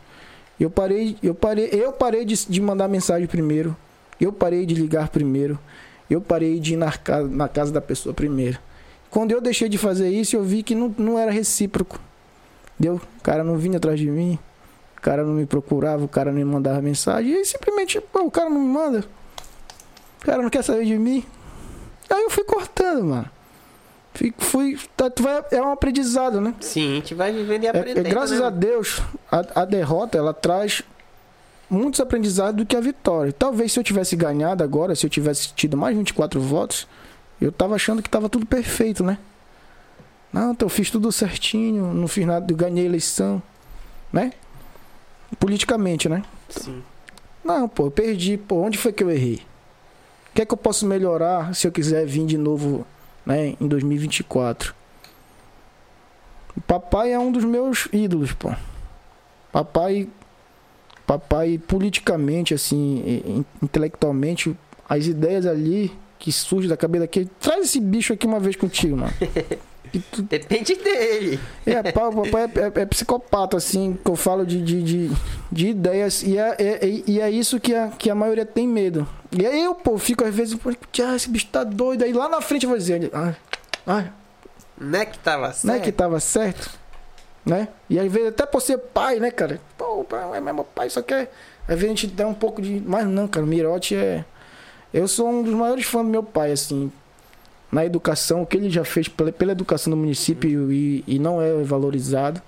[0.58, 3.76] Eu parei, eu parei, eu parei de, de mandar mensagem primeiro.
[4.20, 5.58] Eu parei de ligar primeiro.
[6.08, 8.58] Eu parei de ir na casa, na casa da pessoa primeiro.
[9.10, 11.98] Quando eu deixei de fazer isso, eu vi que não, não era recíproco.
[12.78, 12.94] Deu?
[12.94, 14.38] O cara não vinha atrás de mim.
[14.96, 17.32] O cara não me procurava, o cara não me mandava mensagem.
[17.32, 19.04] E aí simplesmente, pô, o cara não me manda.
[20.22, 21.24] O cara não quer saber de mim.
[22.08, 23.30] Aí eu fui cortando, mano.
[24.12, 26.54] Fui, fui tá, vai, é um aprendizado, né?
[26.60, 28.06] Sim, a gente vai vivendo e É- aprendendo.
[28.06, 28.50] é, graças né, a?
[28.50, 29.00] Deus,
[29.30, 30.82] a, a derrota ela traz
[31.70, 33.32] muitos aprendizados do que a vitória.
[33.32, 36.86] Talvez se eu tivesse ganhado agora, se eu tivesse tido mais 24 votos,
[37.40, 39.18] eu tava achando que tava tudo perfeito, né?
[40.32, 43.42] Não, então eu fiz tudo certinho, não fiz nada, eu ganhei a eleição,
[44.12, 44.32] né?
[45.38, 46.22] Politicamente, né?
[46.48, 46.82] Sim.
[47.44, 48.36] Não, pô, eu perdi.
[48.36, 49.42] Pô, onde foi que eu errei?
[50.30, 52.86] O que é que eu posso melhorar se eu quiser vir de novo,
[53.26, 54.74] né, em 2024?
[56.56, 58.52] O papai é um dos meus ídolos, pô.
[59.50, 60.08] Papai,
[61.06, 64.56] papai politicamente, assim, intelectualmente,
[64.88, 67.28] as ideias ali que surgem da cabeça daqui.
[67.40, 69.12] Traz esse bicho aqui uma vez contigo, mano.
[70.12, 71.40] Tu- Depende dele.
[71.66, 75.10] é, o papai é, é- é psicopata, assim, que eu falo de, de, de,
[75.50, 78.68] de ideias, e é, é- é- e é isso que a, que a maioria tem
[78.68, 79.08] medo.
[79.32, 82.28] E aí eu, pô, fico às vezes, pô, "Tchá, esse bicho tá doido, aí lá
[82.28, 83.34] na frente eu vou dizer, ah,
[83.86, 84.04] ah,
[84.78, 85.64] Não é que tava certo.
[85.66, 86.70] não é que tava certo,
[87.44, 87.66] né?
[87.88, 89.58] E às vezes até por ser pai, né, cara?
[89.76, 91.32] Pô, mas meu pai só quer.
[91.66, 92.82] Às vezes a gente dá um pouco de.
[92.86, 94.24] Mas não, cara, o Mirote é.
[94.92, 96.90] Eu sou um dos maiores fãs do meu pai, assim.
[97.70, 101.40] Na educação, o que ele já fez pela, pela educação do município e, e não
[101.40, 102.42] é valorizado.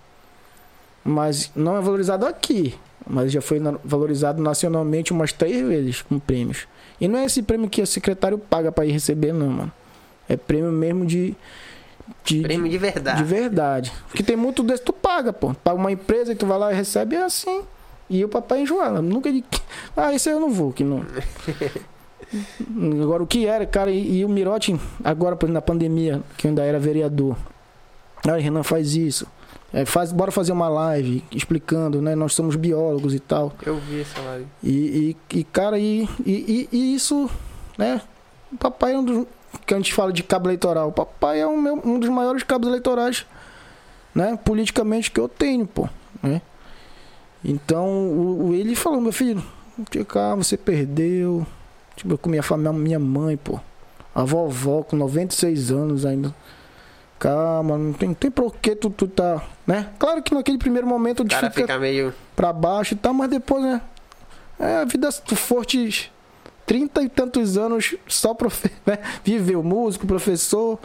[1.04, 2.74] Mas não é valorizado aqui.
[3.06, 6.66] Mas já foi valorizado nacionalmente umas três vezes com prêmios.
[7.00, 9.72] E não é esse prêmio que o secretário paga pra ir receber, não, mano.
[10.28, 11.34] É prêmio mesmo de.
[12.24, 13.18] de, Prêmio de verdade.
[13.18, 13.92] de verdade.
[14.08, 15.52] Porque tem muito desse, tu paga, pô.
[15.54, 17.62] Paga uma empresa e tu vai lá e recebe, é assim.
[18.08, 19.02] E o papai enjoa.
[19.02, 19.44] Nunca de.
[19.96, 21.04] Ah, esse aí eu não vou, que não.
[23.02, 26.48] Agora, o que era, cara, e, e o Mirote, agora por exemplo, na pandemia, que
[26.48, 27.36] ainda era vereador.
[28.26, 29.26] Aí, Renan, faz isso.
[29.72, 32.14] É, faz, bora fazer uma live explicando, né?
[32.14, 33.52] Nós somos biólogos e tal.
[33.64, 34.46] Eu vi essa live.
[34.62, 37.28] E, e, e, cara, e, e, e- isso,
[37.78, 38.00] né?
[38.52, 39.26] O papai é um dos.
[39.66, 40.88] Que a gente fala de cabo eleitoral.
[40.88, 43.26] O papai é um, meu- um dos maiores cabos eleitorais,
[44.14, 44.38] né?
[44.44, 45.88] Politicamente que eu tenho, pô.
[46.22, 46.40] Né?
[47.44, 49.42] Então, o, o- ele falou: meu filho,
[50.06, 51.46] calmo, você perdeu.
[52.02, 53.60] Tipo, eu com minha família, minha mãe, pô.
[54.12, 56.34] A vovó com 96 anos ainda.
[57.18, 59.88] Calma, não tem, não tem por que tu, tu tá, né?
[60.00, 62.12] Claro que naquele primeiro momento O cara fica fica meio.
[62.34, 63.80] pra baixo e tal, mas depois, né?
[64.58, 66.10] É, a vida, se tu fortes
[66.66, 68.98] 30 e tantos anos só profe né?
[69.24, 70.78] viveu músico, professor.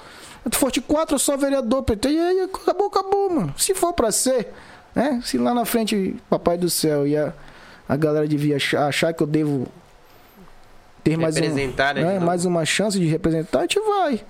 [0.50, 3.54] Tu forte quatro só vereador, PT, e aí acabou, acabou, mano.
[3.58, 4.54] Se for pra ser,
[4.94, 5.20] né?
[5.26, 7.34] Se lá na frente, papai do céu, e a,
[7.90, 9.68] a galera devia achar, achar que eu devo
[11.10, 12.20] ter mais, um, Representar, né, né?
[12.20, 14.22] mais uma chance de representar, a gente vai.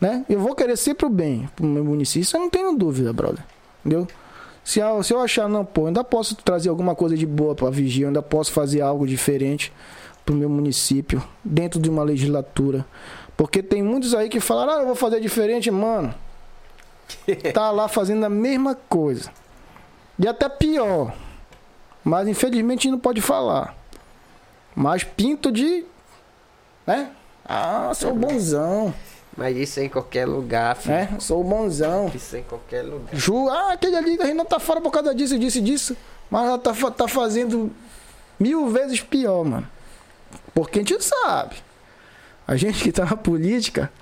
[0.00, 0.24] Né?
[0.28, 3.42] Eu vou querer sempre o bem pro meu município, isso eu não tenho dúvida, brother.
[3.84, 4.06] Entendeu?
[4.64, 7.70] Se, eu- se eu achar, não, pô, ainda posso trazer alguma coisa de boa pra
[7.70, 9.72] vigia, ainda posso fazer algo diferente
[10.24, 12.84] pro meu município, dentro de uma legislatura.
[13.36, 16.12] Porque tem muitos aí que falaram, ah, eu vou fazer diferente, mano.
[17.54, 19.30] Tá lá fazendo a mesma coisa.
[20.18, 21.14] E até pior.
[22.02, 23.76] Mas infelizmente a gente não pode falar.
[24.74, 25.84] Mas pinto de.
[26.86, 27.10] Né?
[27.44, 28.94] Ah, sou bonzão.
[29.36, 30.94] Mas isso é em qualquer lugar, filho.
[30.94, 31.08] Né?
[31.18, 32.10] Sou bonzão.
[32.14, 33.08] Isso é em qualquer lugar.
[33.12, 35.96] Ju, ah, aquele ali a gente não tá fora por causa disso, disso e disso.
[36.30, 37.70] Mas ela tá, tá fazendo
[38.40, 39.68] mil vezes pior, mano.
[40.54, 41.56] Porque a gente sabe.
[42.48, 43.92] A gente que tá na política,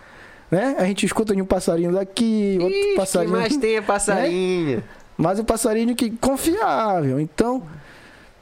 [0.50, 0.76] né?
[0.78, 3.32] A gente escuta de um passarinho daqui, outro Ixi, que passarinho.
[3.32, 4.84] mais tem é passarinho.
[5.16, 7.18] Mas o passarinho que confiável.
[7.18, 7.62] Então,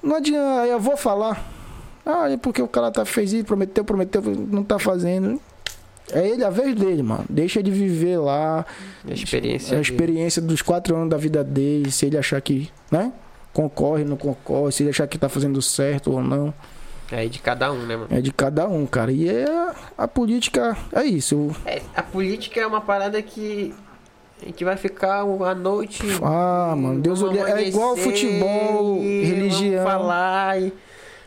[0.02, 1.42] não adianta, eu vou falar.
[2.04, 5.40] Ah, é porque o cara tá fez isso, prometeu, prometeu, não tá fazendo.
[6.12, 7.24] É ele, a vez dele, mano.
[7.28, 8.66] Deixa ele viver lá.
[9.08, 9.68] A experiência.
[9.68, 9.82] a dele.
[9.82, 11.90] experiência dos quatro anos da vida dele.
[11.92, 13.12] Se ele achar que, né?
[13.52, 14.72] Concorre, não concorre.
[14.72, 16.52] Se ele achar que tá fazendo certo ou não.
[17.10, 18.08] É de cada um, né, mano?
[18.10, 19.12] É de cada um, cara.
[19.12, 19.46] E é
[19.96, 20.76] a política.
[20.92, 21.54] É isso.
[21.64, 23.72] É, a política é uma parada que
[24.42, 26.02] a gente vai ficar a noite.
[26.22, 29.84] Ah, mano, Deus olhe- é igual futebol, religião.
[29.84, 30.72] Vamos falar e.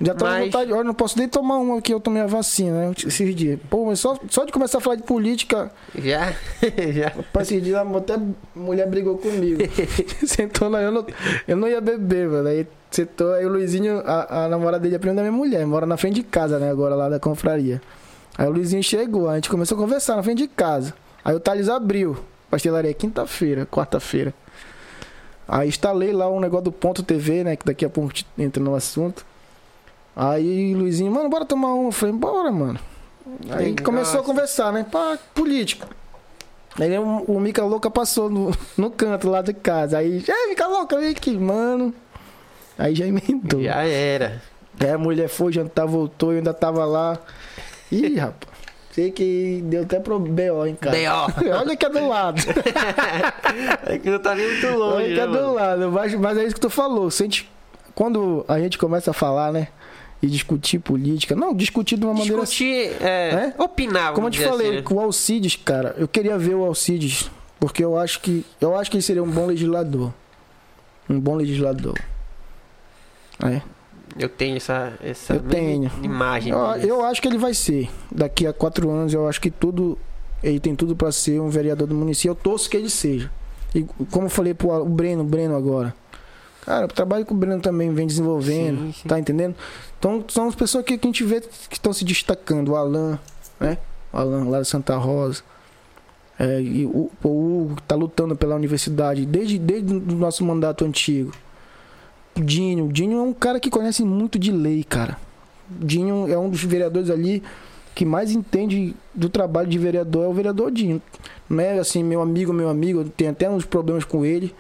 [0.02, 0.74] Já tô Mas- vontade.
[0.74, 2.94] Olha, não posso nem tomar uma que eu tomei a vacina, né?
[3.06, 3.60] Esses dias.
[3.70, 5.72] Pô, mas só, só de começar a falar de política.
[5.98, 6.34] Já,
[6.94, 7.08] já.
[7.10, 8.20] Rapaz, esses dias até
[8.54, 9.62] mulher brigou comigo.
[10.28, 11.06] sentou lá, eu não,
[11.48, 12.50] eu não ia beber, mano.
[12.50, 15.86] Aí sentou, aí o Luizinho, a, a namorada dele é prima da minha mulher, mora
[15.86, 16.70] na frente de casa, né?
[16.70, 17.82] Agora lá da confraria.
[18.38, 20.94] Aí o Luizinho chegou, a gente começou a conversar na frente de casa.
[21.24, 22.18] Aí o Thales abriu.
[22.50, 24.34] Pastelaria quinta-feira, quarta-feira.
[25.48, 27.56] Aí instalei lá o negócio do Ponto TV, né?
[27.56, 29.26] Que daqui a pouco entra no assunto.
[30.16, 31.90] Aí Luizinho, mano, bora tomar uma.
[31.90, 32.80] Eu falei, bora, mano.
[33.50, 34.86] Aí começou a conversar, né?
[34.90, 35.88] Pá, político.
[36.80, 39.98] Aí o, o Mica Louca passou no, no canto lá de casa.
[39.98, 41.94] Aí, é, Mica Louca, vem aqui, mano.
[42.78, 43.62] Aí já emendou.
[43.62, 44.42] Já era.
[44.80, 47.18] Aí a mulher foi jantar, voltou, eu ainda tava lá.
[47.92, 48.54] Ih, rapaz.
[48.92, 50.96] Sei que deu até pro BO em casa.
[50.96, 51.52] B.O..
[51.60, 52.42] Olha que é do lado.
[53.86, 55.54] É que não tá nem muito Olha longe, que né, é do mano?
[55.54, 55.92] lado.
[55.92, 57.12] Mas, mas é isso que tu falou.
[57.12, 57.50] Se a gente-
[57.94, 59.68] quando a gente começa a falar, né?
[60.26, 61.36] E discutir política.
[61.36, 63.62] Não, discutir de uma maneira Discutir, é, É?
[63.62, 64.82] opinar, Como eu te falei, assim, né?
[64.82, 67.30] com o Alcides, cara, eu queria ver o Alcides,
[67.60, 70.12] porque eu acho que eu acho que ele seria um bom legislador.
[71.10, 71.94] Um bom legislador.
[73.44, 73.62] É.
[74.18, 75.92] Eu tenho essa, essa Eu tenho.
[76.02, 76.54] imagem.
[76.54, 77.90] Eu, eu acho que ele vai ser.
[78.12, 79.98] Daqui a quatro anos, eu acho que tudo.
[80.42, 82.32] Ele tem tudo pra ser um vereador do município.
[82.32, 83.30] Eu torço que ele seja.
[83.74, 85.94] E como eu falei pro o Breno, Breno agora.
[86.66, 88.88] Cara, o trabalho que o Breno também vem desenvolvendo.
[88.88, 89.08] Sim, sim.
[89.08, 89.56] Tá entendendo?
[90.00, 92.70] Então são as pessoas que, que a gente vê que estão se destacando.
[92.70, 93.20] O Alan,
[93.60, 93.78] né?
[94.12, 95.44] O Alan lá de Santa Rosa.
[96.38, 100.84] É, e o, o Hugo que tá lutando pela universidade desde, desde o nosso mandato
[100.84, 101.32] antigo.
[102.36, 102.86] O Dinho.
[102.86, 105.18] O Dinho é um cara que conhece muito de lei, cara.
[105.70, 107.42] O Dinho é um dos vereadores ali
[107.94, 111.02] que mais entende do trabalho de vereador, é o vereador Dinho.
[111.50, 114.54] Não é assim, meu amigo, meu amigo, tenho até uns problemas com ele.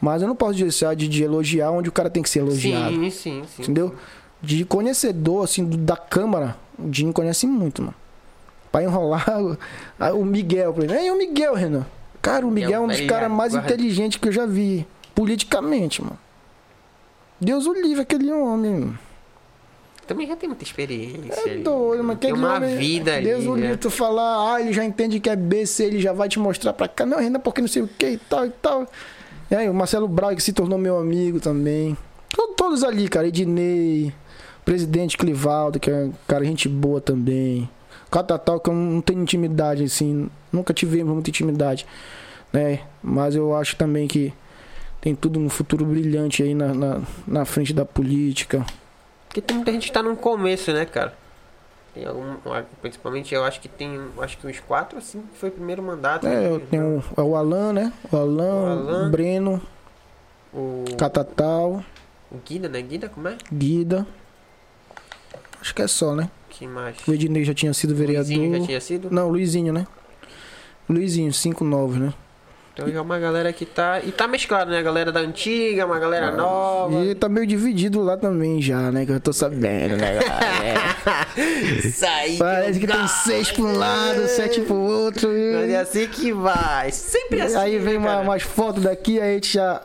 [0.00, 2.94] Mas eu não posso deixar de, de elogiar onde o cara tem que ser elogiado.
[2.94, 3.62] Sim, sim, sim.
[3.62, 3.94] Entendeu?
[4.40, 7.94] De conhecedor, assim, da Câmara, o Dinho conhece muito, mano.
[8.70, 9.26] Pra enrolar,
[10.14, 11.02] o Miguel, por exemplo.
[11.04, 11.86] É, o Miguel, Renan?
[12.22, 13.72] Cara, o Miguel é um dos caras mais guarda.
[13.72, 14.86] inteligentes que eu já vi.
[15.14, 16.18] Politicamente, mano.
[17.40, 18.72] Deus o livre, aquele homem.
[18.72, 18.98] mano.
[20.06, 21.40] Também já tem muita experiência.
[21.46, 21.62] É ali.
[21.62, 23.26] doido, mas Tem uma homem, vida ali.
[23.26, 23.62] Deus o né?
[23.62, 26.38] livre, tu falar, ah, ele já entende que é B, C, ele já vai te
[26.38, 27.04] mostrar pra cá.
[27.04, 28.86] Não, Renan, porque não sei o que e tal e tal.
[29.50, 31.96] Aí, o Marcelo Brau, que se tornou meu amigo também.
[32.30, 33.28] To- Todos ali, cara.
[33.28, 34.12] Ednei,
[34.64, 37.68] presidente Clivaldo, que é cara gente boa também.
[38.10, 40.28] Catatal, que eu não tenho intimidade, assim.
[40.52, 41.86] Nunca tivemos muita intimidade,
[42.52, 42.80] né?
[43.02, 44.32] Mas eu acho também que
[45.00, 48.64] tem tudo um futuro brilhante aí na, na, na frente da política.
[49.28, 51.14] Porque tem muita gente que tá no começo, né, cara?
[51.98, 52.36] Tem algum,
[52.80, 56.28] principalmente eu acho que tem, acho que uns quatro assim, que foi o primeiro mandato.
[56.28, 56.66] É, eu né?
[56.70, 57.92] tenho o, é o Alan, né?
[58.12, 59.10] O Alan, O o, Alan.
[59.10, 59.62] Breno,
[60.54, 61.82] o, Catatal,
[62.30, 62.80] o Guida, né?
[62.80, 63.36] Guida, como é?
[63.52, 64.06] Guida.
[65.60, 66.30] Acho que é só, né?
[66.48, 66.96] Que mais?
[67.08, 68.28] O Ednei já tinha sido vereador.
[68.28, 69.10] Luizinho já tinha sido?
[69.10, 69.84] Não, o Luizinho, né?
[70.88, 72.14] Luizinho, 59, né?
[72.78, 73.98] Então já é uma galera que tá.
[74.04, 74.78] E tá mesclado, né?
[74.78, 77.04] A galera da antiga, uma galera nova.
[77.04, 79.04] E tá meio dividido lá também já, né?
[79.04, 80.20] Que eu tô sabendo, né?
[81.84, 82.38] Isso aí.
[82.38, 85.28] Parece que tem seis pra um lado, sete pro outro.
[85.28, 85.72] Mas E...
[85.72, 86.92] é assim que vai.
[86.92, 87.56] Sempre assim.
[87.56, 89.82] Aí vem uma, umas fotos daqui, aí a gente já.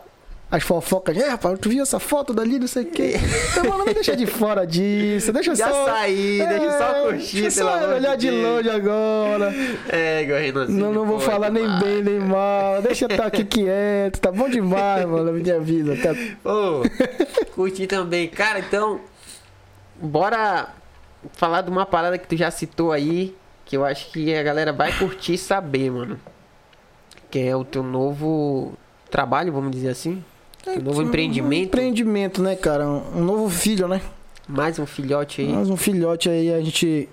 [0.54, 3.16] As fofocas, é, rapaz, tu viu essa foto dali, não sei o quê.
[3.54, 5.86] Então, mano, não deixa de fora disso, deixa Já só.
[5.86, 8.44] saí, deixa só É, curtir, deixa só olhar de Deus.
[8.44, 9.52] longe agora.
[9.90, 10.68] É, igual.
[10.70, 11.82] Não, não vou falar nem demais.
[11.84, 12.84] bem nem mal.
[12.84, 14.20] Deixa eu estar aqui quieto.
[14.20, 15.96] Tá bom demais, mano, minha vida.
[15.98, 16.10] Tá...
[16.44, 16.84] Pô,
[17.56, 18.28] curti também.
[18.28, 19.02] Cara, então,
[20.00, 20.68] bora
[21.32, 23.36] falar de uma parada que tu já citou aí,
[23.66, 26.20] que eu acho que a galera vai curtir saber, mano.
[27.32, 28.74] Que é o teu novo
[29.10, 30.24] trabalho, vamos dizer assim.
[30.64, 31.66] Teu novo Um empreendimento.
[31.66, 32.88] empreendimento, né, cara?
[32.88, 34.02] Um, um novo filho, né?
[34.48, 35.52] Mais um filhote aí.
[35.52, 37.10] Mais um filhote aí, a gente.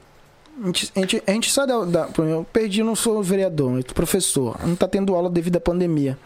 [0.62, 2.04] A gente, a gente, a gente sai da, da.
[2.06, 4.56] por Eu perdi, não sou vereador, eu sou professor.
[4.64, 6.18] Não tá tendo aula devido à pandemia.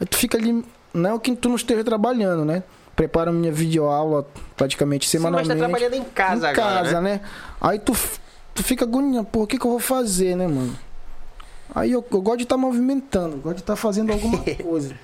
[0.00, 0.64] Aí tu fica ali.
[0.92, 2.62] Não que tu não esteja trabalhando, né?
[2.96, 4.26] Preparo minha videoaula
[4.56, 5.48] praticamente Sim, mas semanalmente.
[5.48, 7.14] tá trabalhando em casa em agora, casa, né?
[7.14, 7.20] né?
[7.60, 7.92] Aí tu,
[8.54, 10.76] tu fica agoniado, pô, o que, que eu vou fazer, né, mano?
[11.74, 14.94] Aí eu, eu gosto de estar movimentando, gosto de estar fazendo alguma coisa.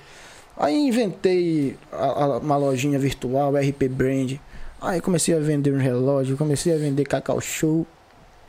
[0.57, 4.33] Aí inventei a- a- uma lojinha virtual, RP Brand.
[4.81, 7.85] Aí comecei a vender um relógio, comecei a vender Cacau Show,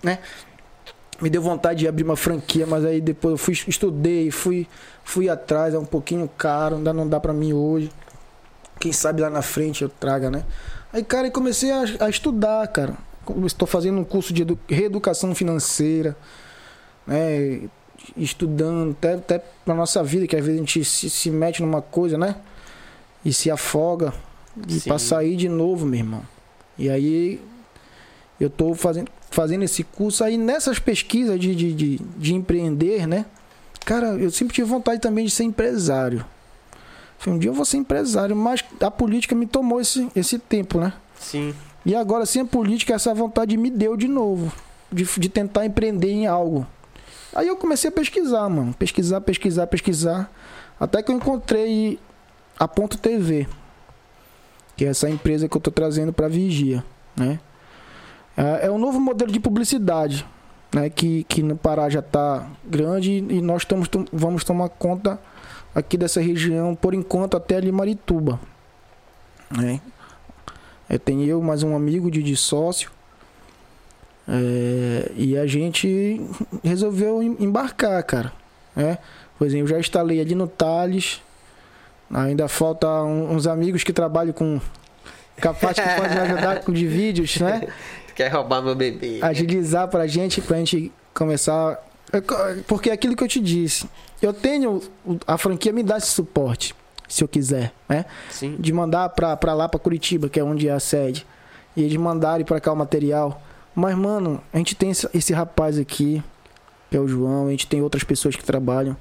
[0.02, 0.18] né?
[1.20, 4.68] me deu vontade de abrir uma franquia, mas aí depois eu fui estudei, fui
[5.02, 7.90] fui atrás, é um pouquinho caro, ainda não dá pra mim hoje.
[8.78, 10.44] Quem sabe lá na frente eu traga, né?
[10.93, 12.94] Aí, cara, comecei a, a estudar, cara.
[13.44, 16.16] Estou fazendo um curso de edu- reeducação financeira,
[17.06, 17.62] né?
[18.16, 21.82] Estudando até, até pra nossa vida, que às vezes a gente se, se mete numa
[21.82, 22.36] coisa, né?
[23.24, 24.12] E se afoga.
[24.68, 24.89] E Sim.
[24.89, 26.22] pra sair de novo, meu irmão.
[26.78, 27.40] E aí
[28.40, 33.26] eu tô fazendo, fazendo esse curso aí nessas pesquisas de, de, de, de empreender, né?
[33.85, 36.24] Cara, eu sempre tive vontade também de ser empresário.
[37.18, 40.78] Falei, um dia eu vou ser empresário, mas a política me tomou esse, esse tempo,
[40.78, 40.93] né?
[41.18, 41.55] Sim.
[41.85, 44.52] E agora, sem a política, essa vontade me deu de novo.
[44.90, 46.66] De, de tentar empreender em algo.
[47.34, 48.74] Aí eu comecei a pesquisar, mano.
[48.74, 50.30] Pesquisar, pesquisar, pesquisar.
[50.78, 51.98] Até que eu encontrei
[52.59, 53.46] a Ponto TV.
[54.76, 56.84] Que é essa empresa que eu tô trazendo para Vigia,
[57.16, 57.40] né?
[58.36, 60.24] É é um novo modelo de publicidade,
[60.72, 60.88] né?
[60.88, 65.18] Que, que no Pará já tá grande e nós estamos, vamos tomar conta
[65.74, 68.38] aqui dessa região, por enquanto, até ali Marituba.
[69.50, 69.80] Né?
[70.88, 72.90] É, tem eu, mais um amigo de, de sócio.
[74.28, 76.20] É, e a gente
[76.62, 78.32] resolveu em- embarcar, cara.
[78.76, 78.98] É,
[79.38, 81.20] por exemplo, eu já instalei ali no Thales.
[82.12, 84.60] Ainda falta um- uns amigos que trabalham com.
[85.36, 87.68] Capaz que podem me ajudar com de vídeos, né?
[88.14, 89.18] Quer roubar meu bebê?
[89.22, 91.78] Agilizar pra gente, pra gente começar.
[92.12, 92.20] É
[92.66, 93.88] Porque é aquilo que eu te disse.
[94.20, 94.82] Eu tenho.
[95.26, 96.74] A franquia me dá esse suporte,
[97.09, 98.05] se eu quiser, né?
[98.30, 98.56] Sim.
[98.59, 101.24] de mandar pra, pra lá, pra Curitiba, que é onde é a sede.
[101.76, 103.40] E eles mandarem pra cá o material.
[103.78, 106.20] Mas, mano, a gente tem esse, rapaz aqui,
[106.90, 108.96] que é o João, a gente tem outras pessoas que trabalham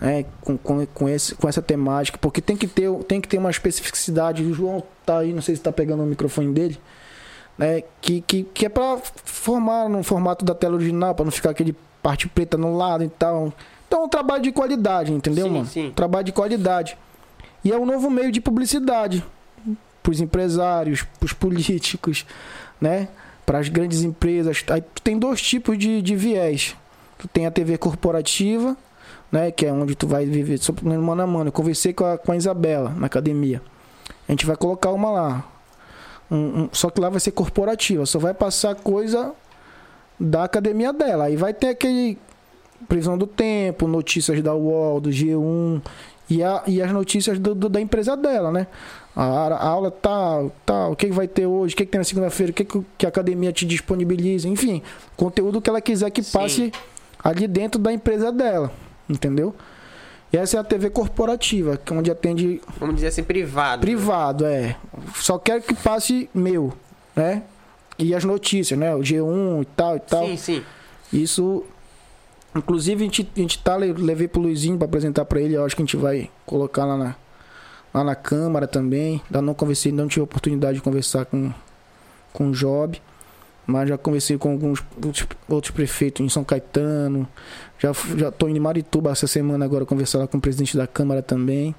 [0.00, 3.36] né, com, com, com, esse, com essa temática, porque tem que, ter, tem que ter
[3.36, 4.42] uma especificidade.
[4.42, 6.80] O João tá aí, não sei se tá pegando o microfone dele,
[7.58, 7.82] né?
[8.00, 11.76] Que, que, que é pra formar no formato da tela original, pra não ficar aquele
[12.02, 13.52] parte preta no lado e tal.
[13.86, 15.66] Então é um trabalho de qualidade, entendeu, Sim, mano?
[15.66, 15.92] sim.
[15.94, 16.96] Trabalho de qualidade.
[17.62, 19.22] E é um novo meio de publicidade
[20.02, 22.24] para os empresários, para os políticos,
[22.80, 23.06] né?
[23.50, 24.62] Para as grandes empresas.
[24.70, 26.76] Aí tu tem dois tipos de, de viés.
[27.18, 28.76] Tu tem a TV corporativa,
[29.32, 29.50] né?
[29.50, 31.48] Que é onde tu vai viver só mano a mano.
[31.48, 33.60] Eu conversei com a, com a Isabela na academia.
[34.28, 35.44] A gente vai colocar uma lá.
[36.30, 38.06] Um- um- só que lá vai ser corporativa.
[38.06, 39.32] Só vai passar coisa
[40.20, 41.24] da academia dela.
[41.24, 42.16] Aí vai ter aquele
[42.88, 45.82] previsão do tempo, notícias da UOL, do G1
[46.30, 48.66] e, a, e as notícias do, do- da empresa dela, né?
[49.16, 51.98] A, a aula tal, tal, o que, que vai ter hoje, o que, que tem
[51.98, 54.80] na segunda-feira, o que, que, que a academia te disponibiliza, enfim,
[55.16, 56.38] conteúdo que ela quiser que Sim.
[56.38, 56.72] passe
[57.22, 58.72] ali dentro da empresa dela,
[59.08, 59.54] entendeu?
[60.32, 63.80] E essa é a TV corporativa, que é onde atende Vamos dizer assim, privado.
[63.80, 64.76] privado, é.
[65.16, 66.72] Só quero que passe meu,
[67.16, 67.42] né?
[67.98, 68.94] E as notícias, né?
[68.94, 70.26] O G1 e tal e tal.
[70.28, 70.62] Sim, sim.
[71.12, 71.64] Isso.
[72.54, 75.54] Inclusive, a gente, a gente tá, le- levei pro Luizinho pra apresentar pra ele.
[75.54, 77.14] Eu acho que a gente vai colocar lá na,
[77.94, 79.22] lá na Câmara também.
[79.26, 81.52] Ainda não conversei, não tive a oportunidade de conversar com,
[82.32, 83.00] com o Job.
[83.66, 84.82] Mas já conversei com alguns
[85.48, 87.28] outros, prefeitos em São Caetano.
[87.78, 90.88] Já, já tô indo em Marituba essa semana agora conversar lá com o presidente da
[90.88, 91.72] Câmara também.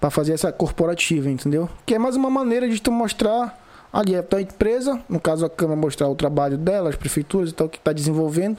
[0.00, 1.68] Pra fazer essa corporativa, entendeu?
[1.86, 5.50] Que é mais uma maneira de tu mostrar ali a tua empresa, no caso a
[5.50, 8.58] Câmara mostrar o trabalho dela, as prefeituras e tal, que está desenvolvendo,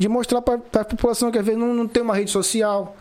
[0.00, 2.96] de mostrar para a população que às vezes não, não tem uma rede social,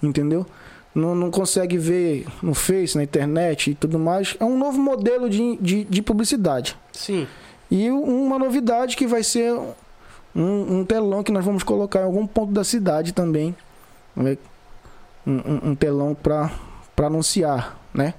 [0.00, 0.46] entendeu?
[0.94, 4.36] Não, não consegue ver no Face, na internet e tudo mais.
[4.38, 6.76] É um novo modelo de, de, de publicidade.
[6.92, 7.26] Sim.
[7.68, 12.24] E uma novidade que vai ser um, um telão que nós vamos colocar em algum
[12.28, 13.54] ponto da cidade também.
[14.14, 14.38] né?
[15.26, 16.48] Um, um- um telão para
[17.04, 18.14] anunciar, né?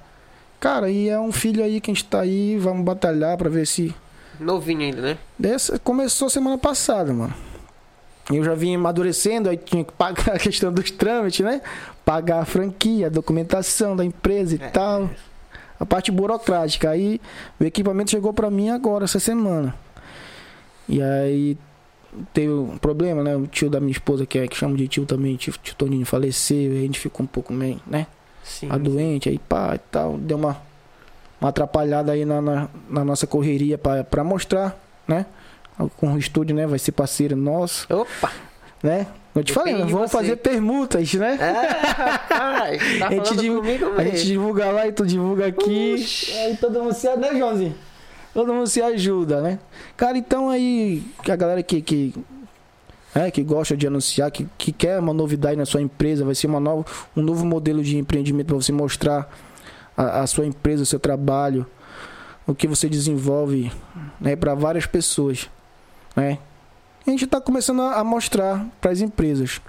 [0.60, 3.66] Cara, e é um filho aí que a gente tá aí, vamos batalhar para ver
[3.66, 3.94] se.
[4.38, 5.18] Novinho ainda, né?
[5.38, 7.32] Dessa começou semana passada, mano.
[8.32, 11.60] Eu já vim amadurecendo, aí tinha que pagar a questão dos trâmites, né?
[12.04, 14.68] Pagar a franquia, a documentação da empresa e É.
[14.68, 15.08] tal.
[15.80, 16.90] A parte burocrática.
[16.90, 17.20] Aí
[17.60, 19.74] o equipamento chegou pra mim agora, essa semana.
[20.88, 21.56] E aí
[22.34, 23.36] teve um problema, né?
[23.36, 26.04] O tio da minha esposa, que, é, que chama de tio também, tio, tio Toninho,
[26.04, 26.72] faleceu.
[26.74, 28.06] E a gente ficou um pouco meio, né?
[28.42, 28.68] Sim.
[28.70, 30.16] a doente, aí pá e tal.
[30.18, 30.56] Deu uma,
[31.40, 34.76] uma atrapalhada aí na, na, na nossa correria pra mostrar,
[35.06, 35.26] né?
[35.96, 36.66] Com o estúdio, né?
[36.66, 38.32] Vai ser parceiro nosso, Opa!
[38.82, 39.06] né?
[39.34, 40.16] Eu te falei, nós vamos você.
[40.16, 41.38] fazer permutas, né?
[41.40, 45.46] É, rapaz, tá A gente falando div- comigo A gente divulga lá e tu divulga
[45.46, 45.94] aqui.
[45.96, 46.32] Uxi.
[46.32, 47.74] Aí todo mundo se ajuda, né, Joãozinho?
[48.34, 49.58] Todo mundo se ajuda, né?
[49.96, 52.14] Cara, então aí, que a galera que, que,
[53.14, 56.46] é, que gosta de anunciar, que, que quer uma novidade na sua empresa, vai ser
[56.48, 56.84] uma nova,
[57.16, 59.30] um novo modelo de empreendimento para você mostrar
[59.96, 61.64] a, a sua empresa, o seu trabalho,
[62.46, 63.70] o que você desenvolve
[64.20, 65.48] né, para várias pessoas,
[66.20, 66.38] né?
[67.06, 69.60] a gente está começando a, a mostrar para as empresas,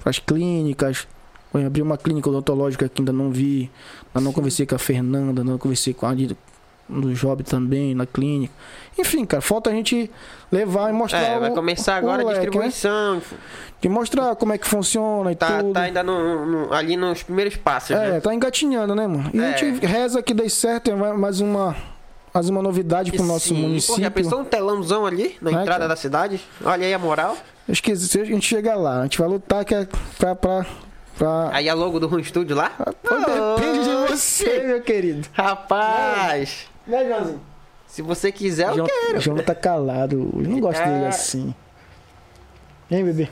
[0.00, 1.08] para as clínicas.
[1.52, 3.70] Eu abri uma clínica odontológica que ainda não vi.
[4.14, 6.14] Ainda não conversei com a Fernanda, não conversei com a
[6.86, 8.52] no Job também, na clínica.
[8.98, 10.10] Enfim, cara, falta a gente
[10.52, 11.20] levar e mostrar.
[11.22, 12.32] É, vai o- começar agora a né?
[12.32, 13.22] distribuição.
[13.82, 15.72] E mostrar como é que funciona e Tá, tudo.
[15.72, 18.20] tá ainda no- no- ali nos primeiros passos, É, né?
[18.20, 19.30] tá engatinhando, né, mano?
[19.32, 19.56] E a É.
[19.56, 21.74] gente reza que dê certo, é mais uma,
[22.34, 24.02] mais uma novidade pro nosso Sim, Pô, município.
[24.02, 25.88] já pensou um telãozão ali na Né, entrada cara?
[25.88, 26.40] da cidade?
[26.64, 27.36] Olha aí a moral.
[27.68, 29.86] Eu esqueci, se a gente chega lá, a gente vai lutar que é
[30.18, 30.34] pra.
[30.34, 30.66] pra,
[31.16, 31.50] pra...
[31.52, 32.72] Aí a logo do Home Studio lá.
[33.04, 35.28] Depende de você, meu querido.
[35.32, 37.40] Rapaz, Né, Joãozinho?
[37.86, 39.20] se você quiser, eu João, quero.
[39.20, 40.32] João tá calado.
[40.34, 40.86] Eu não gosto É.
[40.92, 41.54] dele assim.
[42.90, 43.28] Hein, bebê?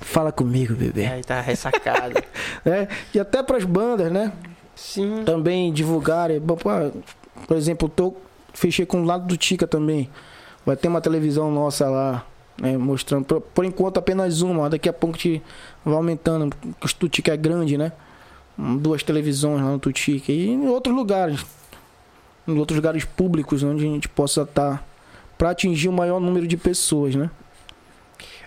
[0.00, 1.06] Fala comigo, bebê.
[1.06, 2.22] Aí tá ressacado.
[2.66, 4.30] É, e até pras bandas, né?
[4.76, 5.22] Sim.
[5.24, 6.40] também divulgarem.
[6.40, 6.56] Pô,
[7.46, 8.14] Por exemplo, tô,
[8.54, 10.08] fechei com o lado do Tica também.
[10.64, 12.24] Vai ter uma televisão nossa lá,
[12.60, 13.24] né, mostrando.
[13.24, 15.42] Por, por enquanto apenas uma, daqui a pouco a gente
[15.84, 16.54] vai aumentando.
[16.78, 17.92] porque O Tutica é grande, né?
[18.56, 20.30] Duas televisões lá no Tutica.
[20.30, 21.44] E em outros lugares.
[22.46, 24.86] Em outros lugares públicos onde a gente possa estar.
[25.36, 27.30] para atingir o maior número de pessoas, né?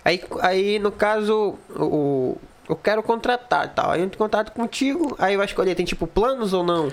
[0.04, 2.38] Aí, aí no caso, o,
[2.68, 3.90] eu quero contratar e tal.
[3.90, 6.90] Aí eu entro em contato contigo, aí vai escolher, tem tipo planos ou não?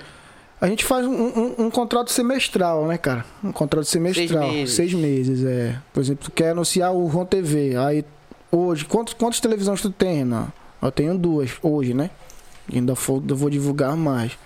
[0.64, 3.22] A gente faz um, um- um contrato semestral, né, cara?
[3.44, 4.48] Um contrato semestral.
[4.50, 4.74] meses.
[4.74, 5.76] Seis meses, é.
[5.92, 7.76] Por exemplo, tu quer anunciar o ROM TV.
[7.76, 8.02] Aí,
[8.50, 10.24] hoje, quantos, quantas televisões tu tem?
[10.24, 10.50] Não?
[10.80, 12.08] Eu tenho duas, hoje, né?
[12.72, 14.38] Ainda vou, vou divulgar mais.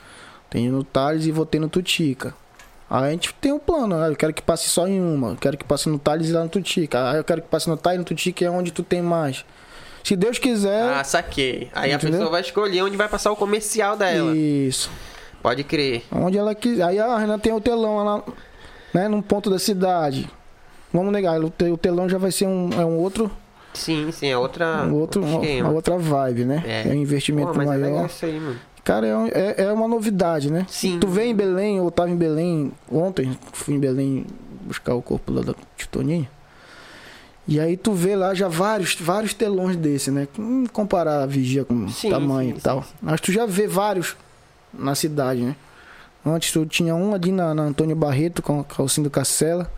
[0.50, 2.34] Tenho no Thales e vou ter no Tutica.
[2.90, 4.08] Aí a gente tem um plano, né?
[4.08, 5.28] eu quero que passe só em uma.
[5.30, 7.10] Eu quero que passe no Thales e lá no Tutica.
[7.12, 9.44] Aí eu quero que passe no Thales e no Tutica é onde tu tem mais.
[10.02, 10.82] Se Deus quiser.
[10.94, 11.68] Ah, saquei.
[11.72, 12.12] Aí a Entendeu?
[12.18, 14.34] pessoa vai escolher onde vai passar o comercial dela.
[14.36, 14.90] Isso.
[15.42, 16.04] Pode crer.
[16.12, 16.84] Onde ela quiser.
[16.84, 18.22] Aí a Renan tem o telão lá,
[18.92, 19.08] né?
[19.08, 20.28] Num ponto da cidade.
[20.92, 23.30] Vamos negar, o te- o telão já vai ser um, é um outro,
[23.74, 24.84] Sim, sim, é outra.
[24.86, 26.64] um outro uma, outra vibe, né?
[26.66, 26.88] É.
[26.88, 27.82] É, um investimento Pô, é maior.
[27.82, 28.58] legal isso aí, mano.
[28.82, 30.64] Cara, é, é, é uma novidade, né?
[30.68, 30.98] Sim.
[30.98, 34.24] Tu veio em Belém, eu tava em Belém ontem, fui em Belém
[34.62, 36.28] buscar o corpo lá da Titoninha.
[37.46, 40.26] E aí tu vê lá já vários, vários telões desse, né?
[40.38, 42.84] Hum, comparar a vigia com Sim, tamanho sim, e tal.
[43.00, 44.16] Mas tu já vê vários
[44.78, 45.56] na cidade, né?
[46.24, 49.70] Antes tu tinha um ali na, na Antônio Barreto com a calcinha do Cacela.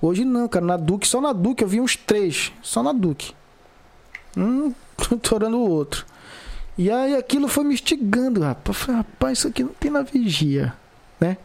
[0.00, 0.64] Hoje não, cara.
[0.64, 2.52] Na Duque, só na Duque eu vi uns três.
[2.62, 3.34] Só na Duque.
[4.36, 4.72] Um
[5.22, 6.04] torando o outro.
[6.78, 8.66] E aí aquilo foi me instigando, rapaz.
[8.68, 10.74] Eu Falei, rapaz, isso aqui não tem na vigia,
[11.18, 11.38] né?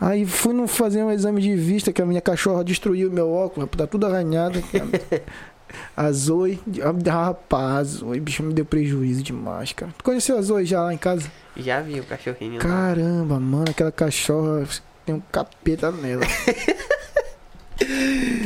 [0.00, 3.68] Aí fui não fazer um exame de vista, que a minha cachorra destruiu meu óculos,
[3.68, 4.62] rapaz, tá tudo arranhado.
[5.96, 6.60] A Zoe,
[7.06, 9.92] rapaz, Zoe, bicho, me deu prejuízo demais, cara.
[9.96, 11.30] Tu conheceu a Zoe já lá em casa?
[11.56, 12.54] Já vi o cachorrinho.
[12.54, 12.60] lá.
[12.60, 14.66] Caramba, mano, aquela cachorra
[15.04, 16.22] tem um capeta nela.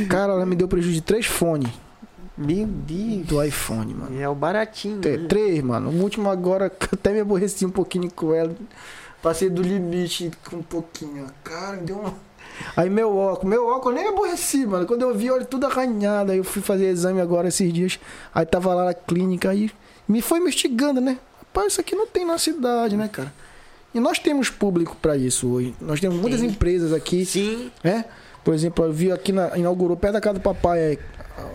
[0.09, 1.69] Cara, ela me deu prejuízo de três fones
[2.37, 3.25] Meu Deus.
[3.27, 4.19] do iPhone, mano.
[4.21, 4.99] É o baratinho.
[4.99, 5.27] T- né?
[5.27, 5.89] Três, mano.
[5.89, 8.55] O último agora, até me aborreci um pouquinho com ela.
[9.21, 11.27] Passei do limite com um pouquinho.
[11.43, 12.13] Cara, me deu uma.
[12.75, 14.85] Aí meu óculos, meu óculos eu nem aborreci, mano.
[14.87, 16.31] Quando eu vi, olha, tudo arranhado.
[16.31, 17.99] Aí eu fui fazer exame agora esses dias.
[18.33, 19.69] Aí tava lá na clínica aí.
[20.07, 21.17] Me foi me instigando, né?
[21.57, 23.33] Rapaz, isso aqui não tem na cidade, né, cara?
[23.91, 25.73] E nós temos público pra isso hoje.
[25.81, 26.47] Nós temos muitas Sim.
[26.47, 27.71] empresas aqui, Sim.
[27.83, 28.05] né?
[28.43, 29.57] Por exemplo, eu vi aqui na.
[29.57, 30.97] Inaugurou perto da casa do papai é,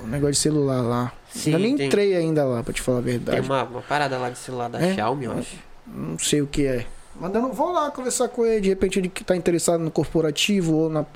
[0.02, 1.12] o negócio de celular lá.
[1.32, 3.40] Sim, eu nem tem- entrei ainda lá, pra te falar a verdade.
[3.40, 4.92] Tem uma, uma parada lá de celular da É?
[4.94, 5.56] Xiaomi, eu acho.
[5.86, 6.84] Não sei o que é.
[7.20, 8.60] Mas eu não vou lá conversar com ele.
[8.62, 11.06] De repente ele que tá interessado no corporativo ou na,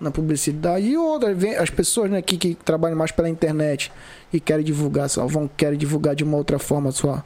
[0.00, 0.86] na publicidade.
[0.86, 3.92] E outra, as pessoas né, aqui que trabalham mais pela internet
[4.32, 7.22] e querem divulgar, só vão querem divulgar de uma outra forma sua,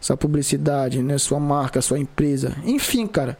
[0.00, 1.18] sua publicidade, né?
[1.18, 2.54] Sua marca, sua empresa.
[2.64, 3.38] Enfim, cara.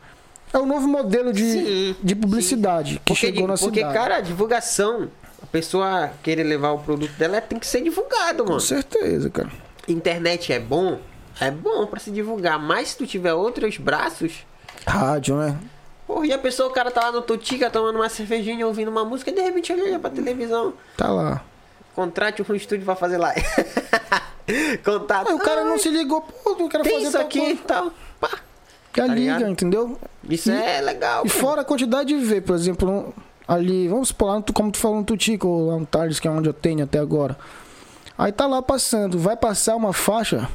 [0.52, 3.94] É o novo modelo de, Sim, de publicidade que Porque, chegou na porque cidade.
[3.94, 5.08] cara, a divulgação,
[5.42, 8.60] a pessoa querer levar o produto dela tem que ser divulgado, Com mano.
[8.60, 9.50] certeza, cara.
[9.86, 10.98] Internet é bom?
[11.38, 14.46] É bom pra se divulgar, mas se tu tiver outros braços,
[14.86, 15.56] Rádio, né?
[16.06, 19.04] porra, e a pessoa, o cara tá lá no Tutica tomando uma cervejinha, ouvindo uma
[19.04, 21.44] música, e de repente olha pra televisão, Tá lá.
[21.94, 23.44] contrate um estúdio pra fazer live.
[24.84, 25.28] Contato.
[25.28, 27.92] Aí o cara Ai, não se ligou, pô, não quero fazer isso aqui e tal.
[28.20, 28.30] Pá.
[28.96, 29.50] Já tá liga, ligado?
[29.50, 29.98] entendeu?
[30.28, 31.24] Isso E- é legal.
[31.24, 31.34] E pô.
[31.38, 33.14] fora a quantidade de ver, por exemplo,
[33.46, 36.30] ali, vamos supor, lá como tu falou no Tutico, ou lá no Thales, que é
[36.30, 37.38] onde eu tenho até agora.
[38.16, 40.48] Aí tá lá passando, vai passar uma faixa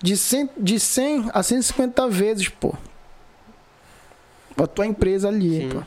[0.00, 2.74] de 100, de 100 a 150 vezes, pô.
[4.56, 5.68] A tua empresa ali, Sim.
[5.70, 5.82] pô.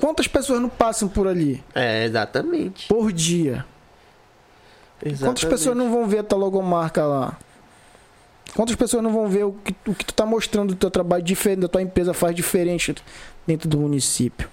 [0.00, 1.62] Quantas pessoas não passam por ali?
[1.74, 2.86] É, exatamente.
[2.88, 3.64] Por dia.
[5.00, 5.46] Quantas Exatamente.
[5.46, 7.36] pessoas não vão ver a tua logomarca lá?
[8.54, 11.22] Quantas pessoas não vão ver o que, o que tu tá mostrando do teu trabalho
[11.22, 12.94] diferente, da tua empresa faz diferente
[13.46, 14.48] dentro do município?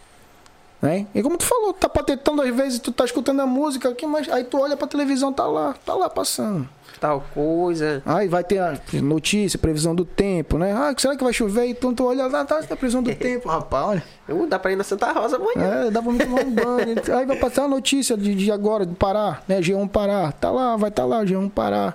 [0.82, 1.06] Né?
[1.14, 4.28] E como tu falou, tá patetando às vezes, tu tá escutando a música aqui, mas
[4.30, 6.68] aí tu olha pra televisão, tá lá, tá lá passando.
[7.00, 8.02] Tal coisa.
[8.06, 10.72] Aí vai ter a notícia, previsão do tempo, né?
[10.72, 11.66] Ah, será que vai chover?
[11.66, 14.04] Então tu olha lá, tá, tá previsão do tempo, rapaz, olha.
[14.30, 15.88] Uh, dá pra ir na Santa Rosa amanhã.
[15.88, 16.96] É, dá pra me tomar um banho.
[17.18, 19.60] Aí vai passar a notícia de, de agora, de Pará, né?
[19.62, 20.32] G1 Pará.
[20.32, 21.94] Tá lá, vai estar tá lá, G1 Pará.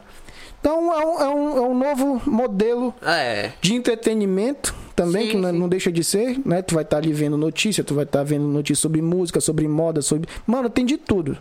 [0.60, 3.52] Então é um, é, um, é um novo modelo É.
[3.60, 5.58] de entretenimento também, Sim, que não, sim.
[5.58, 6.62] não deixa de ser, né?
[6.62, 10.00] Tu vai estar ali vendo notícia, tu vai estar vendo notícia sobre música, sobre moda,
[10.02, 10.28] sobre.
[10.46, 11.36] Mano, tem de tudo.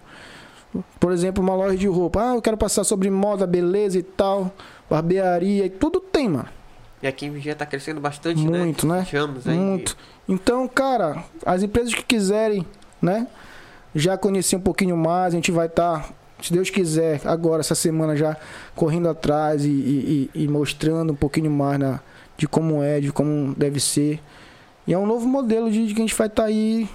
[0.99, 2.21] Por exemplo, uma loja de roupa.
[2.31, 4.51] Ah, eu quero passar sobre moda, beleza e tal.
[4.89, 6.49] Barbearia e tudo tem, mano.
[7.01, 8.59] E aqui em Vigia tá crescendo bastante, né?
[8.59, 9.05] Muito, né?
[9.09, 9.57] Chamos aí.
[9.57, 9.95] Muito.
[10.27, 12.65] Então, cara, as empresas que quiserem,
[13.01, 13.27] né?
[13.93, 16.11] Já conhecer um pouquinho mais, a gente vai estar,
[16.41, 18.35] se Deus quiser, agora, essa semana já
[18.75, 22.01] correndo atrás e, e- e- e mostrando um pouquinho mais na,
[22.37, 24.19] de como é, de como deve ser.
[24.87, 26.87] E é um novo modelo de, de que a gente vai estar aí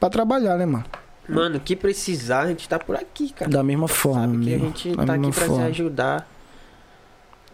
[0.00, 0.84] pra trabalhar, né, mano?
[1.28, 3.50] Mano, o que precisar, a gente tá por aqui, cara.
[3.50, 5.56] Da mesma forma, Sabe que a gente Da tá aqui pra forma.
[5.56, 6.28] se ajudar.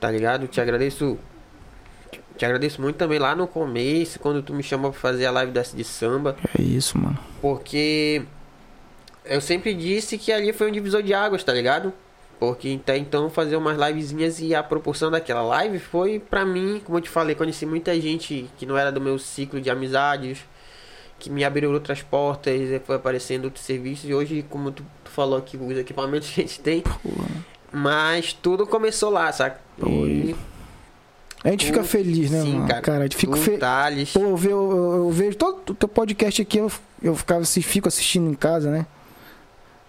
[0.00, 0.46] Tá ligado?
[0.48, 1.18] Te agradeço.
[2.36, 5.50] Te agradeço muito também lá no começo, quando tu me chamou pra fazer a live
[5.52, 6.36] dessa de samba.
[6.58, 7.18] É isso, mano.
[7.42, 8.22] Porque
[9.24, 11.92] eu sempre disse que ali foi um divisor de águas, tá ligado?
[12.38, 16.98] Porque até então fazer umas livezinhas e a proporção daquela live foi pra mim, como
[16.98, 20.38] eu te falei, conheci muita gente que não era do meu ciclo de amizades,
[21.18, 25.10] que me abriram outras portas, e foi aparecendo outros serviços e hoje, como tu, tu
[25.10, 26.84] falou aqui, os equipamentos que a gente tem,
[27.72, 29.60] mas tudo começou lá, saca?
[29.84, 30.34] E
[31.44, 32.68] A gente fica feliz, né, sim, mano?
[32.82, 33.04] cara.
[33.04, 33.60] eu fico tu, feliz.
[33.60, 36.70] Thales, Pô, eu, ve- eu, eu- eu vejo todo o teu podcast aqui, eu,
[37.02, 38.86] eu ficava assim, fico assistindo em casa, né?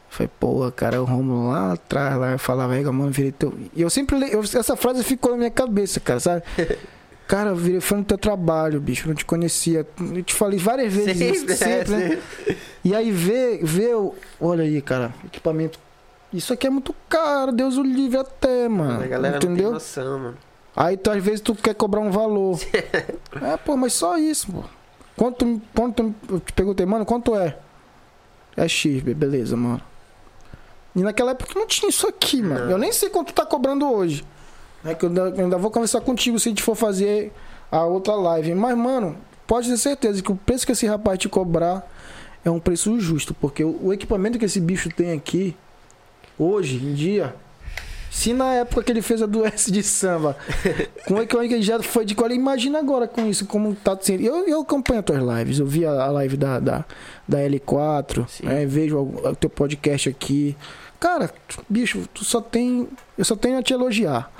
[0.09, 3.53] Falei, pô, cara, o Romulo lá atrás, lá, eu falava, Ega, mano, virei teu.
[3.75, 6.43] E eu sempre le- eu- essa frase ficou na minha cabeça, cara, sabe?
[7.29, 9.85] Cara, eu virei fã do teu trabalho, bicho, eu não te conhecia.
[10.15, 12.19] Eu te falei várias vezes isso, sempre, sempre, né?
[12.47, 15.77] é, E aí vê, vê, o- olha aí, cara, equipamento.
[16.33, 19.03] Isso aqui é muito caro, Deus o livre até, mano.
[19.03, 19.73] a galera não tem entendeu?
[19.73, 20.37] noção, mano.
[20.75, 22.59] Aí tu, às vezes tu quer cobrar um valor.
[23.43, 24.63] é, pô, mas só isso, pô.
[25.15, 27.59] Quanto, quanto, eu te perguntei, mano, quanto é?
[28.57, 29.79] É X, be- beleza, mano.
[30.95, 32.65] E naquela época não tinha isso aqui, mano.
[32.65, 32.71] Não.
[32.71, 34.25] Eu nem sei quanto tu tá cobrando hoje.
[34.83, 37.31] É que eu ainda, eu ainda vou conversar contigo se a gente for fazer
[37.71, 38.53] a outra live.
[38.55, 41.87] Mas, mano, pode ter certeza que o preço que esse rapaz te cobrar
[42.43, 43.33] é um preço justo.
[43.33, 45.55] Porque o equipamento que esse bicho tem aqui,
[46.37, 47.35] hoje em dia,
[48.09, 50.35] se na época que ele fez a do S de samba,
[51.07, 53.97] com o equipamento que ele já foi de qualidade, imagina agora com isso, como tá
[53.99, 54.23] sendo.
[54.23, 56.85] Eu, eu acompanho as tuas lives, eu vi a, a live da, da,
[57.27, 58.45] da L4, Sim.
[58.45, 60.57] né, vejo o, teu podcast aqui.
[60.99, 61.29] Cara,
[61.69, 62.87] bicho, tu só tem.
[63.17, 64.31] Eu só tenho a te elogiar.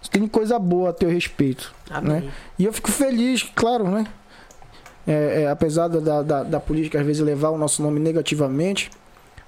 [0.00, 1.72] Só tem coisa boa a teu respeito.
[1.88, 2.28] Amém.
[2.58, 4.06] E eu fico feliz, claro, né?
[5.06, 8.90] É, é, apesar da, da, da política às vezes levar o nosso nome negativamente,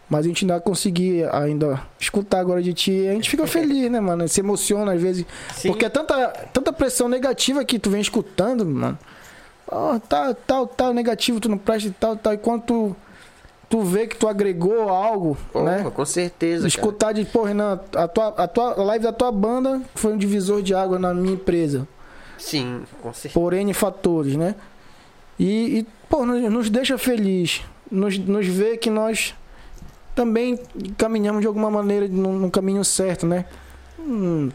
[0.09, 4.01] mas a gente ainda conseguir ainda escutar agora de ti, a gente fica feliz, né,
[4.01, 4.29] mano?
[4.29, 5.25] Se emociona às vezes.
[5.55, 5.69] Sim.
[5.69, 8.99] Porque é tanta, tanta pressão negativa que tu vem escutando, mano.
[9.67, 12.35] Ó, tal, tal, tal, negativo, tu não presta e tal, tal.
[12.35, 12.97] E quando tu,
[13.69, 15.91] tu vê que tu agregou algo, Pô, né?
[15.93, 16.59] com certeza.
[16.59, 16.69] cara.
[16.69, 20.63] Escutar de, pô, Renan, a tua, a tua live da tua banda foi um divisor
[20.63, 21.89] de água na minha empresa
[22.39, 23.35] Sim, com certeza.
[23.35, 24.55] por N fatores, né?
[25.39, 29.35] E, e, pô, nos, nos deixa feliz, nos, nos vê que nós
[30.15, 30.59] também
[30.97, 33.45] caminhamos de alguma maneira no, caminho certo, né?
[33.99, 34.51] Hum,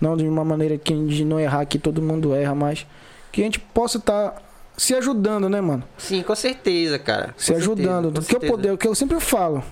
[0.00, 2.86] não de uma maneira que de não errar, que todo mundo erra, mas
[3.30, 4.42] que a gente possa estar
[4.76, 5.84] se ajudando, né, mano?
[5.98, 7.34] Sim, com certeza, cara.
[7.36, 8.04] Se Com ajudando.
[8.04, 9.62] certeza, O com que eu puder, o que eu sempre falo.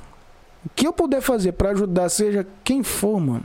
[0.64, 3.44] O que eu puder fazer pra ajudar, seja quem for, mano.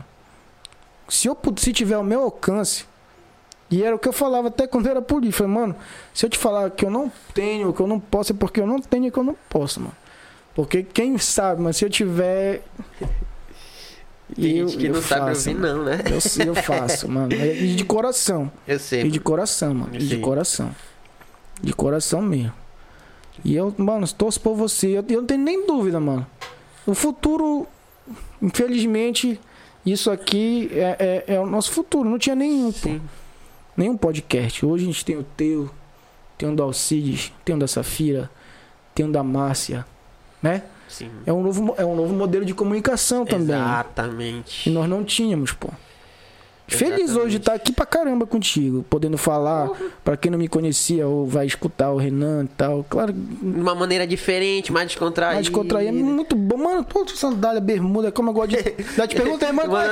[1.08, 2.86] Se eu se tiver ao meu alcance,
[3.70, 5.76] e era o que eu falava até quando eu era político, falei, mano,
[6.14, 8.68] se eu te falar que eu não tenho, que eu não posso, é porque eu
[8.68, 9.96] não tenho e que eu não posso, mano.
[10.56, 12.64] Porque quem sabe, mas se eu tiver.
[14.36, 15.78] Tem eu- gente que eu não sabe faço, ouvir, mano.
[15.80, 16.00] não, né?
[16.06, 17.32] Eu, eu faço, mano.
[17.34, 18.52] E de coração.
[18.68, 19.04] Eu sei.
[19.04, 19.96] E de coração, mano.
[19.96, 20.76] E de coração.
[21.62, 22.54] De coração mesmo.
[23.44, 24.88] E eu, mano, torço por você.
[24.98, 26.26] Eu, eu não tenho nem dúvida, mano.
[26.88, 27.68] O futuro,
[28.42, 29.40] infelizmente,
[29.86, 32.10] isso aqui é, é, é o nosso futuro.
[32.10, 32.90] Não tinha nenhum, pô.
[33.78, 34.66] Nenhum podcast.
[34.66, 35.70] Hoje a gente tem o teu,
[36.38, 38.30] tem um da Alcides, tem um da Safira,
[38.94, 39.86] tem um da Márcia,
[40.46, 40.62] né?
[40.88, 41.10] Sim.
[41.26, 43.56] É um novo, é um novo modelo de comunicação também.
[43.56, 44.70] E Exatamente.
[44.70, 45.70] nós não tínhamos, pô.
[46.68, 47.20] Feliz Exatamente.
[47.20, 49.70] hoje de estar aqui pra caramba contigo, podendo falar
[50.04, 52.84] pra quem não me conhecia ou vai escutar o Renan e tal.
[52.90, 55.36] Claro, De uma maneira diferente, mais descontraída.
[55.36, 56.58] mais contrair é muito bom.
[56.58, 58.84] Mano, pô, sandália, bermuda, como eu gosto de.
[58.96, 59.72] Já te perguntei, mano.
[59.72, 59.90] Mano,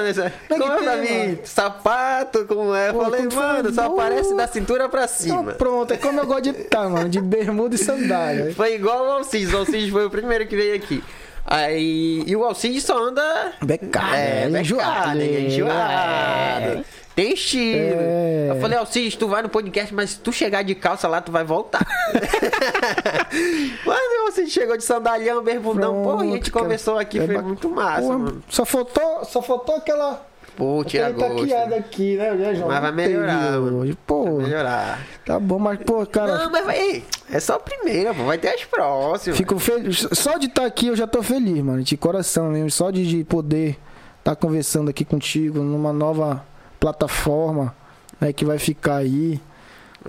[0.49, 1.37] como é- como é é pra tem, mim?
[1.43, 2.89] Sapato, como é?
[2.89, 5.51] Eu Pô, falei, mano, só aparece da cintura pra Então, cima.
[5.53, 8.51] pronto, é como eu gosto de estar, mano, de bermuda e sandália.
[8.57, 9.53] Foi igual o Alcides.
[9.53, 11.03] O Alcides foi o primeiro que veio aqui.
[11.45, 12.23] Aí.
[12.25, 13.53] E o Alcides só anda.
[13.61, 15.21] Becado, É, é, enjoado.
[15.21, 15.21] enjoado.
[15.21, 16.85] É, enjoado.
[17.15, 17.95] Tem estilo.
[17.99, 18.47] É.
[18.51, 21.31] Eu falei, Alcides, tu vai no podcast, mas se tu chegar de calça lá, tu
[21.31, 21.85] vai voltar.
[23.85, 26.01] mas o Alcides chegou de sandalhão, bermudão.
[26.03, 26.63] Pô, a gente Pronto, cara.
[26.65, 28.43] conversou aqui, É foi muito massa, Porra, mano.
[28.49, 30.25] só faltou, só faltou aquela.
[30.55, 31.41] Pô, tira aquela gosto.
[31.47, 32.67] taqueada aqui, né, né, João?
[32.67, 33.97] Mas vai melhorar, hoje.
[34.05, 34.99] Pô, Vai melhorar.
[35.25, 36.37] tá bom, mas, pô, cara.
[36.37, 37.03] Não, mas vai.
[37.31, 38.23] É só a primeira, pô.
[38.25, 39.37] Vai ter as próximas.
[39.37, 40.07] Fico feliz.
[40.11, 41.81] Só de estar aqui eu já tô feliz, mano.
[41.83, 42.69] De coração mesmo.
[42.69, 43.77] Só de, de poder
[44.19, 46.45] estar conversando aqui contigo numa nova
[46.79, 47.75] plataforma
[48.21, 49.39] né, que vai ficar aí.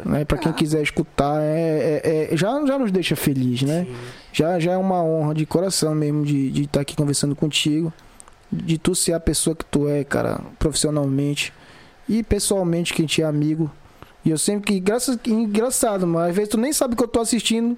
[0.04, 3.86] Né, para quem quiser escutar, é, é- é- já, já nos deixa feliz, né?
[4.32, 7.92] Já, já é uma honra de coração mesmo de estar de estar aqui conversando contigo.
[8.54, 11.52] De tu ser a pessoa que tu é, cara, profissionalmente.
[12.08, 13.70] E pessoalmente, que a gente é amigo.
[14.24, 14.80] E eu sempre que.
[14.80, 17.76] Graças, engraçado, mas às vezes tu nem sabe que eu tô assistindo.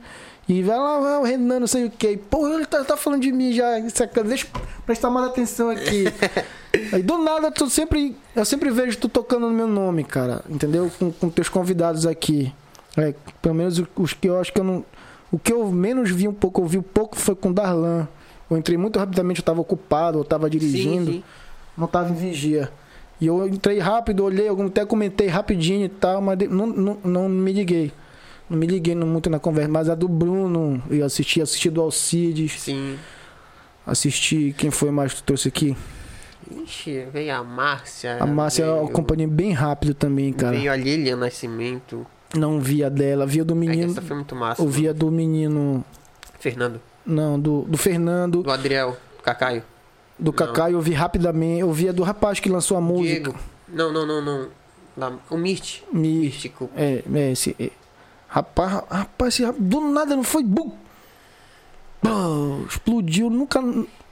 [0.49, 2.17] E vai lá, vai, o Renan, não sei o que.
[2.17, 3.77] Pô, ele tá, tá falando de mim já.
[3.77, 6.05] Aqui, deixa eu prestar mais atenção aqui.
[6.93, 8.17] Aí do nada, tu sempre.
[8.35, 10.45] Eu sempre vejo tu tocando no meu nome, cara.
[10.49, 10.91] Entendeu?
[10.99, 12.53] Com, com teus convidados aqui.
[12.97, 13.13] É,
[13.43, 14.85] pelo menos os- os que eu acho que eu não.
[15.33, 18.07] O que eu menos vi um pouco, eu vi um pouco foi com o Darlan.
[18.51, 21.25] Eu entrei muito rapidamente, eu tava ocupado, eu tava dirigindo Sim, sim.
[21.77, 22.71] não tava em vigia.
[23.21, 27.29] E eu entrei rápido, olhei, eu até comentei rapidinho e tal, mas não, não, não
[27.29, 27.91] me liguei.
[28.49, 32.53] Não me liguei muito na conversa, mas a do Bruno, eu assisti, assisti do Alcides,
[32.61, 32.97] Sim.
[33.87, 35.77] assisti, quem foi mais que tu trouxe aqui?
[36.65, 38.19] Ixi, veio a Márcia.
[38.21, 40.57] A Márcia eu veio- acompanhei bem rápido também, cara.
[40.57, 42.07] Veio a Lilian Nascimento.
[42.37, 44.63] Não via dela, via do É menino, essa foi muito massa.
[44.63, 45.85] eu via do menino,
[46.39, 46.81] Fernando.
[47.07, 48.97] Não, do, do Fernando, Do Adriel.
[49.23, 49.63] Cacaio.
[50.19, 53.31] do Kaká, eu vi rapidamente, eu via do rapaz que lançou a música.
[53.31, 53.37] Diego.
[53.69, 54.49] Não, não, não, não.
[54.97, 55.83] Da- O Mist.
[55.93, 56.71] Me, Místico.
[56.77, 57.55] É, é, esse.
[57.59, 57.71] é.
[58.29, 60.43] Rapaz, rapaz, esse do nada não foi.
[60.43, 60.73] Bum!
[62.01, 63.61] Pô, explodiu, nunca.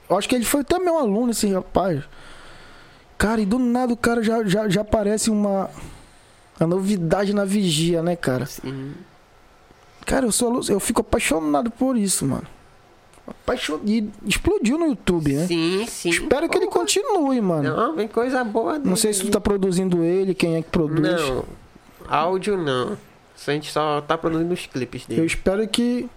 [0.09, 2.03] Acho que ele foi até meu aluno, esse rapaz.
[3.17, 5.69] Cara, e do nada o cara já, já, já parece uma.
[6.59, 8.45] Uma novidade na vigia, né, cara?
[8.45, 8.93] Sim.
[10.05, 12.47] Cara, eu sou eu fico apaixonado por isso, mano.
[13.27, 13.87] Apaixonado.
[13.89, 15.47] E explodiu no YouTube, né?
[15.47, 16.09] Sim, sim.
[16.09, 16.79] Espero que ele Porra.
[16.79, 17.63] continue, mano.
[17.69, 18.79] Não, Não, vem coisa boa.
[18.95, 20.99] sei se tu tá produzindo ele, quem é que produz.
[21.01, 21.45] Não.
[22.07, 22.97] Áudio não.
[23.47, 25.27] A gente só tá produzindo os clipes Eu dele.
[25.27, 26.07] espero que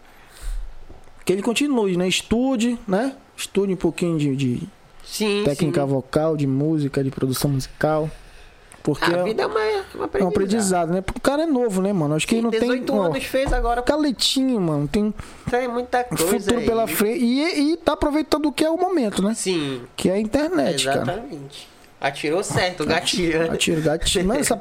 [1.25, 2.09] que ele continue, né?
[2.09, 3.15] Estude, né?
[3.37, 4.63] Estude um pouquinho de, de
[5.05, 5.87] Sim, técnica sim.
[5.87, 8.11] vocal, de música, de produção musical.
[8.89, 9.61] Porque A é, vida é uma,
[9.95, 11.03] uma é um aprendizado, né?
[11.03, 12.15] Porque o cara é novo, né, mano?
[12.15, 12.61] Acho que ele não tem.
[12.61, 13.83] 18 ó, anos fez agora.
[13.83, 14.89] Caletinho, mano.
[14.89, 15.13] Tem
[15.51, 16.65] Tem muita coisa futuro aí.
[16.65, 17.23] pela frente.
[17.23, 19.35] E, e tá aproveitando o que é o momento, né?
[19.35, 21.03] Sim, Que é a internet, cara.
[21.03, 21.69] exatamente.
[22.01, 23.53] Atirou certo, o gatilho.
[23.53, 24.27] Atira, gatilho.
[24.27, 24.59] Mano, essa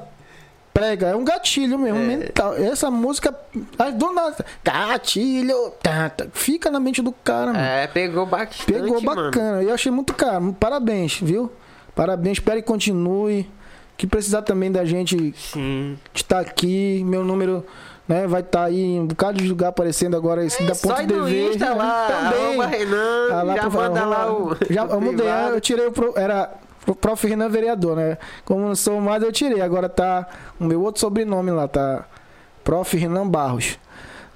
[0.74, 2.54] prega é um gatilho mesmo, mental.
[2.56, 3.34] Essa música.
[3.80, 4.46] Aí, do nada.
[4.62, 5.72] Gatilho.
[5.82, 7.60] Tá, tá, fica na mente do cara, mano.
[7.66, 9.32] É, pegou bastante, Pegou mano.
[9.32, 9.64] bacana.
[9.64, 10.54] Eu achei muito caro.
[10.60, 11.50] Parabéns, viu?
[11.96, 12.40] Parabéns.
[12.40, 13.50] Espero que continue.
[13.98, 15.98] Que precisar também da gente Sim.
[16.14, 17.04] estar aqui.
[17.04, 17.66] Meu número
[18.08, 20.46] né, vai estar aí em um bocado de lugar aparecendo agora.
[20.46, 21.50] Esse da É ir no TV.
[21.50, 22.68] Insta lá, Também.
[22.80, 25.92] Renan, Ah, lá já pro- manda lá o Já, eu mudei, eu tirei o.
[25.92, 26.54] pro- Era
[26.86, 27.28] o Prof.
[27.28, 28.18] Renan Vereador, né?
[28.46, 29.62] Como não sou mais, eu tirei.
[29.62, 30.28] Agora tá
[30.60, 32.06] o meu outro sobrenome lá, tá?
[32.64, 32.96] Prof.
[32.96, 33.78] Renan Barros.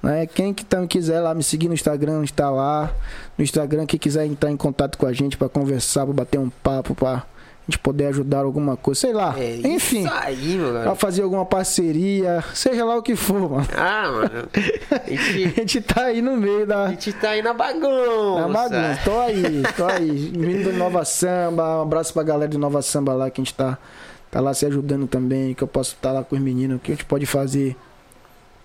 [0.02, 0.26] Né?
[0.26, 2.90] Quem que tam- quiser lá me seguir no Instagram, está lá.
[3.38, 6.50] No Instagram, quem quiser entrar em contato com a gente para conversar, para bater um
[6.50, 7.22] papo, para
[7.68, 9.34] gente poder ajudar alguma coisa, sei lá.
[9.38, 10.96] É Enfim, Isso aí, para garoto.
[10.96, 13.68] fazer alguma parceria, seja lá o que for, mano.
[13.76, 14.48] Ah, mano.
[14.90, 18.40] A gente, A gente tá aí no meio a da, gente tá aí na bagunça.
[18.40, 19.00] na bagunça.
[19.04, 20.10] Tô aí, tô aí.
[20.36, 23.54] Vindo do Nova Samba, um abraço pra galera do Nova Samba lá que a gente
[23.54, 23.78] tá,
[24.30, 26.92] tá lá se ajudando também, que eu posso estar lá com os meninos, o que
[26.92, 27.76] a gente pode fazer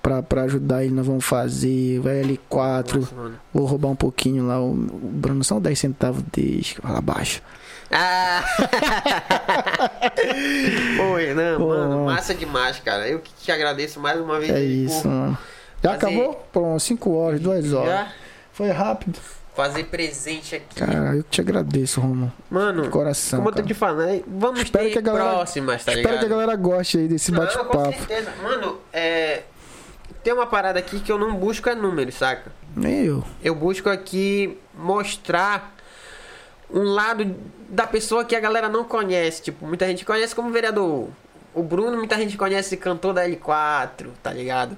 [0.01, 1.99] pra, pra ajudar ele, nós vamos fazer.
[1.99, 3.35] Vai L4, Nossa, mano.
[3.53, 4.59] vou roubar um pouquinho lá.
[4.59, 4.75] O, o
[5.13, 7.41] Bruno são 10 centavos, deixa, fala baixo.
[7.91, 8.43] Ah!
[10.97, 12.05] Pô, Renan, Pô, mano, mano.
[12.05, 13.07] massa demais, cara.
[13.07, 15.37] Eu que te agradeço mais uma vez É isso, por mano.
[15.83, 16.47] Já fazer- acabou?
[16.51, 17.89] Pronto, 5 horas, 2 horas.
[17.89, 18.07] já
[18.51, 19.19] Foi rápido.
[19.55, 20.75] fazer presente aqui.
[20.75, 22.31] Cara, eu que te agradeço, Romulo.
[22.49, 23.39] Mano, De coração.
[23.39, 23.67] como eu tô cara.
[23.67, 26.19] te falando, vamos Espero ter que a galera- próximas, tá Espero ligado?
[26.19, 27.93] que a galera goste aí desse Não, com bate-papo.
[27.97, 28.31] certeza.
[28.43, 29.43] Mano, é...
[30.23, 32.51] Tem uma parada aqui que eu não busco é número, saca?
[32.75, 33.23] Nem eu.
[33.41, 35.73] Eu busco aqui mostrar
[36.69, 37.33] um lado
[37.69, 39.41] da pessoa que a galera não conhece.
[39.41, 41.07] Tipo, muita gente conhece como vereador.
[41.53, 44.77] O Bruno, muita gente conhece cantor da L4, tá ligado?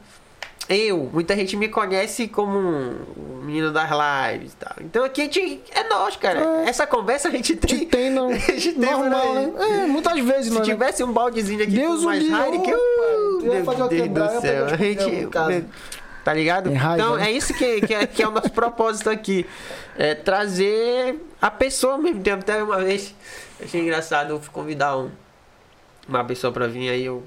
[0.69, 4.75] Eu, muita gente me conhece como um menino das lives e tal.
[4.81, 6.39] Então aqui a gente é nós, cara.
[6.39, 6.69] É.
[6.69, 7.79] Essa conversa a gente tem.
[7.79, 8.29] Que tem, não.
[8.29, 9.51] a gente tem normal, né?
[9.57, 12.35] É, muitas vezes, Se tivesse um baldezinho aqui Deus com mais o.
[12.35, 14.65] Heineken, Uh, eu fazer o Deus quebrar, do céu.
[14.65, 15.65] A gente, os em casa.
[16.23, 16.69] tá ligado?
[16.69, 17.29] Tem raiva, então né?
[17.29, 19.47] é isso que, que, é, que é o nosso propósito aqui.
[20.01, 22.39] É trazer a pessoa mesmo tempo.
[22.39, 23.13] Até uma vez,
[23.61, 25.11] achei engraçado eu fui convidar um,
[26.07, 27.21] uma pessoa pra vir aí, eu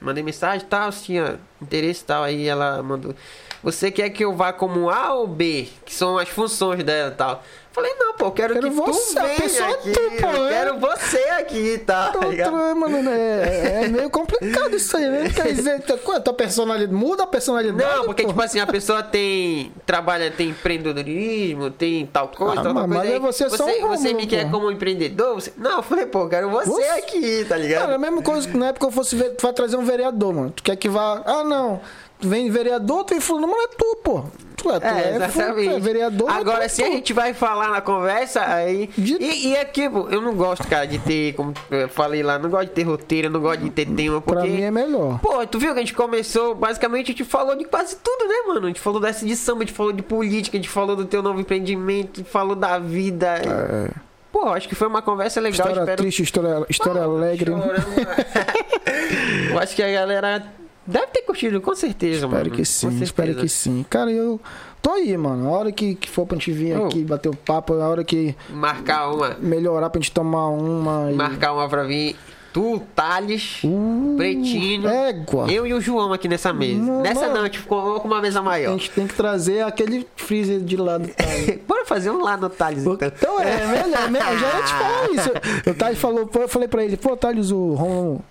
[0.00, 3.12] mandei mensagem tal, tinha interesse tal, aí ela mandou.
[3.60, 5.68] Você quer que eu vá como A ou B?
[5.84, 7.42] Que são as funções dela tal.
[7.78, 9.92] Falei, não, pô, eu quero, Quero que você, tu venha é aqui.
[9.92, 10.50] tu, pô, eu é.
[10.50, 12.12] quero você aqui tal.
[12.12, 12.26] tá?
[12.26, 15.30] Outro, mano, é, é meio complicado isso aí, né?
[15.30, 16.92] Quer dizer, é a tua personalidade?
[16.92, 17.96] Muda a personalidade?
[17.96, 18.30] Não, porque, pô.
[18.30, 19.72] tipo assim, a pessoa tem.
[19.86, 23.12] Trabalha, tem empreendedorismo, tem tal coisa, Ah, tal, tal mas coisa.
[23.12, 25.34] é aí você só um você, você me quer como empreendedor?
[25.36, 25.52] Você...
[25.56, 26.82] Não, eu falei, pô, eu quero você, Você?
[26.82, 27.80] aqui, tá ligado?
[27.82, 29.84] Cara, é a mesma coisa que na época eu fosse ver, tu vai trazer um
[29.84, 30.50] vereador, mano.
[30.50, 31.22] Tu quer que vá.
[31.24, 31.80] Ah, não.
[32.20, 34.24] Vem vereador, tu mas não é tu, pô.
[34.56, 35.68] Tu é, tu É, é, exatamente.
[35.70, 36.28] tu é vereador.
[36.30, 38.90] Agora, é se a gente vai falar na conversa, aí.
[38.98, 42.36] De- E, e aqui, pô, eu não gosto, cara, de ter, como eu falei lá,
[42.40, 44.40] não gosto de ter roteiro, não gosto de ter tema, porque.
[44.40, 45.20] Pra mim é melhor.
[45.20, 48.34] Pô, tu viu que a gente começou, basicamente a gente falou de quase tudo, né,
[48.48, 48.64] mano?
[48.64, 51.04] A gente falou dessa de samba, a gente falou de política, a gente falou do
[51.04, 53.36] teu novo empreendimento, falou da vida.
[53.36, 53.90] É.
[54.32, 56.02] Pô, acho que foi uma conversa legal, História espero.
[56.02, 57.52] triste, história, história alegre.
[57.54, 57.62] né?
[57.62, 59.52] Chorando.
[59.52, 60.44] Eu acho que a galera
[60.88, 62.38] deve ter curtido, com certeza, mano.
[62.38, 63.84] Espero que Com sim, espero que sim.
[63.88, 64.40] Cara, eu
[64.82, 65.48] tô aí, mano.
[65.48, 66.86] A hora que, que for pra gente vir Oh.
[66.86, 69.36] aqui bater o papo, a hora que Marcar uma.
[69.40, 71.10] melhorar pra gente tomar uma.
[71.12, 71.14] E...
[71.14, 72.16] Marcar uma pra vir.
[72.50, 74.88] Tu, Thales, Uh, Pretinho.
[74.88, 75.52] Égua.
[75.52, 76.80] Eu e o João aqui nessa mesa.
[76.80, 77.34] Não, nessa mano.
[77.34, 78.72] não, a gente ficou com uma mesa A maior.
[78.72, 81.06] gente tem que trazer aquele freezer de lado.
[81.08, 81.24] Tá?
[81.68, 82.96] Bora fazer um lá no Thales, então.
[83.06, 84.32] Então é, melhor, melhor.
[84.32, 85.70] Eu já ia te falar isso.
[85.70, 87.74] O Thales falou, eu falei pra ele, pô, Thales, o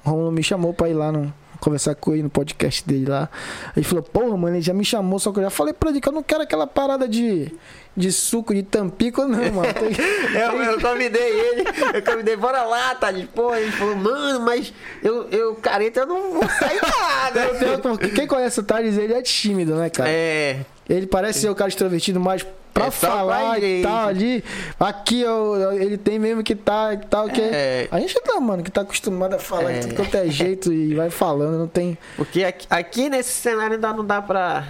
[0.03, 3.29] Romulo me chamou pra ir lá no, conversar com ele no podcast dele lá.
[3.75, 5.99] Ele falou, porra, mano, ele já me chamou, só que eu já falei pra ele
[6.01, 7.51] que eu não quero aquela parada de,
[7.95, 9.73] de suco de tampico, não, mano.
[9.73, 9.95] Tem-
[10.41, 11.63] Eu, eu convidei ele,
[11.93, 13.27] eu convidei, bora lá, Thales.
[13.33, 14.73] Pô, ele falou, mano, mas
[15.03, 17.39] eu, eu careta, eu não vou sair nada.
[17.67, 20.09] Eu tenho- quem conhece o Thales, ele é tímido, né, cara?
[20.09, 20.59] É,
[20.89, 22.45] Ele parece ser o cara extrovertido, mas
[22.79, 24.43] pra É falar pra e tal ali,
[24.79, 27.87] aqui ó, ele tem mesmo que tá e tal, que É.
[27.91, 29.79] a gente tá, mano, que tá acostumado a falar É.
[29.79, 31.97] de tudo quanto é jeito e vai falando, não tem.
[32.15, 34.67] porque aqui, aqui nesse cenário ainda não dá pra,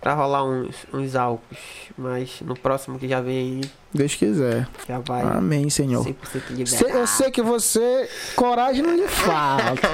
[0.00, 1.58] pra rolar uns, uns álcools.
[2.00, 4.68] Mas no próximo que já vem aí, Deus quiser.
[4.88, 6.04] já vai Amém, Senhor.
[6.04, 9.88] 100% Se- eu sei que você, coragem não lhe falta.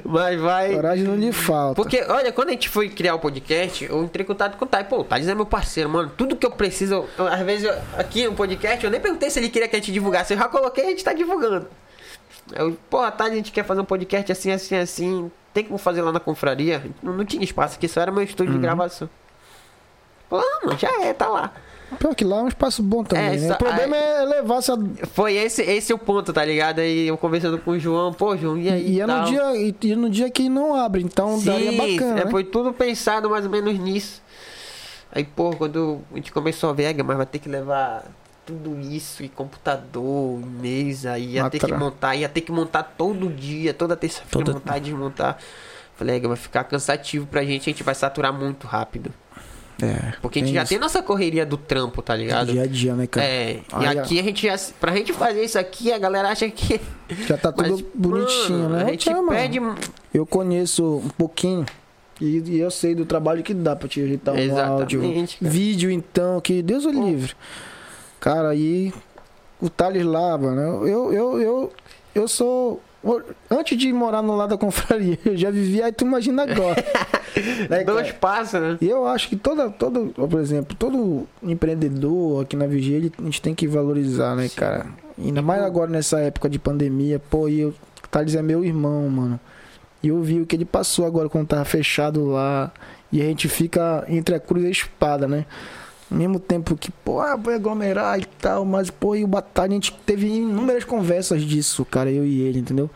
[0.06, 0.74] Mas vai.
[0.74, 1.76] Coragem não lhe falta.
[1.76, 4.68] Porque, olha, quando a gente foi criar o podcast, eu entrei em contato com o
[4.68, 4.88] Thales.
[4.88, 6.12] Pô, o Thales é meu parceiro, mano.
[6.16, 9.40] Tudo que eu preciso, eu- às vezes, eu- aqui no podcast, eu nem perguntei se
[9.40, 10.34] ele queria que a gente divulgasse.
[10.34, 11.68] Eu já coloquei e a gente tá divulgando.
[12.56, 15.32] Eu, pô, Thales, a gente quer fazer um podcast assim, assim, assim.
[15.54, 16.84] Tem como fazer lá na confraria?
[17.02, 18.60] Não, não tinha espaço aqui, só era meu estúdio Uhum.
[18.60, 19.10] de gravação.
[20.32, 21.52] Ah, mano, já é, tá lá.
[22.00, 23.48] Pior que lá é um espaço bom também, É, né?
[23.48, 24.78] só- O problema é levar essa.
[25.14, 26.80] Foi esse, esse o ponto, tá ligado?
[26.80, 28.92] Aí eu conversando com o João, pô, João, e aí?
[28.96, 32.22] E é no dia, e, e no dia que não abre, então daria bacana.
[32.22, 32.32] é, né?
[32.32, 34.22] foi tudo pensado mais ou menos nisso.
[35.12, 38.04] Aí, pô, quando a gente começou a ver, "Ah, mas vai ter que levar
[38.46, 41.78] tudo isso, e computador, e mesa, ia ter que Matra.
[41.80, 45.38] montar, ia ter que montar todo dia, toda terça-feira, Toda- montar e desmontar.
[45.96, 49.12] Falei, "Ah, vai ficar cansativo pra gente, a gente vai saturar muito rápido.
[49.82, 50.14] É.
[50.22, 50.70] Porque a gente já isso.
[50.70, 52.52] tem nossa correria do trampo, tá ligado?
[52.52, 53.26] Dia a dia, né, cara?
[53.26, 54.02] É, e Olha.
[54.02, 56.82] aqui a gente já, pra gente fazer isso aqui, a galera acha que.
[57.28, 58.86] Já tá tudo Mas, bonitinho, mano, né?
[58.86, 59.60] A gente pede.
[60.14, 61.66] Eu conheço um pouquinho
[62.20, 65.02] e, e eu sei do trabalho que dá pra te ajeitar um áudio.
[65.02, 65.52] Exatamente, cara.
[65.52, 67.34] Vídeo, então, que Deus o livre.
[68.20, 68.92] Cara, aí
[69.62, 71.74] o Thales lá, mano, eu, eu, eu,
[72.16, 72.82] eu sou.
[73.50, 76.84] Antes de morar no lado da confraria, eu já vivia, aí tu imagina agora.
[77.70, 78.78] né, Dois passos, né?
[78.82, 83.42] E eu acho que toda, todo, por exemplo, todo empreendedor aqui na Vigia, a gente
[83.42, 84.88] tem que valorizar, né, cara?
[85.18, 87.74] Ainda mais agora nessa época de pandemia, pô, e o
[88.12, 89.40] Thales é meu irmão, mano.
[90.02, 92.72] E eu vi o que ele passou agora quando tava fechado lá.
[93.12, 95.46] E a gente fica entre a cruz e a espada, né?
[96.10, 99.74] Mesmo tempo que, pô, ah, vou aglomerar e tal, mas, pô, e o Batalha, a
[99.74, 102.90] gente teve inúmeras conversas disso, cara, eu e ele, entendeu?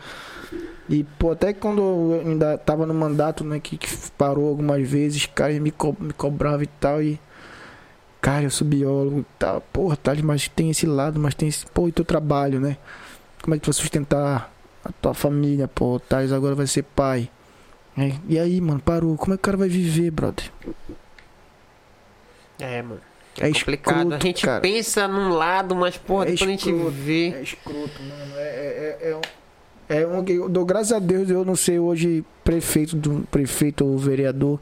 [0.88, 5.26] E, pô, até quando eu ainda tava no mandato, né, que, que parou algumas vezes,
[5.26, 7.20] cara, ele me, co me cobrava e tal, e.
[8.20, 9.60] Cara, eu sou biólogo e tal.
[9.72, 11.66] Porra, Thales, mas tem esse lado, mas tem esse.
[11.66, 12.76] Pô, e teu trabalho, né?
[13.42, 14.52] Como é que tu vai sustentar
[14.84, 15.98] a tua família, pô?
[15.98, 17.28] Thales agora vai ser pai.
[17.98, 19.16] É, E aí, mano, parou.
[19.16, 20.50] Como é que o cara vai viver, brother?
[22.64, 23.00] É, mano.
[23.38, 23.96] É complicado.
[23.96, 24.60] escroto, a gente cara.
[24.60, 26.90] pensa num lado, mas, porra, É depois a gente escroto.
[26.90, 27.28] vê.
[27.30, 28.32] É escroto, mano.
[28.36, 29.20] É, é, é, é um-
[29.88, 33.96] é um eu dou graças a Deus eu não sei hoje prefeito do prefeito ou
[33.98, 34.58] vereador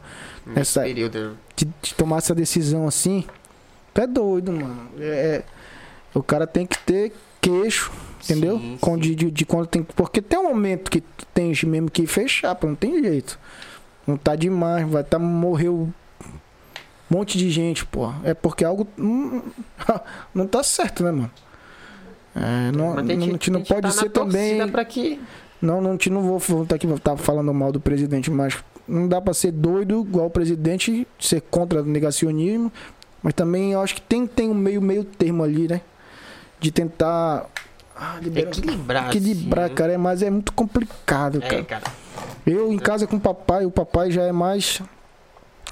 [0.47, 1.31] Nesse Essa- período.
[1.31, 1.35] né?
[1.57, 3.25] de, de tomar essa decisão assim.
[3.93, 4.89] Tu é doido, mano.
[4.99, 5.45] É, é-
[6.15, 7.93] o cara tem que ter queixo,
[8.25, 8.59] entendeu?
[8.59, 8.97] Sim, sim.
[8.99, 11.03] De, de, de quando tem porque tem um momento que
[11.35, 13.39] tem mesmo que fechar, pô, não tem jeito.
[14.07, 15.93] Não tá demais, vai tá morreu
[17.11, 18.13] um monte de gente, pô.
[18.25, 19.43] É porque algo hum,
[20.35, 21.31] não tá certo, né, mano?
[22.35, 24.67] É, não, não, a gente- não pode tá ser também.
[24.69, 25.21] Pra que...
[25.61, 28.57] Não, não, te- não vou voltar aqui tá falando mal do presidente, mas
[28.89, 32.73] não dá pra ser doido igual o presidente, ser contra o negacionismo,
[33.23, 35.81] mas também eu acho que tem, tem um meio, meio termo ali, né?
[36.59, 37.47] De tentar
[37.95, 39.09] ah, liberar- Equilibrar.
[39.09, 41.47] equilibrar, assim, cara, é, mas é muito complicado, né?
[41.47, 41.61] cara.
[41.61, 41.85] É, cara.
[42.47, 44.81] Eu em casa com o papai, o papai já é mais.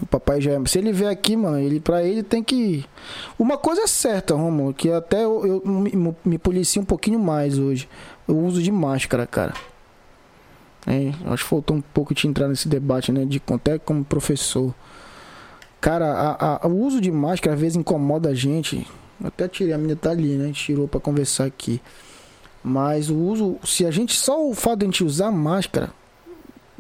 [0.01, 0.61] O papai já é.
[0.67, 2.85] Se ele vier aqui, mano, ele para ele tem que.
[3.39, 7.59] Uma coisa é certa, Romulo, que até eu, eu me, me policio um pouquinho mais
[7.59, 7.89] hoje.
[8.27, 9.55] O uso de máscara, cara.
[10.87, 13.25] É, acho que faltou um pouco te entrar nesse debate, né?
[13.25, 14.73] De até como professor.
[15.81, 18.87] Cara, a- a- o uso de máscara às vezes incomoda a gente.
[19.21, 20.45] Eu até tirei, a minha tá ali, né?
[20.45, 21.81] A gente tirou pra conversar aqui.
[22.63, 25.91] Mas o uso, se a gente só o fato de a gente usar máscara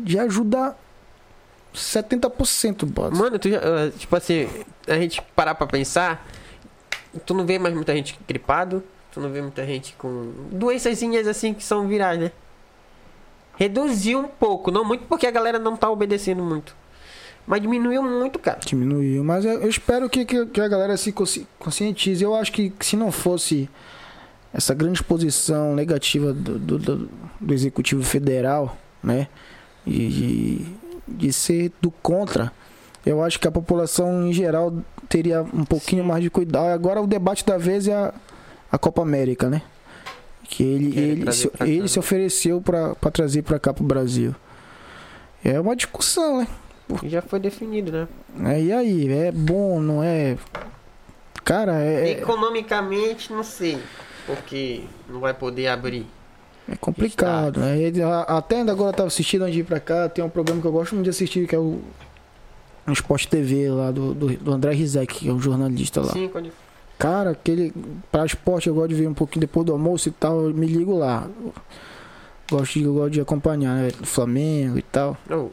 [0.05, 0.77] já ajuda
[1.75, 3.17] 70%, boss.
[3.19, 4.49] Mano, tu já, ah, tipo assim,
[4.87, 6.27] a gente parar pra pensar,
[7.27, 8.83] tu não vê mais muita gente gripado,
[9.13, 12.33] tu não vê muita gente com doençazinhas assim que são virais, né?
[13.57, 16.77] Reduziu um pouco, não muito porque a galera não tá obedecendo muito.
[17.47, 18.61] Mas diminuiu muito, cara.
[18.65, 22.23] Diminuiu, mas eu eu espero que, que, que a galera se consci- conscientize.
[22.23, 23.69] Eu acho que se não fosse
[24.53, 29.27] essa grande exposição negativa do, do, do- do Executivo Federal, né?
[29.87, 30.67] E de,
[31.09, 32.53] de ser do contra,
[33.05, 34.73] eu acho que a população em geral
[35.09, 36.67] teria um pouquinho mais de cuidado.
[36.67, 38.13] Agora o debate da vez é a,
[38.71, 39.63] a Copa América, né?
[40.45, 41.89] Que ele, Querem ele, trazer se, ele né?
[41.89, 44.35] se ofereceu para trazer para cá pro Brasil.
[45.45, 46.49] É uma discussão, né?
[47.05, 48.09] Já foi definido, né?
[48.55, 50.37] É, e aí, é bom, não é?
[51.45, 53.79] Cara, é, é, Economicamente, não sei.
[54.27, 56.07] Porque não vai poder abrir.
[56.71, 57.61] É complicado.
[57.61, 57.79] né?
[57.79, 60.29] Ele- a- até ainda agora eu tava assistindo antes de ir pra cá, tem um
[60.29, 61.81] programa que eu gosto muito de assistir, que é o,
[62.87, 66.13] o Esporte TV lá do, do, do André Rizek, que é um jornalista lá.
[66.13, 66.51] Sim, quando...
[66.99, 67.73] Cara, aquele.
[68.11, 70.67] Pra esporte eu gosto de ver um pouquinho depois do almoço e tal, eu me
[70.67, 71.29] ligo lá.
[72.51, 73.91] Gosto de, eu gosto de acompanhar, né?
[74.03, 75.17] Flamengo e tal.
[75.31, 75.49] Oh,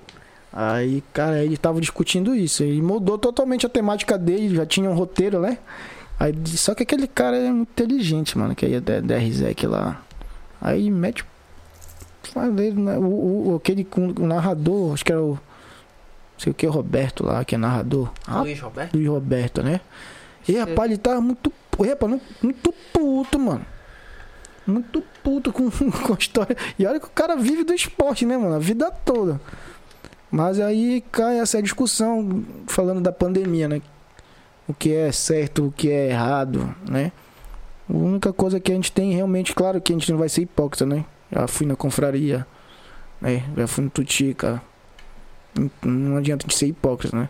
[0.52, 2.64] Aí, cara, ele tava discutindo isso.
[2.64, 5.58] Ele mudou totalmente a temática dele, já tinha um roteiro, né?
[6.18, 9.68] Aí, só que aquele cara é muito inteligente, mano, que aí é da, da RZEC
[9.68, 10.02] lá.
[10.66, 11.24] Aí mete.
[12.76, 15.34] Né, o, o, aquele o narrador, acho que era o.
[15.34, 18.12] Não sei o que, Roberto lá, que é narrador.
[18.28, 18.96] Ah, Luiz Roberto?
[18.96, 19.80] Luiz Roberto, né?
[20.48, 21.54] E rapaz, ele tava muito.
[21.80, 23.66] Rapaz, não- muito puto, mano.
[24.66, 26.58] Muito puto com, com a história.
[26.80, 28.56] E olha que o cara vive do esporte, né, mano?
[28.56, 29.40] A vida toda.
[30.32, 33.82] Mas aí cai essa discussão falando da pandemia, né?
[34.68, 37.12] O que é certo, o que é errado, né?
[37.90, 40.42] A única coisa que a gente tem realmente, claro que a gente não vai ser
[40.42, 41.06] hipócrita, né?
[41.32, 42.46] Já fui na confraria,
[43.22, 43.44] né?
[43.56, 44.62] Já fui no Tutica.
[45.84, 47.30] Não- adianta a gente ser hipócrita, né?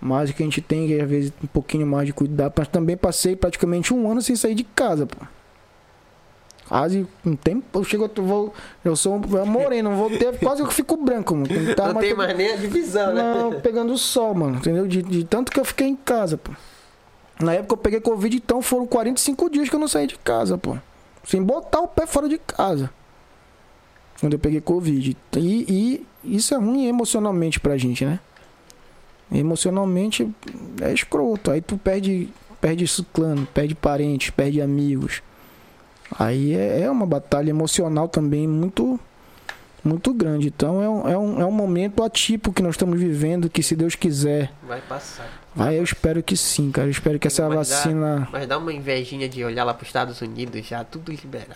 [0.00, 2.52] Mas o que a gente tem é, às vezes, um pouquinho mais de cuidado.
[2.56, 5.16] Mas também passei praticamente um ano sem sair de casa, pô.
[6.68, 7.78] Quase um tempo.
[7.78, 8.54] Eu chego, eu vou.
[8.84, 10.38] Eu sou um moreno, vou ter.
[10.38, 11.48] Quase que eu fico branco, mano.
[11.50, 13.22] Não, tá não tem mais nem a divisão, né?
[13.22, 14.56] Não, pegando o sol, mano.
[14.56, 14.86] Entendeu?
[14.86, 16.52] De, de tanto que eu fiquei em casa, pô.
[17.40, 20.58] Na época eu peguei Covid, então foram 45 dias que eu não saí de casa,
[20.58, 20.76] pô.
[21.24, 22.90] Sem botar o pé fora de casa.
[24.20, 25.16] Quando eu peguei Covid.
[25.36, 28.18] E, e isso é ruim emocionalmente pra gente, né?
[29.30, 30.28] Emocionalmente
[30.80, 31.50] é escroto.
[31.50, 32.28] Aí tu perde,
[32.60, 35.22] perde ciclano, perde parentes, perde amigos.
[36.18, 38.98] Aí é, é uma batalha emocional também muito
[39.84, 40.48] muito grande.
[40.48, 43.76] Então é um, é, um, é um momento atípico que nós estamos vivendo, que se
[43.76, 45.28] Deus quiser, Vai passar.
[45.58, 46.86] Vai, eu espero que sim, cara.
[46.86, 48.28] Eu espero que essa Mas dá- vacina.
[48.32, 51.54] Mas dá uma invejinha de olhar lá pros Estados Unidos, já tudo liberado.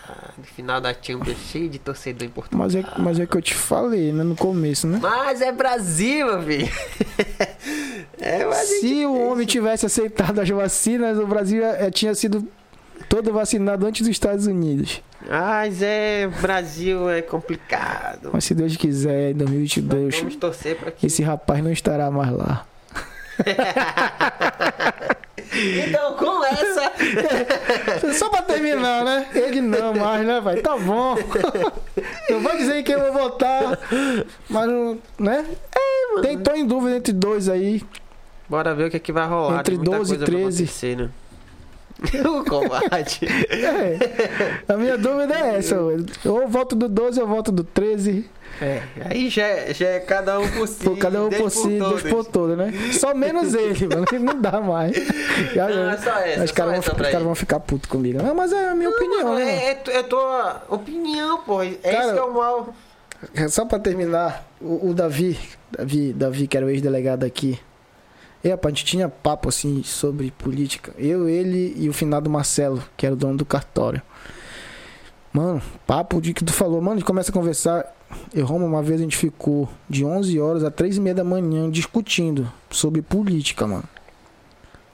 [0.55, 2.59] Final da Champions cheio de torcedor em Portugal.
[2.65, 4.99] Mas é, mas é que eu te falei, né, no começo, né?
[5.01, 6.69] Mas é Brasil, meu filho.
[8.19, 12.47] é, Se o homem tivesse aceitado as vacinas, o Brasil eh, tinha sido
[13.09, 15.01] todo vacinado antes dos Estados Unidos.
[15.27, 18.29] Mas é, Brasil é complicado.
[18.33, 21.05] Mas se Deus quiser, em 2022, Vamos torcer pra que.
[21.05, 22.65] esse rapaz não estará mais lá.
[25.87, 26.91] Então, com essa.
[28.17, 29.27] Só pra terminar, né?
[29.35, 30.57] Ele não mais, né, vai?
[30.57, 31.15] Tá bom.
[32.29, 33.77] Não vou dizer em quem eu vou votar,
[34.49, 35.45] mas, não- né?
[36.21, 37.83] Tem, tô em dúvida entre dois aí.
[38.49, 39.59] Bora ver o que, é que vai rolar.
[39.59, 40.63] Entre Tem muita 12 e coisa pra 13.
[40.63, 41.09] acontecer, né?
[42.25, 43.25] o combate.
[43.49, 45.91] É, a minha dúvida é essa, ou
[46.41, 48.27] eu voto do 12 ou eu voto do 13.
[48.63, 50.89] É, aí já é, já é cada um por si.
[50.95, 52.71] Cada um por si, Deus por todo, né?
[52.93, 54.05] Só menos ele, mano.
[54.05, 54.95] que Não dá mais.
[55.53, 57.23] Já- Não, é só essa, os caras vão, ficar- ele.
[57.23, 58.21] vão ficar putos comigo.
[58.23, 59.51] Não, mas é a minha opinião, Mano, né?
[59.65, 61.61] é, é, é tua opinião, pô.
[61.61, 62.73] É Cara, isso que é o mal.
[63.35, 65.37] É, Só pra terminar, o, o Davi,
[65.71, 67.59] Davi, Davi, que era o ex-delegado aqui.
[68.43, 70.93] E, rapaz, a gente tinha papo assim sobre política.
[70.97, 74.01] Eu, ele e o finado Marcelo, que era o dono do cartório.
[75.31, 77.85] Mano, papo de que tu falou, mano, a gente começa a conversar.
[78.33, 81.23] Eu, Roma, uma vez a gente ficou de 11 horas a 3 e meia da
[81.23, 83.83] manhã discutindo sobre política, mano.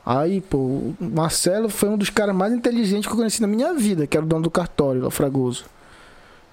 [0.06, 3.74] Aí, pô, o Marcelo foi um dos caras mais inteligentes que eu conheci na minha
[3.74, 5.66] vida, que era o dono do cartório, o Fragoso.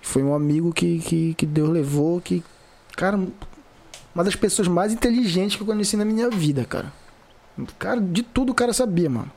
[0.02, 2.44] Foi um amigo que, que, que Deus levou, que,
[2.96, 3.18] cara,
[4.14, 6.92] uma das pessoas mais inteligentes que eu conheci na minha vida, cara.
[7.78, 9.30] Cara, de tudo o cara sabia, mano.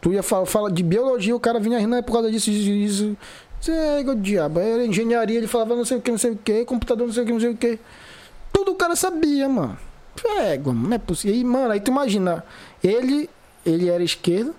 [0.00, 2.50] Tu ia falar, fala de biologia, o cara vinha rindo "Não, é por causa disso,
[2.50, 3.16] disso.
[3.60, 4.60] Isso é igual diabo.
[4.60, 7.22] Era engenharia, ele falava não sei o que, não sei o que, computador, não sei
[7.22, 7.78] o que, não sei o que.
[8.52, 9.78] Tudo o cara sabia, mano.
[10.40, 11.36] Égua, não é possível.
[11.36, 12.44] E, mano, aí tu imagina,
[12.82, 13.28] ele,
[13.64, 14.54] ele era esquerdo,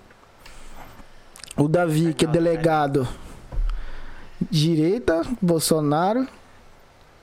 [1.56, 3.06] o Davi, que é delegado,
[4.50, 6.26] direita, Bolsonaro,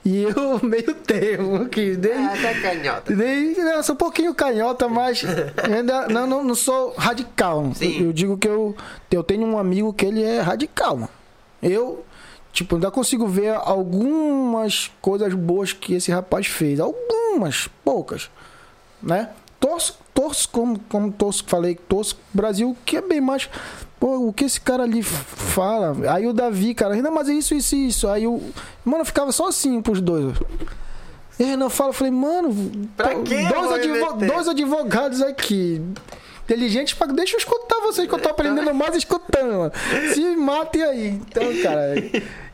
[0.04, 3.12] e eu meio termo, que nem, Ah, tá canhota.
[3.12, 5.24] eu sou um pouquinho canhota, mas
[5.62, 7.72] ainda não, não, não sou radical.
[7.74, 7.98] Sim.
[8.00, 8.76] Eu, eu digo que eu,
[9.10, 11.17] eu tenho um amigo que ele é radical, mano.
[11.62, 12.04] Eu,
[12.52, 16.78] tipo, ainda consigo ver algumas coisas boas que esse rapaz fez.
[16.80, 18.30] Algumas, poucas,
[19.02, 19.30] né?
[19.60, 23.48] Torço, torço como, como torço, falei, torço Brasil, que é bem mais.
[23.98, 25.96] Pô, o que esse cara ali fala.
[26.12, 28.06] Aí o Davi, cara, Renan, mas é isso, isso e isso.
[28.08, 28.40] Aí o.
[28.84, 30.36] Mano, eu ficava só assim pros dois.
[31.38, 34.28] E aí Renan fala, eu falei, mano, Pra pô, quê dois, advo- meter?
[34.32, 35.82] dois advogados aqui.
[36.48, 37.06] Inteligentes, pra...
[37.08, 39.72] deixa eu escutar vocês, que eu tô aprendendo mais escutando, mano.
[40.14, 41.08] Se matem aí.
[41.08, 41.94] Então, cara.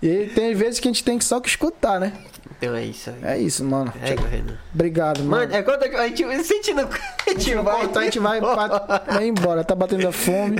[0.02, 2.12] E tem vezes que a gente tem que só que escutar, né?
[2.58, 3.16] Então é isso aí.
[3.22, 3.92] É isso, mano.
[4.02, 4.56] É, Renan.
[4.74, 5.30] Obrigado, mano.
[5.42, 6.80] Mano, é quanto que a gente sentindo.
[7.26, 7.76] A gente vai.
[7.80, 8.40] cortar, a gente vai,
[9.06, 9.62] vai embora.
[9.64, 10.56] Tá batendo a fome.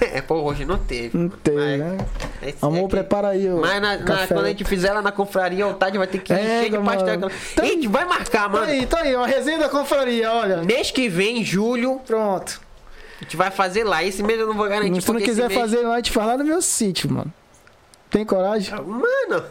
[0.00, 1.16] É, pô, hoje não teve.
[1.18, 1.96] Não tem, Mas- né?
[2.42, 5.10] Esse Amor, aqui- prepara aí o Mas na, na- quando a gente fizer lá na
[5.12, 6.86] confraria, o Tade vai ter que É, encher de mano.
[6.86, 7.20] pastel.
[7.20, 8.64] Tá- A gente vai marcar, Tá mano.
[8.66, 10.58] aí, tá aí, uma resenha da confraria, olha.
[10.62, 12.60] Mês que vem, em julho, Pronto.
[13.20, 14.02] A gente vai fazer lá.
[14.04, 15.00] Esse mês eu não vou garantir.
[15.00, 17.32] Se tu não quiser mês- fazer lá, a gente faz lá no meu sítio, mano.
[18.10, 18.74] Tem coragem?
[18.82, 19.44] Mano,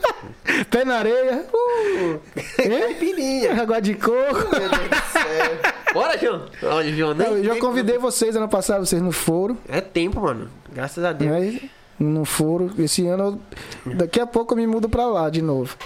[0.70, 1.44] Pé na areia.
[1.52, 2.20] Uh,
[2.62, 2.94] hein?
[2.98, 3.52] pirinha.
[3.62, 4.48] Água de coco.
[4.50, 5.58] Meu Deus do céu.
[5.92, 6.46] Bora, João.
[6.62, 9.56] Olha, João, nem, Eu já nem- convidei vocês ano passado, vocês não foram.
[9.68, 10.48] É tempo, mano.
[10.72, 11.30] Graças a Deus.
[11.54, 11.60] Né?
[11.98, 12.70] Não foram.
[12.78, 13.40] Esse ano,
[13.84, 15.76] eu- daqui a pouco eu me mudo pra lá de novo.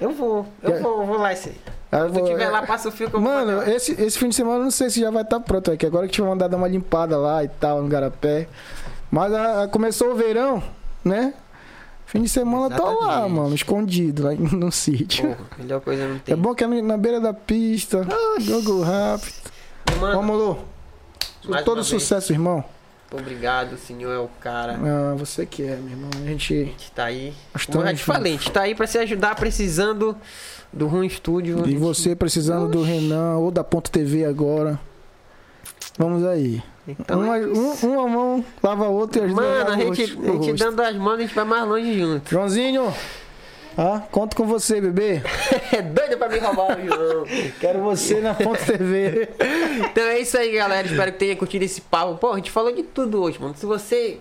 [0.00, 1.52] Eu vou, eu Já- vou, vou lá esse.
[1.92, 3.74] Aí Se vou- tiver lá, passa o fio que eu vou Mano, fazer.
[3.74, 5.84] esse, esse fim de semana eu não sei se já vai estar pronto aqui.
[5.86, 8.46] Agora que tive mandado dar uma limpada lá e tal, no Garapé.
[9.10, 10.62] Mas a- a- começou o verão,
[11.04, 11.34] né?
[12.06, 15.28] Fim de semana eu tô lá, mano, escondido lá no sítio.
[15.28, 16.32] Porra, melhor coisa não tem.
[16.32, 18.06] É bom que é na beira da pista,
[18.38, 19.34] jogo rápido.
[20.00, 20.58] Mano, Vamos, Lu.
[21.64, 22.64] Todo uma vez, sucesso, irmão.
[23.12, 24.78] Obrigado, senhor é o cara.
[24.82, 26.10] Ah, você que é, meu irmão.
[26.22, 26.54] A gente.
[26.54, 27.32] A gente tá aí.
[27.32, 30.16] Como eu estamos te falei, a gente tá aí pra se ajudar, precisando
[30.72, 31.68] do Rum Estúdio.
[31.68, 34.78] E você precisando do Renan ou da Ponto TV agora.
[35.98, 36.62] Vamos aí.
[36.88, 40.32] Então, uma, é um- uma mão lava a outra e duas Mano, a gente, a
[40.42, 42.30] gente dando as mãos, a gente vai mais longe junto.
[42.30, 42.92] Joãozinho,
[43.76, 45.22] ah, conto com você, bebê.
[45.72, 47.24] É doido pra me roubar o João.
[47.60, 49.28] Quero você na Ponto TV.
[49.90, 50.86] Então é isso aí, galera.
[50.86, 52.16] Espero que tenha curtido esse papo.
[52.16, 53.54] Pô, a gente falou de tudo hoje, mano.
[53.56, 54.18] Se você.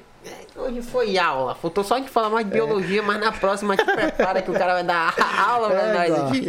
[0.56, 1.56] É, Hoje foi aula.
[1.56, 4.54] Faltou só a gente falar mais de biologia, mas na próxima te prepara que o
[4.54, 5.14] cara vai dar
[5.48, 6.48] aula pra É, nós aqui.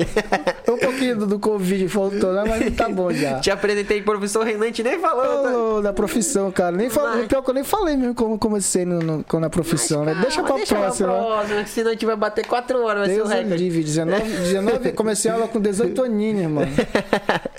[0.70, 2.44] Um pouquinho do, do Covid faltou, né?
[2.46, 3.40] Mas tá bom já.
[3.40, 5.42] Te apresentei pro professor Renan, gente nem falou.
[5.42, 5.56] tá?
[5.56, 6.76] Ô, da profissão, cara.
[6.76, 9.50] Nem falei, Mas- pior que eu nem falei mesmo como comecei no, no- com- na
[9.50, 10.12] profissão, né?
[10.12, 11.08] Calma, Deixa pra deixa próxima.
[11.08, 13.62] próxima, que senão a gente vai bater 4 horas, vai ser o Deus me recorde.
[13.64, 16.64] livre, 19, 19, comecei a aula com 18 aninhos, irmão.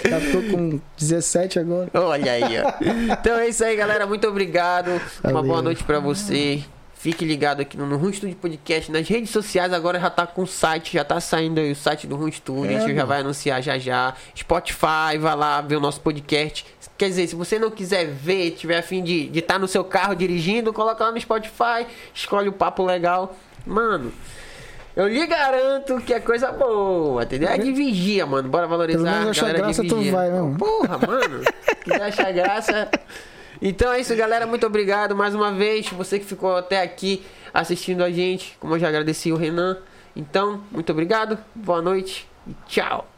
[0.03, 1.89] Já tô com 17 agora.
[1.93, 3.13] Olha aí, ó.
[3.13, 4.05] Então é isso aí, galera.
[4.07, 4.89] Muito obrigado.
[5.23, 5.43] Uma Valeu.
[5.49, 6.30] boa noite pra você.
[7.01, 8.91] Fique ligado aqui no, no Rum Studio Podcast.
[8.91, 12.05] Nas redes sociais agora já tá com o site, já tá saindo aí o site
[12.05, 12.65] do Rum Studio.
[12.71, 13.07] É, a gente já mano.
[13.07, 14.13] vai anunciar já já.
[14.37, 16.63] Spotify, vai lá ver o nosso podcast.
[16.99, 20.13] Quer dizer, se você não quiser ver, tiver a fim de estar no seu carro
[20.13, 23.35] dirigindo, coloca lá no Spotify, escolhe o papo legal.
[23.65, 24.13] Mano,
[24.95, 27.49] eu lhe garanto que é coisa boa, entendeu?
[27.49, 28.47] É de vigia, mano.
[28.47, 28.99] Bora valorizar.
[28.99, 30.11] Pelo menos a achar galera de graça tu vigia.
[30.11, 30.57] vai, né, mano?
[30.57, 31.41] Porra, mano.
[31.83, 32.91] Quiser achar graça.
[33.61, 34.47] Então é isso, galera.
[34.47, 35.87] Muito obrigado mais uma vez.
[35.89, 37.23] Você que ficou até aqui
[37.53, 38.57] assistindo a gente.
[38.59, 39.77] Como eu já agradeci o Renan.
[40.15, 41.37] Então, muito obrigado.
[41.53, 43.10] Boa noite e tchau.